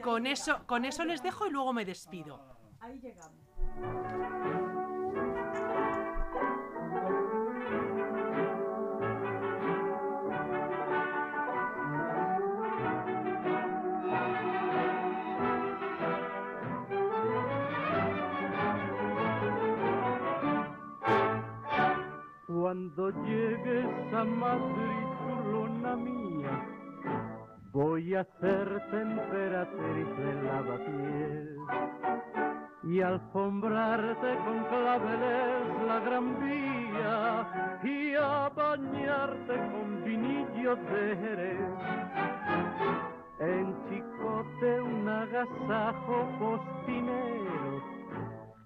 con 0.04 0.28
eso, 0.28 0.66
con 0.68 0.86
eso 0.86 1.04
les 1.04 1.24
dejo 1.24 1.48
y 1.48 1.50
luego 1.50 1.74
me 1.74 1.84
despido. 1.84 2.40
Ahí 2.80 3.00
llegamos. 3.00 3.40
Cuando 22.70 23.10
llegues 23.26 24.14
a 24.14 24.24
Madrid, 24.24 25.06
chulona 25.18 25.96
mía, 25.96 26.56
voy 27.72 28.14
a 28.14 28.22
hacerte 28.22 29.02
emperatriz 29.02 30.08
de 30.18 30.44
lavapiés 30.44 31.50
y 32.84 33.02
alfombrarte 33.02 34.38
con 34.46 34.64
claveles 34.66 35.84
la 35.88 36.00
gran 36.00 36.40
vía 36.42 37.80
y 37.82 38.14
a 38.14 38.50
bañarte 38.50 39.56
con 39.72 40.04
vinillo 40.06 40.76
de 40.76 41.18
Jerez. 41.22 41.72
En 43.40 43.76
Chicote 43.90 44.82
un 44.82 45.10
agasajo 45.10 46.30
postinero 46.38 47.82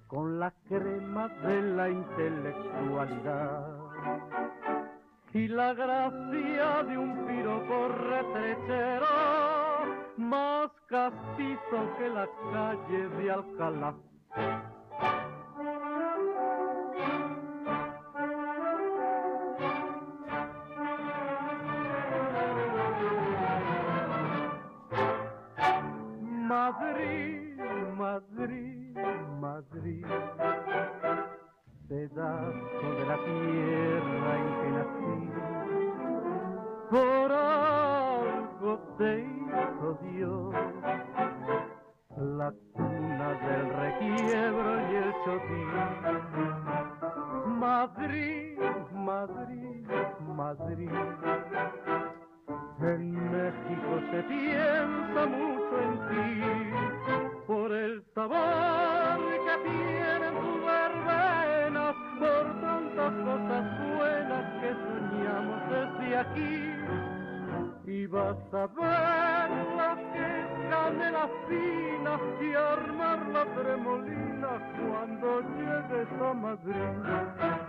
con 0.07 0.39
la 0.41 0.51
crema 0.67 1.29
de 1.29 1.61
la 1.61 1.89
intelectualidad 1.89 3.82
y 5.33 5.47
la 5.47 5.73
gracia 5.73 6.83
de 6.83 6.97
un 6.97 7.25
piropo 7.25 7.87
retrechero 7.87 9.07
más 10.17 10.69
castizo 10.87 11.97
que 11.97 12.09
la 12.09 12.27
calle 12.51 13.09
de 13.17 13.31
Alcalá. 13.31 13.95
Y 67.85 68.07
vas 68.07 68.37
a 68.53 68.67
ver 68.67 69.49
la 69.77 69.95
que 70.13 70.29
canela 70.69 71.29
fina 71.47 72.19
y 72.41 72.53
armar 72.53 73.27
la 73.27 73.45
tremolina 73.55 74.51
cuando 74.79 75.41
llegues 75.57 76.11
a 76.21 76.33
Madrid. 76.33 77.62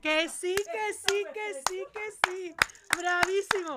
Que 0.00 0.28
sí, 0.28 0.56
que 0.56 0.92
sí, 0.94 1.24
que 1.34 1.54
sí, 1.68 1.84
que 1.92 2.10
sí. 2.30 2.54
Bravísimo. 2.96 3.74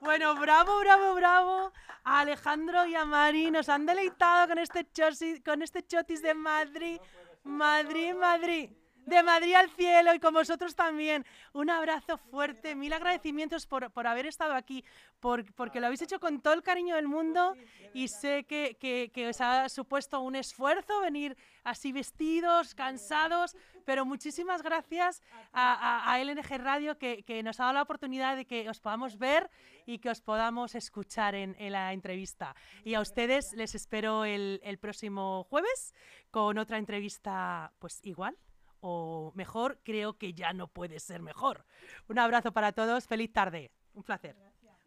Bueno, 0.00 0.34
bravo, 0.36 0.78
bravo, 0.80 1.14
bravo. 1.14 1.72
Alejandro 2.04 2.86
y 2.86 2.94
a 2.94 3.04
Mari 3.04 3.50
nos 3.50 3.68
han 3.68 3.86
deleitado 3.86 4.48
con 4.48 4.58
este, 4.58 4.80
chosi- 4.92 5.42
con 5.44 5.62
este 5.62 5.82
chotis 5.86 6.22
de 6.22 6.34
Madrid. 6.34 7.00
Madrid, 7.44 8.14
Madrid. 8.14 8.70
De 9.06 9.22
Madrid 9.22 9.54
al 9.54 9.68
cielo 9.70 10.14
y 10.14 10.20
con 10.20 10.32
vosotros 10.34 10.74
también. 10.76 11.24
Un 11.52 11.70
abrazo 11.70 12.18
fuerte, 12.18 12.74
mil 12.74 12.92
agradecimientos 12.92 13.66
por, 13.66 13.90
por 13.90 14.06
haber 14.06 14.26
estado 14.26 14.54
aquí, 14.54 14.84
por- 15.20 15.52
porque 15.54 15.80
lo 15.80 15.86
habéis 15.86 16.02
hecho 16.02 16.20
con 16.20 16.40
todo 16.40 16.54
el 16.54 16.62
cariño 16.62 16.94
del 16.96 17.08
mundo 17.08 17.56
y 17.94 18.08
sé 18.08 18.44
que, 18.44 18.76
que- 18.80 19.28
os 19.28 19.40
ha 19.40 19.68
supuesto 19.68 20.20
un 20.20 20.36
esfuerzo 20.36 21.00
venir 21.00 21.36
así 21.64 21.90
vestidos, 21.92 22.74
cansados, 22.74 23.56
pero 23.84 24.04
muchísimas 24.04 24.62
gracias 24.62 25.22
a, 25.52 25.72
a- 25.74 26.12
a 26.12 26.20
LNG 26.20 26.58
Radio 26.58 26.96
que, 26.98 27.22
que 27.24 27.42
nos 27.42 27.58
ha 27.58 27.64
dado 27.64 27.74
la 27.74 27.82
oportunidad 27.82 28.36
de 28.36 28.44
que 28.46 28.68
os 28.68 28.80
podamos 28.80 29.18
ver 29.18 29.50
y 29.84 29.98
que 29.98 30.10
os 30.10 30.20
podamos 30.20 30.74
escuchar 30.76 31.34
en, 31.34 31.56
la 31.72 31.92
entrevista. 31.92 32.54
Y 32.84 32.94
a 32.94 33.00
ustedes 33.00 33.52
les 33.54 33.74
espero 33.74 34.24
el 34.24 34.78
próximo 34.80 35.44
jueves 35.50 35.92
con 36.30 36.58
otra 36.58 36.78
entrevista 36.78 37.72
pues 37.78 37.98
igual 38.04 38.36
o 38.82 39.32
mejor, 39.34 39.78
creo 39.82 40.18
que 40.18 40.34
ya 40.34 40.52
no 40.52 40.66
puede 40.68 41.00
ser 41.00 41.22
mejor. 41.22 41.64
Un 42.08 42.18
abrazo 42.18 42.52
para 42.52 42.72
todos, 42.72 43.06
feliz 43.06 43.32
tarde, 43.32 43.70
un 43.94 44.02
placer. 44.02 44.36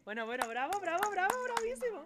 Bueno, 0.04 0.26
bueno, 0.26 0.46
bravo, 0.48 0.78
bravo, 0.80 1.10
bravo, 1.10 1.34
bravísimo. 1.44 2.04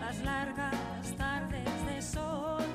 Las 0.00 0.18
largas 0.22 1.16
tardes 1.16 1.86
de 1.86 2.02
sol. 2.02 2.65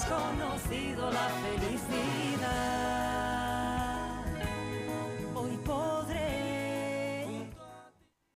desconoce. 0.00 0.59